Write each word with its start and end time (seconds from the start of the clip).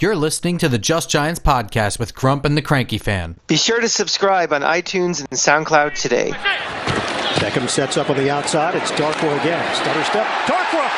You're 0.00 0.14
listening 0.14 0.58
to 0.58 0.68
the 0.68 0.78
Just 0.78 1.10
Giants 1.10 1.40
podcast 1.40 1.98
with 1.98 2.14
Grump 2.14 2.44
and 2.44 2.56
the 2.56 2.62
Cranky 2.62 2.98
Fan. 2.98 3.36
Be 3.48 3.56
sure 3.56 3.80
to 3.80 3.88
subscribe 3.88 4.52
on 4.52 4.60
iTunes 4.60 5.18
and 5.18 5.30
SoundCloud 5.30 6.00
today. 6.00 6.30
Beckham 7.40 7.68
sets 7.68 7.96
up 7.96 8.08
on 8.08 8.16
the 8.16 8.30
outside. 8.30 8.76
It's 8.76 8.92
Darkwa 8.92 9.40
again. 9.40 9.74
Stutter 9.74 10.04
step. 10.04 10.24
Darkwa 10.46 10.88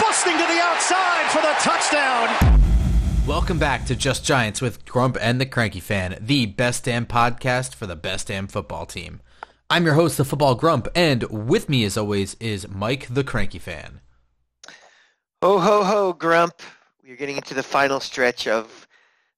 busting 0.00 0.34
to 0.34 0.38
the 0.38 0.60
outside 0.62 1.32
for 1.32 1.42
the 1.42 1.52
touchdown. 1.58 2.62
Welcome 3.26 3.58
back 3.58 3.84
to 3.86 3.96
Just 3.96 4.24
Giants 4.24 4.60
with 4.60 4.84
Grump 4.84 5.18
and 5.20 5.40
the 5.40 5.46
Cranky 5.46 5.80
Fan, 5.80 6.16
the 6.20 6.46
best 6.46 6.84
damn 6.84 7.06
podcast 7.06 7.74
for 7.74 7.88
the 7.88 7.96
best 7.96 8.28
damn 8.28 8.46
football 8.46 8.86
team. 8.86 9.20
I'm 9.68 9.84
your 9.84 9.94
host, 9.94 10.16
the 10.16 10.24
Football 10.24 10.54
Grump, 10.54 10.86
and 10.94 11.24
with 11.24 11.68
me, 11.68 11.82
as 11.82 11.96
always, 11.96 12.34
is 12.38 12.68
Mike 12.68 13.08
the 13.10 13.24
Cranky 13.24 13.58
Fan. 13.58 14.00
Ho, 15.42 15.58
ho, 15.58 15.82
ho, 15.82 16.12
Grump. 16.12 16.62
We're 17.10 17.16
getting 17.16 17.38
into 17.38 17.54
the 17.54 17.62
final 17.64 17.98
stretch 17.98 18.46
of 18.46 18.86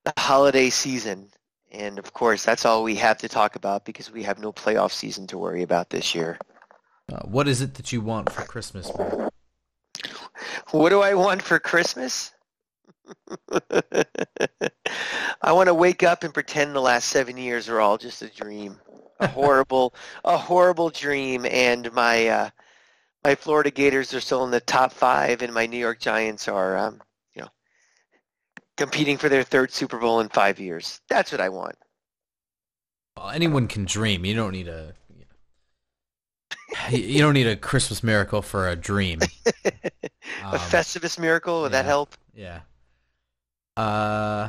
the 0.05 0.13
holiday 0.19 0.69
season. 0.69 1.31
And 1.71 1.99
of 1.99 2.13
course, 2.13 2.45
that's 2.45 2.67
all 2.67 2.83
we 2.83 2.97
have 2.97 3.17
to 3.19 3.31
talk 3.31 3.57
about 3.57 3.87
because 3.87 4.13
we 4.13 4.25
have 4.25 4.39
no 4.39 4.53
playoff 4.53 4.93
season 4.93 5.27
to 5.29 5.39
worry 5.39 5.63
about 5.63 5.89
this 5.89 6.15
year. 6.15 6.39
Uh, 7.11 7.21
what 7.23 7.49
is 7.49 7.63
it 7.63 7.73
that 7.77 7.91
you 7.91 8.03
want 8.03 8.31
for 8.31 8.43
Christmas, 8.43 8.95
man? 8.99 9.31
What 10.73 10.91
do 10.91 11.01
I 11.01 11.15
want 11.15 11.41
for 11.41 11.59
Christmas? 11.59 12.35
I 15.41 15.53
want 15.53 15.69
to 15.69 15.75
wake 15.75 16.03
up 16.03 16.25
and 16.25 16.35
pretend 16.35 16.75
the 16.75 16.81
last 16.81 17.09
seven 17.09 17.39
years 17.39 17.71
are 17.71 17.81
all 17.81 17.97
just 17.97 18.21
a 18.21 18.29
dream, 18.29 18.79
a 19.19 19.27
horrible, 19.29 19.95
a 20.27 20.37
horrible 20.37 20.91
dream, 20.91 21.47
and 21.47 21.91
my 21.95 22.29
uh, 22.29 22.51
my 23.25 23.35
Florida 23.35 23.71
Gators 23.71 24.13
are 24.13 24.21
still 24.21 24.45
in 24.45 24.51
the 24.51 24.61
top 24.61 24.93
five, 24.93 25.41
and 25.41 25.55
my 25.55 25.65
New 25.65 25.79
York 25.79 26.01
Giants 26.01 26.49
are, 26.49 26.77
um, 26.77 27.01
competing 28.83 29.17
for 29.17 29.29
their 29.29 29.45
third 29.45 29.71
Super 29.71 29.99
Bowl 29.99 30.19
in 30.21 30.29
five 30.29 30.59
years. 30.59 31.01
That's 31.09 31.31
what 31.31 31.41
I 31.41 31.49
want. 31.49 31.77
Well, 33.17 33.31
anyone 33.31 33.69
can 33.69 33.85
dream. 33.85 34.25
You 34.25 34.35
don't 34.35 34.53
need 34.53 34.67
a 34.67 34.95
you 36.91 37.19
don't 37.19 37.35
need 37.35 37.47
a 37.47 37.55
Christmas 37.55 38.03
miracle 38.03 38.43
for 38.43 38.69
a 38.69 38.75
dream. 38.75 39.21
a 39.65 40.59
Festivus 40.59 41.19
miracle 41.19 41.63
would 41.63 41.73
that 41.73 41.85
help? 41.85 42.17
Yeah. 42.35 42.61
Uh, 43.77 44.49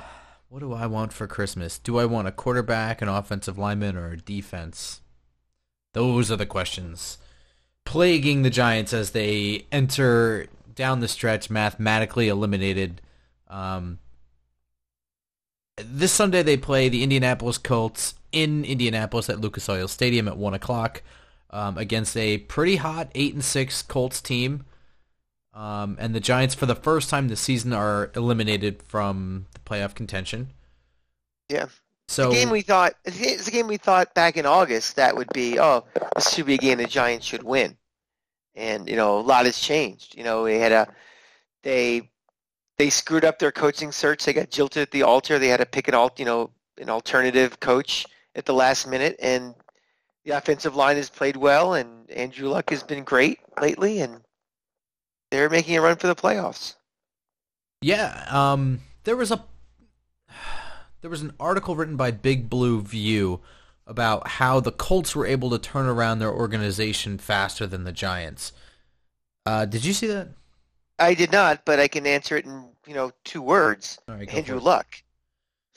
what 0.49 0.59
do 0.59 0.73
I 0.73 0.87
want 0.87 1.13
for 1.13 1.27
Christmas? 1.27 1.77
Do 1.77 1.99
I 1.99 2.05
want 2.05 2.27
a 2.27 2.31
quarterback, 2.31 3.01
an 3.01 3.09
offensive 3.09 3.57
lineman, 3.57 3.95
or 3.95 4.11
a 4.11 4.17
defense? 4.17 5.01
Those 5.93 6.31
are 6.31 6.37
the 6.37 6.45
questions 6.45 7.19
plaguing 7.85 8.41
the 8.41 8.49
Giants 8.49 8.93
as 8.93 9.11
they 9.11 9.65
enter 9.71 10.47
down 10.73 11.01
the 11.01 11.07
stretch, 11.07 11.49
mathematically 11.49 12.27
eliminated. 12.27 13.01
Um, 13.47 13.99
this 15.77 16.11
Sunday 16.11 16.43
they 16.43 16.57
play 16.57 16.89
the 16.89 17.03
Indianapolis 17.03 17.57
Colts 17.57 18.15
in 18.31 18.65
Indianapolis 18.65 19.29
at 19.29 19.39
Lucas 19.39 19.69
Oil 19.69 19.87
Stadium 19.87 20.27
at 20.27 20.37
one 20.37 20.53
o'clock 20.53 21.01
um, 21.49 21.77
against 21.77 22.17
a 22.17 22.39
pretty 22.39 22.77
hot 22.77 23.09
eight 23.15 23.33
and 23.33 23.43
six 23.43 23.81
Colts 23.81 24.21
team. 24.21 24.65
Um, 25.53 25.97
and 25.99 26.15
the 26.15 26.19
Giants, 26.19 26.55
for 26.55 26.65
the 26.65 26.75
first 26.75 27.09
time 27.11 27.27
this 27.27 27.39
season, 27.39 27.73
are 27.73 28.11
eliminated 28.15 28.81
from 28.81 29.45
the 29.53 29.59
playoff 29.59 29.93
contention. 29.93 30.49
Yeah. 31.47 31.67
So 32.07 32.29
the 32.29 32.35
game 32.35 32.49
we 32.49 32.61
thought 32.61 32.93
it's 33.05 33.47
a 33.47 33.51
game 33.51 33.67
we 33.67 33.77
thought 33.77 34.13
back 34.13 34.35
in 34.35 34.45
August 34.45 34.97
that 34.97 35.15
would 35.15 35.31
be 35.33 35.57
oh 35.59 35.85
this 36.15 36.33
should 36.33 36.45
be 36.45 36.55
a 36.55 36.57
game 36.57 36.77
the 36.77 36.85
Giants 36.85 37.25
should 37.25 37.43
win, 37.43 37.77
and 38.55 38.89
you 38.89 38.95
know 38.95 39.19
a 39.19 39.21
lot 39.21 39.45
has 39.45 39.57
changed. 39.57 40.15
You 40.17 40.23
know 40.23 40.43
they 40.43 40.59
had 40.59 40.71
a 40.71 40.87
they 41.63 42.09
they 42.77 42.89
screwed 42.89 43.25
up 43.25 43.39
their 43.39 43.51
coaching 43.51 43.91
search. 43.91 44.25
They 44.25 44.33
got 44.33 44.49
jilted 44.49 44.81
at 44.81 44.91
the 44.91 45.03
altar. 45.03 45.39
They 45.39 45.47
had 45.47 45.59
to 45.59 45.65
pick 45.65 45.87
an 45.87 45.93
alt 45.93 46.19
you 46.19 46.25
know 46.25 46.49
an 46.77 46.89
alternative 46.89 47.59
coach 47.59 48.05
at 48.35 48.45
the 48.45 48.53
last 48.53 48.87
minute, 48.87 49.15
and 49.21 49.53
the 50.25 50.31
offensive 50.31 50.75
line 50.75 50.95
has 50.95 51.09
played 51.09 51.37
well, 51.37 51.73
and 51.73 52.09
Andrew 52.09 52.49
Luck 52.49 52.69
has 52.69 52.83
been 52.83 53.03
great 53.03 53.39
lately, 53.61 53.99
and 53.99 54.21
they're 55.31 55.49
making 55.49 55.77
a 55.77 55.81
run 55.81 55.97
for 55.97 56.07
the 56.07 56.15
playoffs. 56.15 56.75
Yeah, 57.81 58.25
um, 58.29 58.79
there 59.03 59.17
was 59.17 59.31
a 59.31 59.43
there 61.01 61.09
was 61.09 61.21
an 61.21 61.33
article 61.39 61.75
written 61.75 61.97
by 61.97 62.11
Big 62.11 62.49
Blue 62.49 62.81
View 62.81 63.41
about 63.85 64.27
how 64.27 64.61
the 64.61 64.71
Colts 64.71 65.15
were 65.15 65.25
able 65.25 65.49
to 65.49 65.59
turn 65.59 65.85
around 65.85 66.19
their 66.19 66.31
organization 66.31 67.17
faster 67.17 67.67
than 67.67 67.83
the 67.83 67.91
Giants. 67.91 68.53
Uh, 69.45 69.65
did 69.65 69.83
you 69.83 69.91
see 69.91 70.07
that? 70.07 70.29
I 70.99 71.13
did 71.13 71.31
not, 71.31 71.65
but 71.65 71.79
I 71.79 71.87
can 71.87 72.05
answer 72.05 72.37
it 72.37 72.45
in 72.45 72.69
you 72.87 72.93
know 72.93 73.11
two 73.23 73.41
words. 73.41 73.99
Right, 74.07 74.31
Andrew. 74.33 74.59
Luck. 74.59 75.03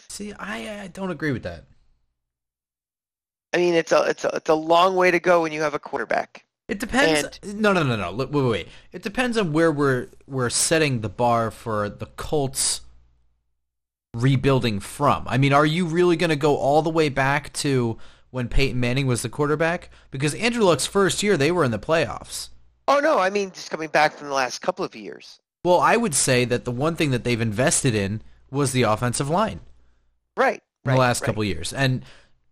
See, 0.09 0.32
I, 0.32 0.84
I 0.84 0.87
don't 0.88 1.10
agree 1.10 1.32
with 1.32 1.43
that. 1.43 1.65
I 3.53 3.59
mean, 3.59 3.75
it's 3.75 3.93
a 3.93 4.03
it's 4.04 4.25
a 4.25 4.28
it's 4.34 4.49
a 4.49 4.54
long 4.54 4.97
way 4.97 5.10
to 5.10 5.21
go 5.21 5.43
when 5.43 5.53
you 5.53 5.62
have 5.62 5.75
a 5.75 5.78
quarterback. 5.78 6.44
It 6.69 6.81
depends. 6.81 7.38
no, 7.44 7.72
no, 7.72 7.82
no, 7.84 7.97
no. 7.97 8.12
Wait, 8.12 8.31
wait, 8.31 8.50
wait. 8.50 8.69
It 8.93 9.03
depends 9.03 9.38
on 9.38 9.53
where 9.53 9.71
we're 9.71 10.09
we're 10.27 10.50
setting 10.50 11.00
the 11.00 11.09
bar 11.09 11.50
for 11.50 11.88
the 11.88 12.06
Colts 12.06 12.81
rebuilding 14.15 14.81
from. 14.81 15.25
I 15.28 15.38
mean, 15.38 15.53
are 15.53 15.66
you 15.66 15.87
really 15.87 16.16
going 16.16 16.31
to 16.31 16.37
go 16.37 16.56
all 16.56 16.83
the 16.83 16.91
way 16.91 17.09
back 17.09 17.53
to 17.54 17.98
when 18.31 18.48
Peyton 18.48 18.81
Manning 18.81 19.06
was 19.06 19.22
the 19.22 19.28
quarterback? 19.28 19.91
Because 20.10 20.34
Andrew 20.34 20.65
Luck's 20.65 20.87
first 20.87 21.22
year, 21.22 21.37
they 21.37 21.53
were 21.53 21.65
in 21.65 21.71
the 21.71 21.78
playoffs. 21.78 22.48
Oh 22.88 23.00
no, 23.00 23.19
I 23.19 23.30
mean 23.30 23.50
just 23.50 23.70
coming 23.70 23.88
back 23.88 24.12
from 24.14 24.28
the 24.28 24.34
last 24.34 24.60
couple 24.60 24.84
of 24.84 24.94
years. 24.94 25.38
Well, 25.64 25.80
I 25.80 25.97
would 25.97 26.14
say 26.14 26.44
that 26.44 26.64
the 26.64 26.70
one 26.70 26.94
thing 26.94 27.10
that 27.10 27.24
they've 27.24 27.41
invested 27.41 27.94
in 27.94 28.22
was 28.50 28.72
the 28.72 28.82
offensive 28.82 29.28
line 29.28 29.60
Right. 30.36 30.62
in 30.84 30.91
right, 30.91 30.94
the 30.94 31.00
last 31.00 31.20
right. 31.22 31.26
couple 31.26 31.42
years. 31.42 31.72
And 31.72 32.04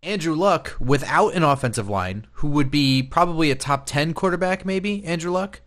Andrew 0.03 0.35
Luck, 0.35 0.75
without 0.79 1.33
an 1.33 1.43
offensive 1.43 1.87
line, 1.89 2.27
who 2.33 2.49
would 2.49 2.69
be 2.69 3.01
probably 3.01 3.49
a 3.51 3.55
top 3.55 3.85
10 3.85 4.13
quarterback, 4.13 4.65
maybe, 4.65 5.03
Andrew 5.05 5.31
Luck? 5.31 5.61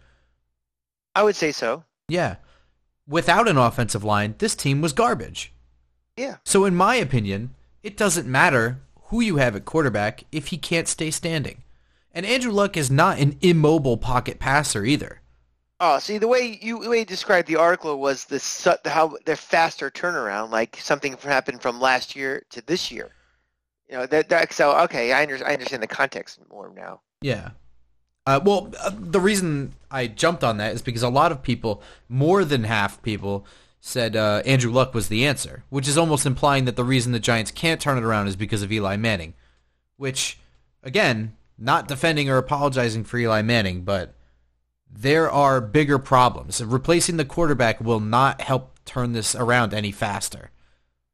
I 1.15 1.23
would 1.23 1.35
say 1.37 1.51
so. 1.51 1.85
Yeah. 2.09 2.37
Without 3.09 3.49
an 3.49 3.57
offensive 3.57 4.05
line, 4.05 4.35
this 4.39 4.55
team 4.55 4.81
was 4.81 4.93
garbage. 4.93 5.53
Yeah. 6.17 6.37
So, 6.45 6.65
in 6.67 6.77
my 6.77 6.95
opinion, 6.97 7.55
it 7.83 7.97
doesn't 7.97 8.29
matter 8.29 8.81
who 9.07 9.21
you 9.21 9.37
have 9.37 9.57
at 9.57 9.65
quarterback 9.65 10.25
if 10.31 10.49
he 10.49 10.59
can't 10.59 10.87
stay 10.87 11.11
standing. 11.11 11.63
And 12.13 12.27
Andrew 12.27 12.53
Luck 12.53 12.77
is 12.77 12.91
not 12.91 13.19
an 13.19 13.37
immobile 13.41 13.97
pocket 13.97 14.39
passer 14.39 14.85
either. 14.85 15.21
Oh, 15.81 15.99
see 16.01 16.19
the 16.19 16.27
way 16.27 16.59
you 16.61 16.83
the 16.83 16.91
way 16.91 17.01
you 17.01 17.05
described 17.05 17.47
the 17.47 17.57
article 17.57 18.01
was 18.01 18.25
the 18.25 18.41
su- 18.41 18.75
how 18.85 19.17
their 19.27 19.37
faster 19.37 19.91
turnaround, 19.91 20.51
like 20.51 20.77
something 20.81 21.17
happened 21.19 21.63
from 21.63 21.81
last 21.81 22.17
year 22.17 22.43
to 22.51 22.61
this 22.67 22.91
year. 22.91 23.11
You 23.89 23.99
know 23.99 24.07
that, 24.07 24.29
that 24.29 24.53
so 24.53 24.77
okay, 24.81 25.13
I, 25.13 25.23
under, 25.23 25.37
I 25.47 25.53
understand 25.53 25.83
the 25.83 25.87
context 25.87 26.41
more 26.51 26.73
now. 26.75 27.01
Yeah. 27.21 27.51
Uh, 28.27 28.41
well, 28.45 28.73
uh, 28.81 28.91
the 28.93 29.21
reason 29.21 29.73
I 29.91 30.07
jumped 30.07 30.45
on 30.45 30.59
that 30.59 30.75
is 30.75 30.83
because 30.83 31.03
a 31.03 31.09
lot 31.09 31.33
of 31.33 31.43
people, 31.43 31.83
more 32.11 32.45
than 32.45 32.65
half 32.65 33.01
people, 33.01 33.47
said 33.81 34.17
uh, 34.17 34.43
Andrew 34.45 34.71
Luck 34.71 34.93
was 34.93 35.09
the 35.09 35.25
answer, 35.25 35.65
which 35.71 35.89
is 35.89 35.97
almost 35.97 36.27
implying 36.27 36.67
that 36.67 36.77
the 36.77 36.85
reason 36.85 37.13
the 37.13 37.21
Giants 37.21 37.51
can't 37.51 37.81
turn 37.81 37.97
it 37.97 38.05
around 38.05 38.27
is 38.27 38.37
because 38.37 38.63
of 38.63 38.71
Eli 38.71 38.97
Manning. 38.97 39.33
Which, 39.97 40.39
again, 40.83 41.37
not 41.59 41.89
defending 41.89 42.31
or 42.31 42.37
apologizing 42.37 43.05
for 43.05 43.19
Eli 43.19 43.43
Manning, 43.43 43.83
but 43.83 44.15
there 44.91 45.31
are 45.31 45.61
bigger 45.61 45.99
problems. 45.99 46.63
Replacing 46.65 47.17
the 47.17 47.25
quarterback 47.25 47.81
will 47.81 48.01
not 48.01 48.41
help 48.41 48.79
turn 48.85 49.13
this 49.13 49.35
around 49.35 49.75
any 49.75 49.93
faster. 49.93 50.51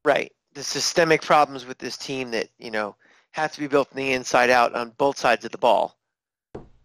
Right. 0.05 0.33
The 0.53 0.63
systemic 0.63 1.23
problems 1.23 1.67
with 1.67 1.79
this 1.79 1.97
team 1.97 2.31
that 2.31 2.49
you 2.59 2.71
know 2.71 2.95
have 3.33 3.53
to 3.53 3.61
be 3.61 3.67
built 3.67 3.89
from 3.89 3.97
the 3.99 4.13
inside 4.13 4.51
out 4.51 4.75
on 4.75 4.93
both 4.97 5.19
sides 5.19 5.45
of 5.45 5.51
the 5.51 5.59
ball. 5.59 5.97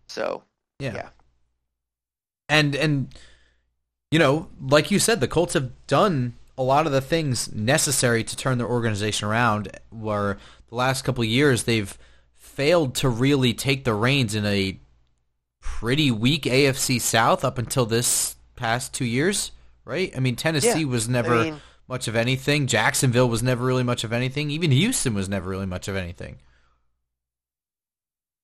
So 0.07 0.43
Yeah. 0.79 0.93
Yeah. 0.93 1.09
And 2.47 2.75
and 2.75 3.13
you 4.09 4.17
know, 4.17 4.49
like 4.59 4.89
you 4.89 4.97
said, 4.97 5.19
the 5.19 5.27
Colts 5.27 5.53
have 5.53 5.71
done 5.85 6.33
a 6.57 6.63
lot 6.63 6.87
of 6.87 6.91
the 6.91 7.01
things 7.01 7.53
necessary 7.53 8.23
to 8.23 8.35
turn 8.35 8.57
their 8.57 8.67
organization 8.67 9.27
around. 9.27 9.69
Where 9.91 10.37
the 10.69 10.75
last 10.75 11.03
couple 11.03 11.21
of 11.21 11.29
years 11.29 11.63
they've 11.63 11.95
failed 12.59 12.93
to 12.93 13.07
really 13.07 13.53
take 13.53 13.85
the 13.85 13.93
reins 13.93 14.35
in 14.35 14.45
a 14.45 14.77
pretty 15.61 16.11
weak 16.11 16.43
AFC 16.43 16.99
South 16.99 17.45
up 17.45 17.57
until 17.57 17.85
this 17.85 18.35
past 18.57 18.93
two 18.93 19.05
years, 19.05 19.53
right? 19.85 20.11
I 20.13 20.19
mean, 20.19 20.35
Tennessee 20.35 20.81
Yeah. 20.81 20.85
was 20.87 21.07
never 21.07 21.35
I 21.35 21.43
mean- 21.45 21.61
much 21.87 22.09
of 22.09 22.17
anything. 22.17 22.67
Jacksonville 22.67 23.29
was 23.29 23.41
never 23.41 23.63
really 23.65 23.83
much 23.83 24.03
of 24.03 24.11
anything. 24.11 24.51
Even 24.51 24.71
Houston 24.71 25.13
was 25.13 25.29
never 25.29 25.49
really 25.49 25.67
much 25.67 25.87
of 25.87 25.95
anything. 25.95 26.39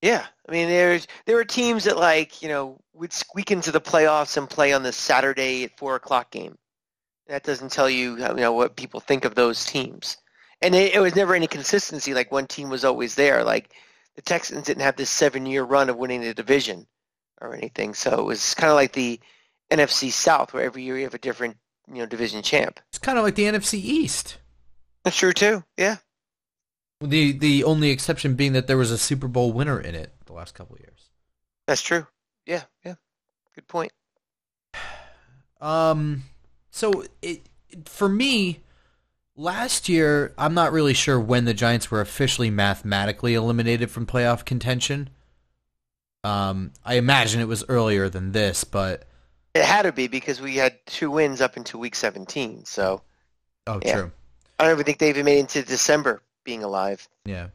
Yeah, 0.02 0.26
I 0.48 0.52
mean, 0.54 0.70
there's 0.70 1.08
there 1.26 1.36
were 1.36 1.44
teams 1.44 1.84
that 1.84 1.98
like 1.98 2.42
you 2.42 2.48
know 2.48 2.80
would 2.94 3.12
squeak 3.12 3.52
into 3.52 3.72
the 3.74 3.82
playoffs 3.82 4.38
and 4.38 4.50
play 4.50 4.72
on 4.72 4.84
the 4.84 4.94
Saturday 4.94 5.66
at 5.66 5.78
four 5.78 5.96
o'clock 5.96 6.32
game. 6.32 6.58
That 7.28 7.44
doesn't 7.44 7.74
tell 7.74 7.90
you 7.90 8.12
you 8.18 8.34
know 8.36 8.54
what 8.54 8.78
people 8.78 9.02
think 9.02 9.26
of 9.26 9.36
those 9.36 9.66
teams, 9.66 10.16
and 10.62 10.74
it, 10.74 10.94
it 10.96 11.00
was 11.02 11.16
never 11.18 11.36
any 11.36 11.48
consistency. 11.48 12.14
Like 12.14 12.32
one 12.32 12.48
team 12.48 12.70
was 12.70 12.86
always 12.86 13.16
there. 13.16 13.44
Like 13.44 13.72
the 14.16 14.22
Texans 14.22 14.66
didn't 14.66 14.84
have 14.84 14.96
this 14.96 15.10
seven 15.10 15.46
year 15.46 15.64
run 15.64 15.90
of 15.90 15.98
winning 15.98 16.22
the 16.22 16.34
division 16.34 16.88
or 17.42 17.54
anything, 17.54 17.94
so 17.94 18.20
it 18.20 18.26
was 18.26 18.54
kind 18.56 18.72
of 18.72 18.76
like 18.76 18.94
the 18.94 19.20
NFC 19.72 20.12
South, 20.12 20.54
where 20.54 20.64
every 20.64 20.84
year 20.84 20.98
you 20.98 21.04
have 21.04 21.14
a 21.14 21.20
different 21.20 21.58
you 21.88 21.96
know 21.96 22.06
division 22.06 22.42
champ. 22.42 22.80
It's 22.90 23.00
kind 23.00 23.18
of 23.18 23.24
like 23.24 23.36
the 23.36 23.44
NFC 23.44 23.76
East. 23.76 24.38
That's 25.04 25.18
true 25.18 25.34
too. 25.34 25.64
Yeah. 25.78 25.98
The 27.02 27.34
the 27.34 27.64
only 27.64 27.90
exception 27.90 28.36
being 28.36 28.54
that 28.54 28.68
there 28.68 28.78
was 28.78 28.92
a 28.92 28.98
Super 28.98 29.28
Bowl 29.28 29.52
winner 29.52 29.80
in 29.80 29.96
it 29.96 30.14
the 30.26 30.34
last 30.34 30.56
couple 30.56 30.76
of 30.76 30.82
years. 30.82 31.10
That's 31.68 31.82
true. 31.82 32.08
Yeah, 32.46 32.64
yeah. 32.84 32.96
Good 33.54 33.68
point. 33.68 33.92
Um, 35.62 36.24
so 36.70 37.06
it 37.22 37.48
for 37.86 38.10
me, 38.10 38.60
last 39.36 39.90
year 39.90 40.34
I'm 40.38 40.54
not 40.54 40.72
really 40.72 40.94
sure 40.94 41.20
when 41.20 41.46
the 41.46 41.54
Giants 41.54 41.92
were 41.92 42.02
officially 42.02 42.50
mathematically 42.50 43.34
eliminated 43.34 43.92
from 43.92 44.06
playoff 44.06 44.46
contention. 44.46 45.10
Um, 46.24 46.72
I 46.84 46.96
imagine 46.96 47.40
it 47.42 47.48
was 47.48 47.64
earlier 47.70 48.10
than 48.10 48.32
this, 48.32 48.64
but 48.64 49.04
It 49.54 49.64
had 49.64 49.84
to 49.84 49.92
be 49.92 50.08
because 50.08 50.42
we 50.42 50.56
had 50.56 50.74
two 50.86 51.12
wins 51.12 51.40
up 51.42 51.56
into 51.58 51.78
week 51.78 51.96
17. 51.96 52.66
So 52.66 53.02
oh, 53.68 53.80
Yeah. 53.84 53.94
true, 53.94 54.12
I 54.60 54.64
don't 54.64 54.74
even 54.74 54.86
think 54.86 54.98
they 54.98 55.10
even 55.10 55.26
made 55.26 55.38
it 55.38 55.42
into 55.42 55.64
December 55.64 56.22
being 56.44 56.64
alive. 56.64 57.08
yeah. 57.26 57.48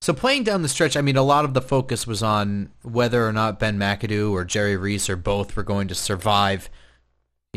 So 0.00 0.12
playing 0.14 0.44
down 0.44 0.62
the 0.62 0.68
stretch, 0.68 0.96
I 0.96 1.00
mean, 1.00 1.16
a 1.16 1.22
lot 1.24 1.44
of 1.44 1.54
the 1.54 1.60
focus 1.60 2.06
was 2.06 2.22
on 2.22 2.70
whether 2.82 3.26
or 3.26 3.32
not 3.32 3.58
Ben 3.58 3.78
McAdoo 3.78 4.30
or 4.30 4.44
Jerry 4.44 4.76
Reese 4.76 5.10
or 5.10 5.16
both 5.16 5.56
were 5.56 5.64
going 5.64 5.88
to 5.88 5.94
survive, 5.94 6.70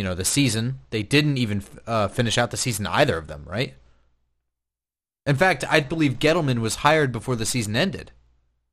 you 0.01 0.06
know, 0.07 0.15
the 0.15 0.25
season. 0.25 0.80
They 0.89 1.03
didn't 1.03 1.38
even 1.38 1.63
uh, 1.86 2.07
finish 2.07 2.39
out 2.39 2.50
the 2.50 2.57
season, 2.57 2.88
either 2.88 3.19
of 3.19 3.27
them, 3.27 3.44
right? 3.45 3.75
In 5.27 5.36
fact, 5.36 5.63
I 5.69 5.80
believe 5.80 6.13
Gettleman 6.18 6.57
was 6.57 6.77
hired 6.77 7.12
before 7.12 7.36
the 7.36 7.45
season 7.45 7.75
ended 7.75 8.12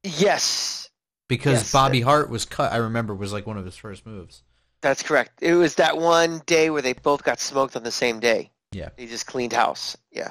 Yes, 0.03 0.89
because 1.29 1.59
Yes. 1.59 1.73
Bobby 1.73 2.01
Hart 2.01 2.31
was 2.31 2.47
cut. 2.47 2.73
I 2.73 2.77
remember 2.79 3.15
was 3.15 3.31
like 3.31 3.47
one 3.47 3.59
of 3.59 3.67
his 3.67 3.77
first 3.77 4.07
moves. 4.07 4.43
that's 4.81 5.03
correct. 5.03 5.43
It 5.43 5.53
was 5.53 5.75
that 5.75 5.99
one 5.99 6.41
day 6.47 6.71
where 6.71 6.81
they 6.81 6.95
both 6.95 7.23
got 7.25 7.41
smoked 7.41 7.77
on 7.77 7.83
the 7.83 7.93
same 7.93 8.21
day. 8.21 8.51
Yeah. 8.73 8.89
They 8.97 9.05
just 9.05 9.27
cleaned 9.27 9.53
house. 9.53 9.99
Yeah. 10.11 10.31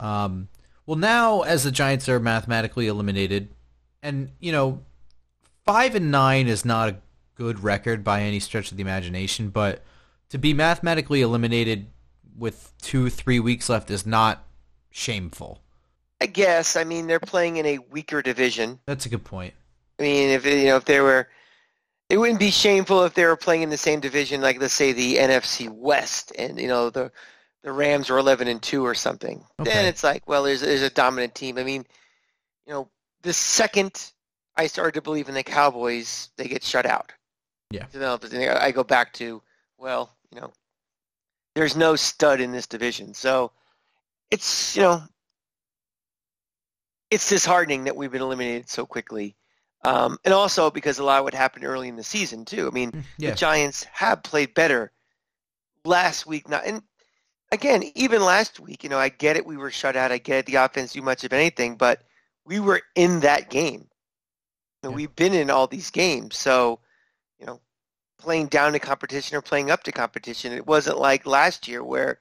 Um, 0.00 0.48
well, 0.84 0.96
now 0.98 1.42
as 1.42 1.62
the 1.62 1.70
Giants 1.70 2.08
are 2.08 2.18
mathematically 2.18 2.88
eliminated, 2.88 3.50
and 4.02 4.32
you 4.40 4.50
know, 4.50 4.82
five 5.64 5.94
and 5.94 6.10
nine 6.10 6.48
is 6.48 6.64
not 6.64 6.88
a 6.88 6.96
good 7.36 7.62
record 7.62 8.02
by 8.02 8.22
any 8.22 8.40
stretch 8.40 8.70
of 8.70 8.76
the 8.76 8.82
imagination, 8.82 9.50
but 9.50 9.82
to 10.30 10.38
be 10.38 10.52
mathematically 10.52 11.22
eliminated 11.22 11.86
with 12.36 12.72
two, 12.82 13.08
three 13.08 13.40
weeks 13.40 13.68
left 13.68 13.90
is 13.90 14.04
not 14.04 14.44
shameful. 14.90 15.62
I 16.20 16.26
guess. 16.26 16.76
I 16.76 16.84
mean, 16.84 17.06
they're 17.06 17.20
playing 17.20 17.58
in 17.58 17.66
a 17.66 17.78
weaker 17.90 18.22
division. 18.22 18.80
That's 18.86 19.06
a 19.06 19.10
good 19.10 19.24
point. 19.24 19.54
I 19.98 20.02
mean, 20.02 20.30
if 20.30 20.46
you 20.46 20.64
know, 20.64 20.76
if 20.76 20.84
they 20.84 21.00
were, 21.00 21.28
it 22.08 22.18
wouldn't 22.18 22.40
be 22.40 22.50
shameful 22.50 23.04
if 23.04 23.14
they 23.14 23.24
were 23.24 23.36
playing 23.36 23.62
in 23.62 23.70
the 23.70 23.76
same 23.76 24.00
division, 24.00 24.40
like 24.40 24.60
let's 24.60 24.74
say 24.74 24.92
the 24.92 25.16
NFC 25.16 25.68
West, 25.68 26.32
and 26.38 26.58
you 26.58 26.68
know 26.68 26.90
the 26.90 27.12
the 27.62 27.72
Rams 27.72 28.10
are 28.10 28.18
eleven 28.18 28.48
and 28.48 28.62
two 28.62 28.84
or 28.84 28.94
something. 28.94 29.44
Then 29.58 29.86
it's 29.86 30.04
like, 30.04 30.26
well, 30.26 30.42
there's 30.42 30.60
there's 30.60 30.82
a 30.82 30.90
dominant 30.90 31.34
team. 31.34 31.58
I 31.58 31.64
mean, 31.64 31.84
you 32.66 32.72
know, 32.72 32.88
the 33.22 33.32
second 33.32 34.12
I 34.56 34.68
started 34.68 34.94
to 34.94 35.02
believe 35.02 35.28
in 35.28 35.34
the 35.34 35.42
Cowboys, 35.42 36.30
they 36.36 36.48
get 36.48 36.62
shut 36.62 36.86
out. 36.86 37.12
Yeah. 37.70 37.86
I 38.60 38.70
go 38.72 38.84
back 38.84 39.12
to, 39.14 39.42
well, 39.78 40.14
you 40.32 40.40
know, 40.40 40.52
there's 41.54 41.76
no 41.76 41.96
stud 41.96 42.40
in 42.40 42.52
this 42.52 42.66
division, 42.66 43.14
so 43.14 43.50
it's 44.30 44.76
you 44.76 44.82
know, 44.82 45.02
it's 47.10 47.28
disheartening 47.28 47.84
that 47.84 47.96
we've 47.96 48.10
been 48.12 48.22
eliminated 48.22 48.68
so 48.68 48.86
quickly. 48.86 49.36
Um, 49.84 50.18
and 50.24 50.34
also 50.34 50.70
because 50.70 50.98
a 50.98 51.04
lot 51.04 51.18
of 51.18 51.24
what 51.24 51.34
happened 51.34 51.64
early 51.64 51.88
in 51.88 51.96
the 51.96 52.02
season 52.02 52.44
too. 52.44 52.66
I 52.66 52.70
mean, 52.70 53.04
Yeah. 53.18 53.30
the 53.30 53.36
Giants 53.36 53.84
have 53.92 54.22
played 54.22 54.52
better 54.54 54.90
last 55.84 56.26
week. 56.26 56.48
Not 56.48 56.66
and 56.66 56.82
again, 57.52 57.84
even 57.94 58.22
last 58.24 58.58
week, 58.58 58.82
you 58.82 58.90
know, 58.90 58.98
I 58.98 59.08
get 59.10 59.36
it. 59.36 59.46
We 59.46 59.56
were 59.56 59.70
shut 59.70 59.94
out. 59.96 60.10
I 60.12 60.18
get 60.18 60.40
it. 60.40 60.46
The 60.46 60.56
offense 60.56 60.92
do 60.92 61.02
much 61.02 61.22
of 61.24 61.32
anything, 61.32 61.76
but 61.76 62.02
we 62.44 62.58
were 62.58 62.82
in 62.96 63.20
that 63.20 63.48
game. 63.50 63.88
Know, 64.82 64.90
Yeah. 64.90 64.96
We've 64.96 65.14
been 65.16 65.34
in 65.34 65.50
all 65.50 65.68
these 65.68 65.90
games, 65.90 66.36
so 66.36 66.80
playing 68.18 68.46
down 68.46 68.72
to 68.72 68.78
competition 68.78 69.36
or 69.36 69.42
playing 69.42 69.70
up 69.70 69.82
to 69.84 69.92
competition. 69.92 70.52
It 70.52 70.66
wasn't 70.66 70.98
like 70.98 71.26
last 71.26 71.68
year 71.68 71.82
where 71.82 72.18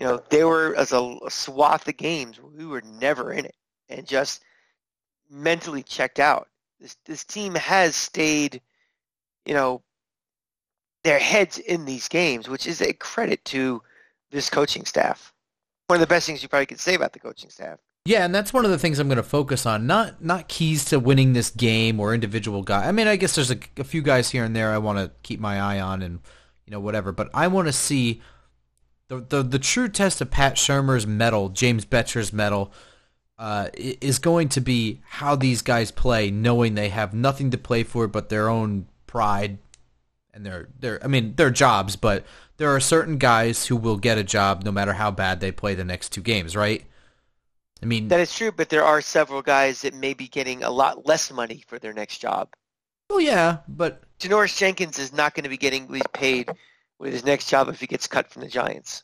you 0.00 0.06
know 0.06 0.22
they 0.30 0.44
were 0.44 0.74
as 0.76 0.92
a, 0.92 1.18
a 1.24 1.30
swath 1.30 1.88
of 1.88 1.96
games 1.96 2.40
we 2.40 2.66
were 2.66 2.82
never 2.82 3.32
in 3.32 3.44
it 3.44 3.54
and 3.88 4.06
just 4.06 4.42
mentally 5.30 5.82
checked 5.82 6.18
out. 6.18 6.48
This 6.80 6.96
this 7.04 7.24
team 7.24 7.54
has 7.54 7.96
stayed, 7.96 8.60
you 9.44 9.54
know, 9.54 9.82
their 11.02 11.18
heads 11.18 11.58
in 11.58 11.84
these 11.84 12.08
games, 12.08 12.48
which 12.48 12.66
is 12.66 12.80
a 12.80 12.92
credit 12.92 13.44
to 13.46 13.82
this 14.30 14.50
coaching 14.50 14.84
staff. 14.84 15.32
One 15.86 15.96
of 15.96 16.00
the 16.00 16.06
best 16.06 16.26
things 16.26 16.42
you 16.42 16.48
probably 16.48 16.66
could 16.66 16.80
say 16.80 16.94
about 16.94 17.12
the 17.12 17.20
coaching 17.20 17.50
staff. 17.50 17.78
Yeah, 18.06 18.26
and 18.26 18.34
that's 18.34 18.52
one 18.52 18.66
of 18.66 18.70
the 18.70 18.78
things 18.78 18.98
I'm 18.98 19.08
going 19.08 19.16
to 19.16 19.22
focus 19.22 19.64
on. 19.64 19.86
Not 19.86 20.22
not 20.22 20.46
keys 20.46 20.84
to 20.86 21.00
winning 21.00 21.32
this 21.32 21.48
game 21.50 21.98
or 21.98 22.12
individual 22.12 22.62
guy. 22.62 22.86
I 22.86 22.92
mean, 22.92 23.06
I 23.06 23.16
guess 23.16 23.34
there's 23.34 23.50
a, 23.50 23.56
a 23.78 23.84
few 23.84 24.02
guys 24.02 24.30
here 24.30 24.44
and 24.44 24.54
there 24.54 24.72
I 24.72 24.78
want 24.78 24.98
to 24.98 25.10
keep 25.22 25.40
my 25.40 25.58
eye 25.58 25.80
on, 25.80 26.02
and 26.02 26.20
you 26.66 26.70
know 26.70 26.80
whatever. 26.80 27.12
But 27.12 27.30
I 27.32 27.48
want 27.48 27.66
to 27.66 27.72
see 27.72 28.20
the 29.08 29.20
the 29.20 29.42
the 29.42 29.58
true 29.58 29.88
test 29.88 30.20
of 30.20 30.30
Pat 30.30 30.56
Shurmur's 30.56 31.06
mettle, 31.06 31.48
James 31.48 31.86
Bettcher's 31.86 32.30
mettle, 32.30 32.74
uh, 33.38 33.70
is 33.74 34.18
going 34.18 34.50
to 34.50 34.60
be 34.60 35.00
how 35.08 35.34
these 35.34 35.62
guys 35.62 35.90
play, 35.90 36.30
knowing 36.30 36.74
they 36.74 36.90
have 36.90 37.14
nothing 37.14 37.50
to 37.52 37.58
play 37.58 37.84
for 37.84 38.06
but 38.06 38.28
their 38.28 38.50
own 38.50 38.86
pride 39.06 39.56
and 40.34 40.44
their 40.44 40.68
their. 40.78 41.02
I 41.02 41.06
mean, 41.06 41.36
their 41.36 41.50
jobs, 41.50 41.96
but 41.96 42.26
there 42.58 42.68
are 42.68 42.80
certain 42.80 43.16
guys 43.16 43.64
who 43.68 43.76
will 43.76 43.96
get 43.96 44.18
a 44.18 44.24
job 44.24 44.62
no 44.62 44.72
matter 44.72 44.92
how 44.92 45.10
bad 45.10 45.40
they 45.40 45.50
play 45.50 45.74
the 45.74 45.84
next 45.84 46.10
two 46.10 46.20
games, 46.20 46.54
right? 46.54 46.84
I 47.82 47.86
mean, 47.86 48.08
That 48.08 48.20
is 48.20 48.34
true, 48.34 48.52
but 48.52 48.68
there 48.68 48.84
are 48.84 49.00
several 49.00 49.42
guys 49.42 49.82
that 49.82 49.94
may 49.94 50.14
be 50.14 50.28
getting 50.28 50.62
a 50.62 50.70
lot 50.70 51.06
less 51.06 51.30
money 51.30 51.62
for 51.66 51.78
their 51.78 51.92
next 51.92 52.18
job. 52.18 52.48
Well, 53.10 53.20
yeah, 53.20 53.58
but 53.68 54.02
Janoris 54.18 54.56
Jenkins 54.56 54.98
is 54.98 55.12
not 55.12 55.34
going 55.34 55.44
to 55.44 55.50
be 55.50 55.58
getting 55.58 55.86
paid 56.12 56.50
with 56.98 57.12
his 57.12 57.24
next 57.24 57.48
job 57.50 57.68
if 57.68 57.80
he 57.80 57.86
gets 57.86 58.06
cut 58.06 58.30
from 58.30 58.42
the 58.42 58.48
Giants. 58.48 59.02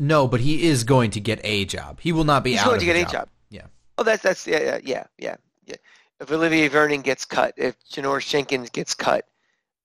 no, 0.00 0.28
but 0.28 0.40
he 0.40 0.64
is 0.64 0.84
going 0.84 1.10
to 1.12 1.20
get 1.20 1.40
a 1.44 1.64
job. 1.64 2.00
He 2.00 2.12
will 2.12 2.24
not 2.24 2.44
be 2.44 2.52
He's 2.52 2.60
out 2.60 2.66
going 2.66 2.76
of 2.76 2.80
to 2.80 2.86
get 2.86 2.96
a 2.96 3.08
a 3.08 3.10
job. 3.10 3.28
Yeah. 3.48 3.66
Oh, 3.96 4.02
that's 4.02 4.22
that's 4.22 4.46
yeah 4.46 4.60
yeah 4.60 4.78
yeah 4.82 5.04
yeah. 5.18 5.36
yeah. 5.66 5.76
If 6.20 6.30
Olivier 6.30 6.68
Vernon 6.68 7.00
gets 7.02 7.24
cut, 7.24 7.54
if 7.56 7.76
Janoris 7.88 8.28
Jenkins 8.28 8.70
gets 8.70 8.94
cut, 8.94 9.24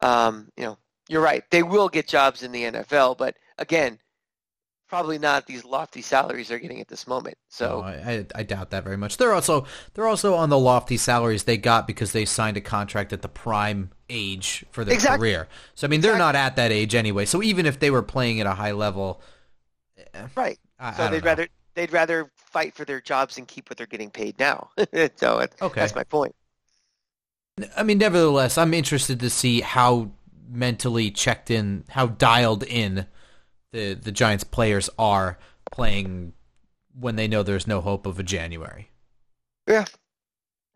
um, 0.01 0.49
you 0.57 0.63
know, 0.63 0.77
you're 1.07 1.21
right. 1.21 1.43
They 1.51 1.63
will 1.63 1.89
get 1.89 2.07
jobs 2.07 2.43
in 2.43 2.51
the 2.51 2.63
NFL, 2.63 3.17
but 3.17 3.35
again, 3.57 3.99
probably 4.89 5.19
not 5.19 5.45
these 5.47 5.65
lofty 5.65 6.01
salaries 6.01 6.49
they're 6.49 6.59
getting 6.59 6.81
at 6.81 6.87
this 6.89 7.07
moment. 7.07 7.37
So 7.49 7.67
No, 7.67 7.81
I, 7.81 7.91
I, 7.93 8.25
I 8.35 8.43
doubt 8.43 8.69
that 8.69 8.85
very 8.85 8.95
much. 8.95 9.17
They're 9.17 9.33
also 9.33 9.65
they're 9.93 10.07
also 10.07 10.33
on 10.33 10.49
the 10.49 10.57
lofty 10.57 10.95
salaries 10.95 11.43
they 11.43 11.57
got 11.57 11.85
because 11.87 12.13
they 12.13 12.23
signed 12.23 12.55
a 12.55 12.61
contract 12.61 13.11
at 13.11 13.21
the 13.21 13.27
prime 13.27 13.91
age 14.09 14.63
for 14.71 14.85
their 14.85 14.95
Exactly. 14.95 15.35
career. 15.35 15.49
So 15.75 15.85
I 15.85 15.89
mean, 15.89 15.99
they're 15.99 16.15
Exactly. 16.15 16.15
not 16.15 16.35
at 16.35 16.55
that 16.55 16.71
age 16.71 16.95
anyway. 16.95 17.25
So 17.25 17.43
even 17.43 17.65
if 17.65 17.79
they 17.79 17.91
were 17.91 18.01
playing 18.01 18.39
at 18.39 18.47
a 18.47 18.53
high 18.53 18.71
level, 18.71 19.21
eh, 19.97 20.27
right. 20.35 20.59
I, 20.79 20.85
So 20.91 21.07
I 21.09 21.09
they'd 21.09 21.23
know. 21.23 21.25
rather 21.25 21.47
they'd 21.75 21.91
rather 21.91 22.31
fight 22.35 22.75
for 22.75 22.85
their 22.85 23.01
jobs 23.01 23.37
and 23.37 23.47
keep 23.47 23.69
what 23.69 23.77
they're 23.77 23.87
getting 23.87 24.11
paid 24.11 24.37
now. 24.39 24.69
so 25.15 25.39
it, 25.39 25.55
Okay. 25.61 25.75
that's 25.77 25.95
my 25.95 26.03
point. 26.03 26.35
I 27.75 27.83
mean, 27.83 27.97
nevertheless, 27.97 28.57
I'm 28.57 28.73
interested 28.73 29.19
to 29.19 29.29
see 29.29 29.61
how 29.61 30.11
mentally 30.49 31.11
checked 31.11 31.51
in, 31.51 31.83
how 31.89 32.07
dialed 32.07 32.63
in 32.63 33.05
the 33.71 33.93
the 33.93 34.11
Giants 34.11 34.43
players 34.43 34.89
are 34.97 35.37
playing 35.71 36.33
when 36.99 37.15
they 37.15 37.27
know 37.27 37.43
there's 37.43 37.67
no 37.67 37.81
hope 37.81 38.05
of 38.05 38.19
a 38.19 38.23
January. 38.23 38.89
Yeah. 39.67 39.85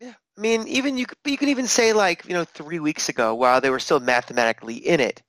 Yeah. 0.00 0.14
I 0.38 0.40
mean, 0.40 0.66
even 0.68 0.96
you 0.96 1.06
could, 1.06 1.18
you 1.24 1.36
could 1.36 1.48
even 1.48 1.66
say 1.66 1.92
like, 1.92 2.24
you 2.26 2.34
know, 2.34 2.44
three 2.44 2.78
weeks 2.78 3.08
ago, 3.08 3.34
while 3.34 3.60
they 3.60 3.70
were 3.70 3.78
still 3.78 4.00
mathematically 4.00 4.76
in 4.76 5.00
it, 5.00 5.22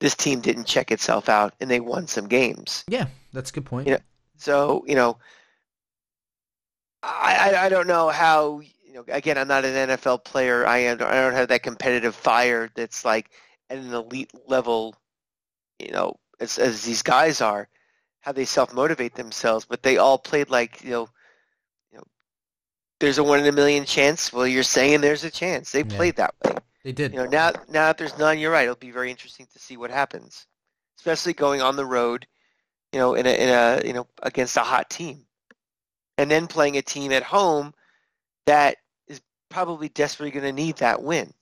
this 0.00 0.14
team 0.14 0.40
didn't 0.40 0.64
check 0.64 0.90
itself 0.90 1.28
out 1.28 1.54
and 1.60 1.70
they 1.70 1.80
won 1.80 2.06
some 2.06 2.28
games. 2.28 2.84
Yeah, 2.88 3.06
that's 3.32 3.50
a 3.50 3.52
good 3.52 3.66
point. 3.66 3.88
Yeah. 3.88 3.98
So, 4.36 4.84
you 4.86 4.94
know, 4.94 5.18
I, 7.02 7.52
I, 7.52 7.66
I 7.66 7.68
don't 7.68 7.88
know 7.88 8.08
how, 8.08 8.60
you 8.60 8.94
know, 8.94 9.04
again, 9.08 9.36
I'm 9.36 9.48
not 9.48 9.64
an 9.64 9.88
NFL 9.88 10.24
player. 10.24 10.66
I, 10.66 10.78
am, 10.78 11.02
I 11.02 11.14
don't 11.14 11.34
have 11.34 11.48
that 11.48 11.62
competitive 11.62 12.14
fire 12.14 12.70
that's 12.74 13.04
like 13.04 13.30
at 13.68 13.78
an 13.78 13.92
elite 13.92 14.30
level, 14.46 14.94
you 15.80 15.90
know, 15.90 16.16
as, 16.40 16.58
as 16.58 16.84
these 16.84 17.02
guys 17.02 17.40
are, 17.40 17.68
how 18.20 18.32
they 18.32 18.44
self-motivate 18.44 19.14
themselves, 19.14 19.64
but 19.64 19.82
they 19.82 19.98
all 19.98 20.18
played 20.18 20.50
like, 20.50 20.82
you 20.82 20.90
know, 20.90 21.08
you 21.92 21.98
know, 21.98 22.04
there's 23.00 23.18
a 23.18 23.24
one 23.24 23.40
in 23.40 23.46
a 23.46 23.52
million 23.52 23.84
chance. 23.84 24.32
Well, 24.32 24.46
you're 24.46 24.62
saying 24.62 25.00
there's 25.00 25.24
a 25.24 25.30
chance. 25.30 25.72
They 25.72 25.84
Yeah. 25.84 25.84
played 25.84 26.16
that 26.16 26.34
way. 26.44 26.56
They 26.84 26.92
did. 26.92 27.12
You 27.12 27.18
know, 27.18 27.26
now 27.26 27.50
now 27.68 27.86
that 27.86 27.98
there's 27.98 28.18
none, 28.18 28.38
you're 28.38 28.52
right. 28.52 28.64
It'll 28.64 28.76
be 28.76 28.90
very 28.90 29.10
interesting 29.10 29.46
to 29.52 29.58
see 29.58 29.76
what 29.76 29.90
happens, 29.90 30.46
especially 30.98 31.32
going 31.34 31.62
on 31.62 31.76
the 31.76 31.86
road. 31.86 32.26
You 32.92 32.98
know, 33.00 33.14
in 33.14 33.26
a 33.26 33.30
in 33.30 33.48
a 33.48 33.86
you 33.86 33.92
know 33.92 34.06
against 34.22 34.56
a 34.56 34.60
hot 34.60 34.90
team, 34.90 35.26
and 36.18 36.30
then 36.30 36.46
playing 36.46 36.76
a 36.76 36.82
team 36.82 37.12
at 37.12 37.22
home 37.22 37.74
that 38.46 38.76
is 39.08 39.20
probably 39.50 39.88
desperately 39.88 40.30
going 40.30 40.44
to 40.44 40.52
need 40.52 40.76
that 40.78 41.02
win. 41.02 41.32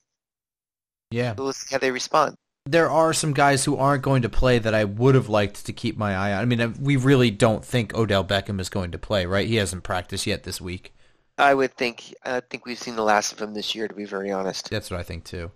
yeah. 1.11 1.35
So 1.35 1.45
let's 1.45 1.59
see 1.59 1.75
how 1.75 1.79
they 1.79 1.91
respond. 1.91 2.37
There 2.67 2.91
are 2.91 3.13
some 3.13 3.33
guys 3.33 3.65
who 3.65 3.77
aren't 3.77 4.03
going 4.03 4.23
to 4.23 4.29
play 4.29 4.59
that 4.59 4.75
I 4.75 4.85
would 4.85 5.15
have 5.15 5.29
liked 5.29 5.65
to 5.67 5.73
keep 5.73 5.97
my 5.97 6.15
eye 6.15 6.33
on. 6.33 6.43
I 6.43 6.45
mean, 6.45 6.75
we 6.81 6.97
really 6.97 7.31
don't 7.31 7.65
think 7.65 7.95
Odell 7.95 8.25
Beckham 8.25 8.61
is 8.61 8.69
going 8.69 8.91
to 8.91 8.99
play, 8.99 9.25
right? 9.25 9.47
He 9.47 9.57
hasn't 9.57 9.85
practiced 9.85 10.27
yet 10.27 10.43
this 10.43 10.61
week. 10.61 10.93
I 11.39 11.55
would 11.55 11.75
think. 11.75 12.15
I 12.25 12.41
think 12.41 12.67
we've 12.67 12.79
seen 12.79 12.97
the 12.97 13.03
last 13.03 13.33
of 13.33 13.41
him 13.41 13.55
this 13.55 13.75
year. 13.75 13.87
To 13.89 13.95
be 13.95 14.05
very 14.05 14.33
honest. 14.33 14.69
That's 14.71 14.91
what 14.91 14.99
I 14.99 15.03
think 15.03 15.25
too. 15.25 15.53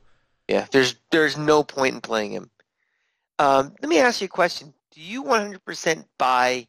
Yeah, 0.47 0.67
there's 0.71 0.97
there's 1.11 1.37
no 1.37 1.65
point 1.65 1.95
in 1.95 2.01
playing 2.01 2.33
him. 2.33 2.51
Um, 3.39 3.75
let 3.81 3.89
me 3.89 3.99
ask 3.99 4.21
you 4.21 4.27
a 4.27 4.29
question. 4.29 4.75
Do 4.93 5.01
you 5.01 5.25
100% 5.25 6.05
buy 6.19 6.67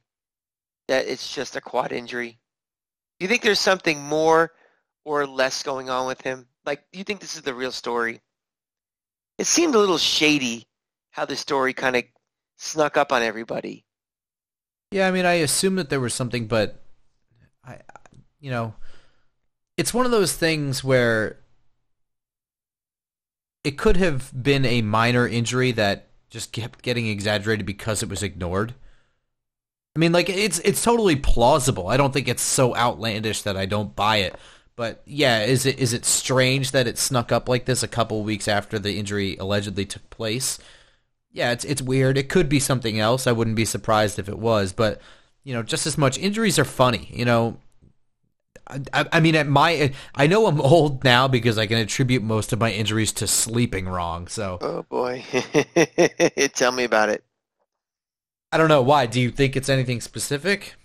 that 0.88 1.08
it's 1.08 1.34
just 1.34 1.56
a 1.56 1.62
quad 1.62 1.92
injury? 1.92 2.40
Do 3.20 3.26
you 3.26 3.28
think 3.28 3.42
there's 3.42 3.60
something 3.60 4.02
more 4.02 4.52
or 5.04 5.28
less 5.28 5.64
going 5.64 5.90
on 5.90 6.08
with 6.08 6.22
him? 6.22 6.48
Like, 6.66 6.84
do 6.92 7.00
you 7.00 7.04
think 7.04 7.20
this 7.20 7.36
is 7.36 7.42
the 7.42 7.54
real 7.54 7.72
story? 7.72 8.22
It 9.42 9.48
seemed 9.48 9.74
a 9.74 9.80
little 9.80 9.98
shady 9.98 10.68
how 11.10 11.26
the 11.26 11.36
story 11.36 11.74
kind 11.74 11.96
of 11.96 12.04
snuck 12.58 12.96
up 12.96 13.12
on 13.12 13.24
everybody. 13.24 13.86
Yeah, 14.92 15.08
I 15.08 15.12
mean, 15.12 15.26
I 15.26 15.34
assume 15.34 15.78
that 15.78 15.90
there 15.90 16.00
was 16.00 16.14
something, 16.14 16.46
but 16.46 16.84
I, 17.66 17.80
you 18.40 18.52
know, 18.52 18.76
it's 19.78 19.96
one 19.96 20.06
of 20.06 20.12
those 20.12 20.34
things 20.34 20.84
where 20.84 21.40
it 23.64 23.80
could 23.80 23.98
have 23.98 24.32
been 24.44 24.64
a 24.64 24.84
minor 24.84 25.28
injury 25.28 25.72
that 25.72 26.10
just 26.30 26.52
kept 26.52 26.84
getting 26.84 27.08
exaggerated 27.08 27.66
because 27.66 28.04
it 28.04 28.10
was 28.10 28.22
ignored. 28.22 28.76
I 29.96 30.00
mean, 30.00 30.12
like 30.12 30.30
it's 30.30 30.60
it's 30.60 30.84
totally 30.84 31.16
plausible. 31.16 31.88
I 31.88 31.98
don't 31.98 32.14
think 32.14 32.28
it's 32.28 32.44
so 32.44 32.76
outlandish 32.76 33.42
that 33.42 33.58
I 33.58 33.66
don't 33.66 33.96
buy 33.96 34.18
it. 34.18 34.36
But 34.76 35.02
yeah, 35.06 35.44
is 35.44 35.66
it 35.66 35.80
is 35.80 35.94
it 35.94 36.06
strange 36.06 36.72
that 36.72 36.88
it 36.88 36.98
snuck 36.98 37.32
up 37.32 37.50
like 37.50 37.66
this 37.66 37.84
a 37.84 37.88
couple 37.88 38.24
weeks 38.24 38.48
after 38.48 38.80
the 38.80 38.98
injury 38.98 39.38
allegedly 39.38 39.86
took 39.86 40.10
place? 40.10 40.60
Yeah, 41.32 41.52
it's 41.52 41.66
it's 41.66 41.82
weird. 41.82 42.18
It 42.18 42.30
could 42.30 42.50
be 42.50 42.60
something 42.60 43.00
else. 43.00 43.28
I 43.28 43.32
wouldn't 43.32 43.56
be 43.56 43.66
surprised 43.66 44.18
if 44.18 44.30
it 44.30 44.40
was. 44.40 44.74
But 44.74 45.02
you 45.44 45.54
know, 45.54 45.64
just 45.64 45.88
as 45.88 45.98
much 45.98 46.18
injuries 46.18 46.58
are 46.58 46.66
funny. 46.66 47.10
You 47.12 47.26
know, 47.26 47.58
I, 48.94 49.06
I, 49.12 49.20
mean, 49.20 49.36
at 49.36 49.48
my, 49.48 49.94
I 50.16 50.28
know 50.28 50.48
I'm 50.48 50.62
old 50.62 51.04
now 51.04 51.28
because 51.28 51.58
I 51.58 51.68
can 51.68 51.78
attribute 51.78 52.24
most 52.24 52.54
of 52.54 52.60
my 52.60 52.72
injuries 52.72 53.12
to 53.14 53.28
sleeping 53.28 53.88
wrong. 53.88 54.28
So, 54.28 54.58
oh 54.62 54.84
boy, 54.84 55.24
tell 56.54 56.72
me 56.72 56.84
about 56.84 57.10
it. 57.10 57.24
I 58.52 58.58
don't 58.58 58.70
know 58.70 58.82
why. 58.82 59.06
Do 59.06 59.20
you 59.20 59.32
think 59.32 59.56
it's 59.56 59.70
anything 59.70 60.02
specific? 60.02 60.76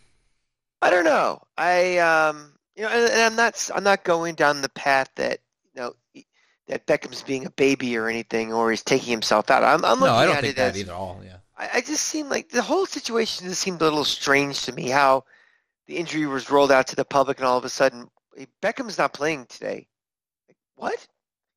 I 0.82 0.90
don't 0.90 1.04
know. 1.04 1.42
I, 1.56 1.98
um, 1.98 2.54
you 2.76 2.82
know, 2.82 2.88
and, 2.88 3.10
and 3.10 3.22
I'm 3.22 3.36
not, 3.36 3.70
I'm 3.74 3.84
not 3.84 4.04
going 4.04 4.34
down 4.34 4.62
the 4.62 4.68
path 4.68 5.10
that 5.16 5.40
you 5.74 5.80
know 5.80 5.94
that 6.68 6.86
Beckham's 6.86 7.22
being 7.22 7.46
a 7.46 7.50
baby 7.50 7.96
or 7.96 8.08
anything, 8.08 8.52
or 8.52 8.70
he's 8.70 8.82
taking 8.82 9.10
himself 9.10 9.50
out. 9.50 9.62
I'm, 9.62 9.84
I'm 9.84 10.00
looking 10.00 10.06
no, 10.06 10.14
I 10.14 10.26
don't 10.26 10.36
at 10.36 10.40
think 10.42 10.54
it 10.54 10.56
that 10.56 10.74
as, 10.74 10.80
either. 10.80 10.92
All, 10.92 11.20
yeah. 11.24 11.36
I, 11.56 11.70
I 11.74 11.80
just 11.80 12.04
seem 12.04 12.28
like 12.28 12.50
the 12.50 12.62
whole 12.62 12.86
situation 12.86 13.48
just 13.48 13.62
seemed 13.62 13.80
a 13.80 13.84
little 13.84 14.04
strange 14.04 14.62
to 14.62 14.72
me. 14.72 14.88
How 14.88 15.24
the 15.86 15.96
injury 15.96 16.26
was 16.26 16.50
rolled 16.50 16.72
out 16.72 16.88
to 16.88 16.96
the 16.96 17.04
public, 17.04 17.38
and 17.38 17.46
all 17.46 17.58
of 17.58 17.64
a 17.64 17.68
sudden, 17.68 18.08
Beckham's 18.60 18.98
not 18.98 19.12
playing 19.12 19.46
today. 19.46 19.86
Like, 20.48 20.56
what? 20.74 21.06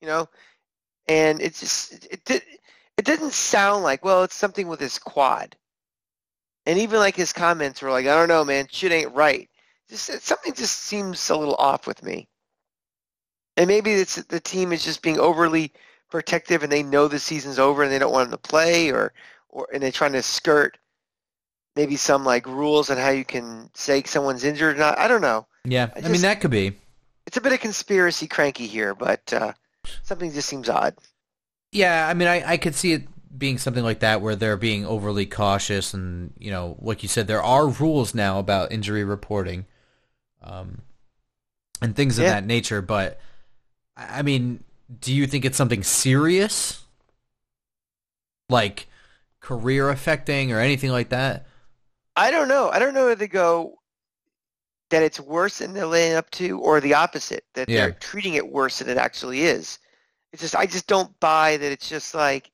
You 0.02 0.08
know, 0.08 0.30
and 1.08 1.42
it 1.42 1.56
just 1.56 1.94
it, 1.94 2.08
it 2.12 2.26
did 2.26 2.44
it 2.98 3.06
didn't 3.06 3.34
sound 3.34 3.84
like 3.84 4.06
well, 4.06 4.24
it's 4.24 4.36
something 4.36 4.68
with 4.68 4.80
his 4.80 5.00
quad. 5.00 5.56
And 6.66 6.78
even 6.78 7.00
like 7.00 7.16
his 7.16 7.34
comments 7.34 7.82
were 7.82 7.90
like, 7.90 8.06
I 8.06 8.16
don't 8.16 8.28
know, 8.28 8.46
man, 8.46 8.68
shit 8.70 8.92
ain't 8.92 9.16
right. 9.16 9.50
Just 9.90 10.22
something 10.22 10.54
just 10.54 10.76
seems 10.76 11.30
a 11.30 11.36
little 11.36 11.56
off 11.56 11.88
with 11.88 12.04
me. 12.04 12.28
And 13.58 13.68
maybe 13.68 13.92
it's 13.92 14.16
the 14.16 14.40
team 14.40 14.72
is 14.72 14.84
just 14.84 15.02
being 15.02 15.20
overly 15.20 15.74
protective, 16.10 16.64
and 16.64 16.72
they 16.72 16.84
know 16.84 17.08
the 17.08 17.20
season's 17.20 17.60
over, 17.60 17.84
and 17.84 17.92
they 17.92 18.00
don't 18.00 18.12
want 18.12 18.28
him 18.28 18.32
to 18.32 18.38
play, 18.38 18.92
or 18.92 19.14
or 19.50 19.68
and 19.74 19.82
they're 19.82 19.92
trying 19.92 20.14
to 20.14 20.22
skirt 20.22 20.78
maybe 21.76 21.96
some 21.96 22.26
like 22.26 22.46
rules 22.46 22.90
on 22.90 22.98
how 22.98 23.10
you 23.10 23.26
can 23.26 23.70
say 23.74 24.04
someone's 24.04 24.44
injured 24.44 24.76
or 24.76 24.80
not. 24.80 24.98
I 24.98 25.08
don't 25.08 25.22
know. 25.22 25.48
Yeah, 25.66 25.90
I, 25.96 26.00
just, 26.00 26.06
I 26.06 26.12
mean 26.12 26.22
that 26.22 26.42
could 26.42 26.52
be. 26.52 26.74
It's 27.26 27.38
a 27.38 27.42
bit 27.42 27.54
of 27.54 27.60
conspiracy 27.60 28.28
cranky 28.28 28.68
here, 28.68 28.96
but 28.96 29.32
uh, 29.34 29.54
something 30.04 30.32
just 30.32 30.50
seems 30.50 30.70
odd. 30.70 30.96
Yeah, 31.72 32.08
I 32.08 32.14
mean, 32.16 32.28
I, 32.28 32.54
I 32.54 32.58
could 32.58 32.76
see 32.76 32.94
it 32.94 33.08
being 33.38 33.58
something 33.60 33.84
like 33.84 34.00
that 34.00 34.22
where 34.22 34.36
they're 34.36 34.58
being 34.58 34.86
overly 34.86 35.26
cautious, 35.26 35.94
and 35.94 36.34
you 36.38 36.52
know, 36.52 36.76
like 36.80 37.04
you 37.04 37.10
said, 37.10 37.28
there 37.28 37.44
are 37.44 37.68
rules 37.68 38.16
now 38.16 38.40
about 38.40 38.72
injury 38.72 39.04
reporting, 39.04 39.66
um, 40.42 40.82
and 41.82 41.96
things 41.96 42.18
of 42.18 42.26
that 42.26 42.46
nature. 42.46 42.82
But 42.82 43.20
I 43.96 44.22
mean, 44.22 44.64
do 45.02 45.14
you 45.14 45.28
think 45.28 45.46
it's 45.46 45.58
something 45.58 45.84
serious, 45.84 46.84
like 48.50 48.88
career 49.40 49.90
affecting 49.90 50.52
or 50.52 50.60
anything 50.60 50.92
like 50.92 51.10
that? 51.10 51.48
I 52.16 52.32
don't 52.32 52.48
know. 52.48 52.70
I 52.70 52.80
don't 52.80 52.94
know 52.94 53.10
if 53.10 53.20
they 53.20 53.28
go 53.28 53.80
that 54.90 55.04
it's 55.04 55.20
worse 55.20 55.60
than 55.60 55.74
they're 55.74 55.86
laying 55.86 56.16
up 56.16 56.30
to, 56.32 56.60
or 56.60 56.82
the 56.82 56.96
opposite 56.96 57.46
that 57.54 57.70
yeah. 57.70 57.82
they're 57.82 57.92
treating 57.92 58.34
it 58.34 58.52
worse 58.52 58.80
than 58.80 58.90
it 58.90 58.98
actually 58.98 59.44
is. 59.44 59.80
It's 60.34 60.42
just 60.42 60.56
I 60.56 60.66
just 60.66 60.88
don't 60.88 61.18
buy 61.20 61.58
that 61.58 61.72
it's 61.72 61.90
just 61.90 62.14
like 62.14 62.52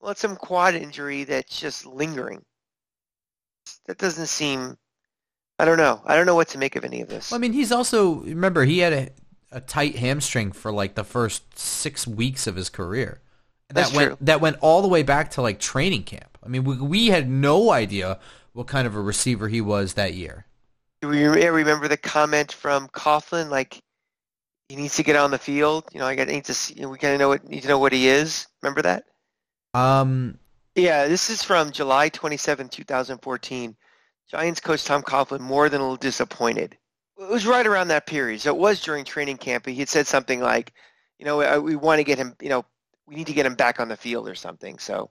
well, 0.00 0.12
it's 0.12 0.20
some 0.20 0.36
quad 0.36 0.74
injury 0.74 1.24
that's 1.24 1.58
just 1.58 1.86
lingering. 1.86 2.42
That 3.86 3.98
doesn't 3.98 4.28
seem. 4.28 4.76
I 5.60 5.66
don't 5.66 5.76
know. 5.76 6.00
I 6.06 6.16
don't 6.16 6.24
know 6.24 6.34
what 6.34 6.48
to 6.48 6.58
make 6.58 6.74
of 6.74 6.86
any 6.86 7.02
of 7.02 7.08
this. 7.08 7.30
Well, 7.30 7.38
I 7.38 7.40
mean, 7.40 7.52
he's 7.52 7.70
also 7.70 8.14
remember 8.20 8.64
he 8.64 8.78
had 8.78 8.92
a, 8.94 9.08
a 9.52 9.60
tight 9.60 9.96
hamstring 9.96 10.52
for 10.52 10.72
like 10.72 10.94
the 10.94 11.04
first 11.04 11.58
six 11.58 12.06
weeks 12.06 12.46
of 12.46 12.56
his 12.56 12.70
career. 12.70 13.20
That 13.68 13.74
That's 13.74 13.92
went 13.92 14.08
true. 14.08 14.16
that 14.22 14.40
went 14.40 14.56
all 14.62 14.80
the 14.80 14.88
way 14.88 15.02
back 15.02 15.32
to 15.32 15.42
like 15.42 15.60
training 15.60 16.04
camp. 16.04 16.38
I 16.42 16.48
mean, 16.48 16.64
we, 16.64 16.78
we 16.78 17.06
had 17.08 17.28
no 17.28 17.72
idea 17.72 18.18
what 18.54 18.68
kind 18.68 18.86
of 18.86 18.96
a 18.96 19.02
receiver 19.02 19.48
he 19.48 19.60
was 19.60 19.94
that 19.94 20.14
year. 20.14 20.46
Do 21.02 21.08
we 21.08 21.26
remember 21.26 21.88
the 21.88 21.98
comment 21.98 22.52
from 22.52 22.88
Coughlin, 22.88 23.50
like 23.50 23.82
he 24.70 24.76
needs 24.76 24.96
to 24.96 25.02
get 25.02 25.16
on 25.16 25.30
the 25.30 25.38
field? 25.38 25.84
You 25.92 26.00
know, 26.00 26.06
I 26.06 26.14
got 26.14 26.28
need 26.28 26.46
to 26.46 26.54
see, 26.54 26.86
we 26.86 26.96
kind 26.96 27.12
of 27.12 27.20
know 27.20 27.28
what 27.28 27.46
need 27.46 27.60
to 27.62 27.68
know 27.68 27.78
what 27.78 27.92
he 27.92 28.08
is. 28.08 28.46
Remember 28.62 28.80
that? 28.80 29.04
Um. 29.74 30.38
Yeah, 30.74 31.06
this 31.06 31.28
is 31.28 31.42
from 31.42 31.70
July 31.70 32.08
27, 32.08 32.70
2014. 32.70 33.76
Giants 34.30 34.60
coach 34.60 34.84
Tom 34.84 35.02
Coughlin 35.02 35.40
more 35.40 35.68
than 35.68 35.80
a 35.80 35.84
little 35.84 35.96
disappointed. 35.96 36.76
It 37.18 37.28
was 37.28 37.46
right 37.46 37.66
around 37.66 37.88
that 37.88 38.06
period. 38.06 38.40
So 38.40 38.54
it 38.54 38.60
was 38.60 38.80
during 38.80 39.04
training 39.04 39.38
camp. 39.38 39.66
He 39.66 39.74
had 39.74 39.88
said 39.88 40.06
something 40.06 40.40
like, 40.40 40.72
you 41.18 41.24
know, 41.24 41.42
uh, 41.42 41.60
we 41.60 41.76
want 41.76 41.98
to 41.98 42.04
get 42.04 42.16
him, 42.16 42.34
you 42.40 42.48
know, 42.48 42.64
we 43.06 43.16
need 43.16 43.26
to 43.26 43.32
get 43.32 43.44
him 43.44 43.54
back 43.54 43.80
on 43.80 43.88
the 43.88 43.96
field 43.96 44.28
or 44.28 44.34
something. 44.34 44.78
So 44.78 45.10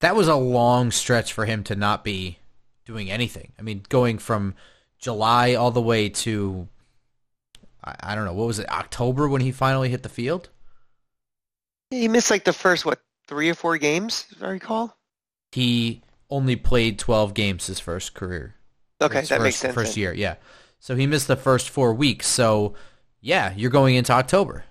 that 0.00 0.14
was 0.14 0.28
a 0.28 0.36
long 0.36 0.90
stretch 0.92 1.32
for 1.32 1.44
him 1.44 1.64
to 1.64 1.74
not 1.74 2.04
be 2.04 2.38
doing 2.86 3.10
anything. 3.10 3.52
I 3.58 3.62
mean, 3.62 3.82
going 3.88 4.18
from 4.18 4.54
July 4.98 5.54
all 5.54 5.70
the 5.70 5.82
way 5.82 6.08
to 6.08 6.68
I, 7.82 8.14
don't 8.14 8.26
know 8.26 8.34
what 8.34 8.46
was 8.46 8.58
it 8.58 8.68
October 8.68 9.28
when 9.28 9.40
he 9.40 9.52
finally 9.52 9.88
hit 9.88 10.02
the 10.02 10.08
field. 10.08 10.50
He 11.90 12.08
missed 12.08 12.30
like 12.30 12.44
the 12.44 12.52
first 12.52 12.84
what 12.84 13.00
three 13.26 13.48
or 13.48 13.54
four 13.54 13.78
games, 13.78 14.26
if 14.30 14.42
I 14.42 14.50
recall. 14.50 14.96
He 15.52 16.02
only 16.30 16.56
played 16.56 16.98
twelve 16.98 17.34
games 17.34 17.66
his 17.66 17.80
first 17.80 18.14
career. 18.14 18.54
Okay, 19.00 19.20
that 19.20 19.28
first, 19.28 19.42
makes 19.42 19.56
sense. 19.56 19.74
First 19.74 19.96
year, 19.96 20.12
yeah. 20.12 20.36
So 20.78 20.96
he 20.96 21.06
missed 21.06 21.28
the 21.28 21.36
first 21.36 21.68
four 21.68 21.92
weeks. 21.92 22.26
So 22.26 22.74
yeah, 23.20 23.52
you're 23.56 23.70
going 23.70 23.96
into 23.96 24.12
October. 24.12 24.64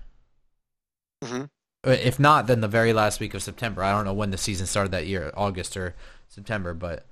Mm-hmm. 1.23 1.43
Uh, 1.85 1.91
if 1.91 2.19
not, 2.19 2.47
then 2.47 2.61
the 2.61 2.67
very 2.67 2.93
last 2.93 3.19
week 3.19 3.33
of 3.33 3.43
September. 3.43 3.83
I 3.83 3.91
don't 3.91 4.05
know 4.05 4.13
when 4.13 4.31
the 4.31 4.37
season 4.37 4.67
started 4.67 4.91
that 4.91 5.07
year, 5.07 5.31
August 5.35 5.77
or 5.77 5.95
September, 6.27 6.73
but 6.73 7.05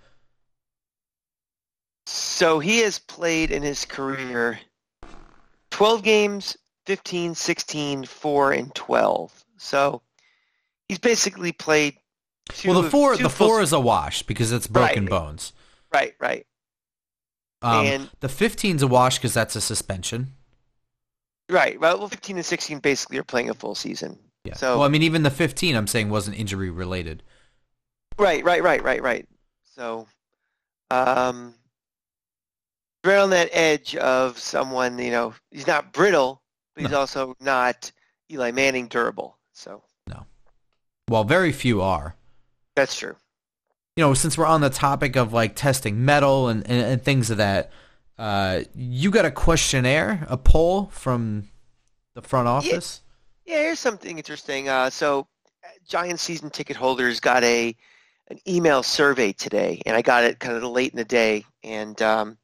so 2.07 2.59
he 2.59 2.79
has 2.79 2.99
played 2.99 3.51
in 3.51 3.63
his 3.63 3.83
career 3.83 4.59
12 5.71 6.03
games, 6.03 6.57
15, 6.85 7.35
16, 7.35 8.05
4, 8.05 8.51
and 8.53 8.73
12. 8.73 9.45
So 9.57 10.01
he's 10.87 10.99
basically 10.99 11.51
played 11.51 11.97
two, 12.49 12.69
Well, 12.69 12.81
the 12.81 12.89
4 12.89 13.17
the 13.17 13.29
4 13.29 13.61
is 13.61 13.73
a 13.73 13.79
wash 13.79 14.23
because 14.23 14.51
it's 14.51 14.67
broken 14.67 15.05
right. 15.05 15.09
bones. 15.09 15.53
Right, 15.93 16.15
right. 16.19 16.45
Um, 17.61 17.85
and 17.85 18.09
the 18.19 18.27
15's 18.27 18.83
a 18.83 18.87
wash 18.87 19.17
because 19.17 19.33
that's 19.33 19.55
a 19.55 19.61
suspension. 19.61 20.33
Right. 21.49 21.79
Well, 21.79 22.07
15 22.07 22.37
and 22.37 22.45
16 22.45 22.79
basically 22.79 23.17
are 23.17 23.23
playing 23.23 23.49
a 23.49 23.53
full 23.53 23.75
season. 23.75 24.19
Yeah. 24.43 24.55
So, 24.55 24.77
well, 24.77 24.85
I 24.85 24.89
mean, 24.89 25.03
even 25.03 25.23
the 25.23 25.31
15, 25.31 25.75
I'm 25.75 25.87
saying 25.87 26.09
wasn't 26.09 26.39
injury 26.39 26.69
related. 26.69 27.23
Right, 28.19 28.43
right, 28.43 28.61
right, 28.63 28.83
right, 28.83 29.01
right. 29.01 29.27
So, 29.75 30.07
um, 30.91 31.53
right 33.03 33.17
on 33.17 33.29
that 33.31 33.49
edge 33.51 33.95
of 33.95 34.37
someone, 34.37 34.97
you 34.99 35.11
know, 35.11 35.33
he's 35.51 35.67
not 35.67 35.93
brittle, 35.93 36.41
but 36.75 36.83
he's 36.83 36.91
no. 36.91 36.99
also 36.99 37.35
not 37.39 37.91
Eli 38.31 38.51
Manning 38.51 38.87
durable. 38.87 39.37
So, 39.53 39.83
no. 40.07 40.25
Well, 41.09 41.23
very 41.23 41.51
few 41.51 41.81
are. 41.81 42.15
That's 42.77 42.95
true. 42.95 43.15
You 43.95 44.03
know, 44.03 44.13
since 44.13 44.37
we're 44.37 44.45
on 44.45 44.61
the 44.61 44.69
topic 44.69 45.15
of 45.15 45.33
like 45.33 45.55
testing 45.55 46.05
mettle 46.05 46.47
and, 46.47 46.61
and, 46.69 46.79
and 46.79 47.01
things 47.01 47.31
of 47.31 47.37
that, 47.37 47.71
uh, 48.19 48.61
you 48.75 49.09
got 49.09 49.25
a 49.25 49.31
questionnaire, 49.31 50.27
a 50.29 50.37
poll 50.37 50.85
from 50.93 51.49
the 52.13 52.21
front 52.21 52.47
office. 52.47 53.01
Yeah, 53.47 53.55
yeah 53.55 53.61
here's 53.63 53.79
something 53.79 54.19
interesting. 54.19 54.69
Uh, 54.69 54.91
so 54.91 55.25
Giant 55.87 56.19
season 56.19 56.51
ticket 56.51 56.77
holders 56.77 57.19
got 57.19 57.43
a 57.43 57.75
an 58.29 58.37
email 58.47 58.83
survey 58.83 59.31
today, 59.31 59.81
and 59.87 59.95
I 59.95 60.03
got 60.03 60.23
it 60.23 60.37
kind 60.37 60.55
of 60.55 60.61
late 60.63 60.91
in 60.91 60.97
the 60.97 61.05
day, 61.05 61.45
and 61.63 61.99
um, 62.03 62.37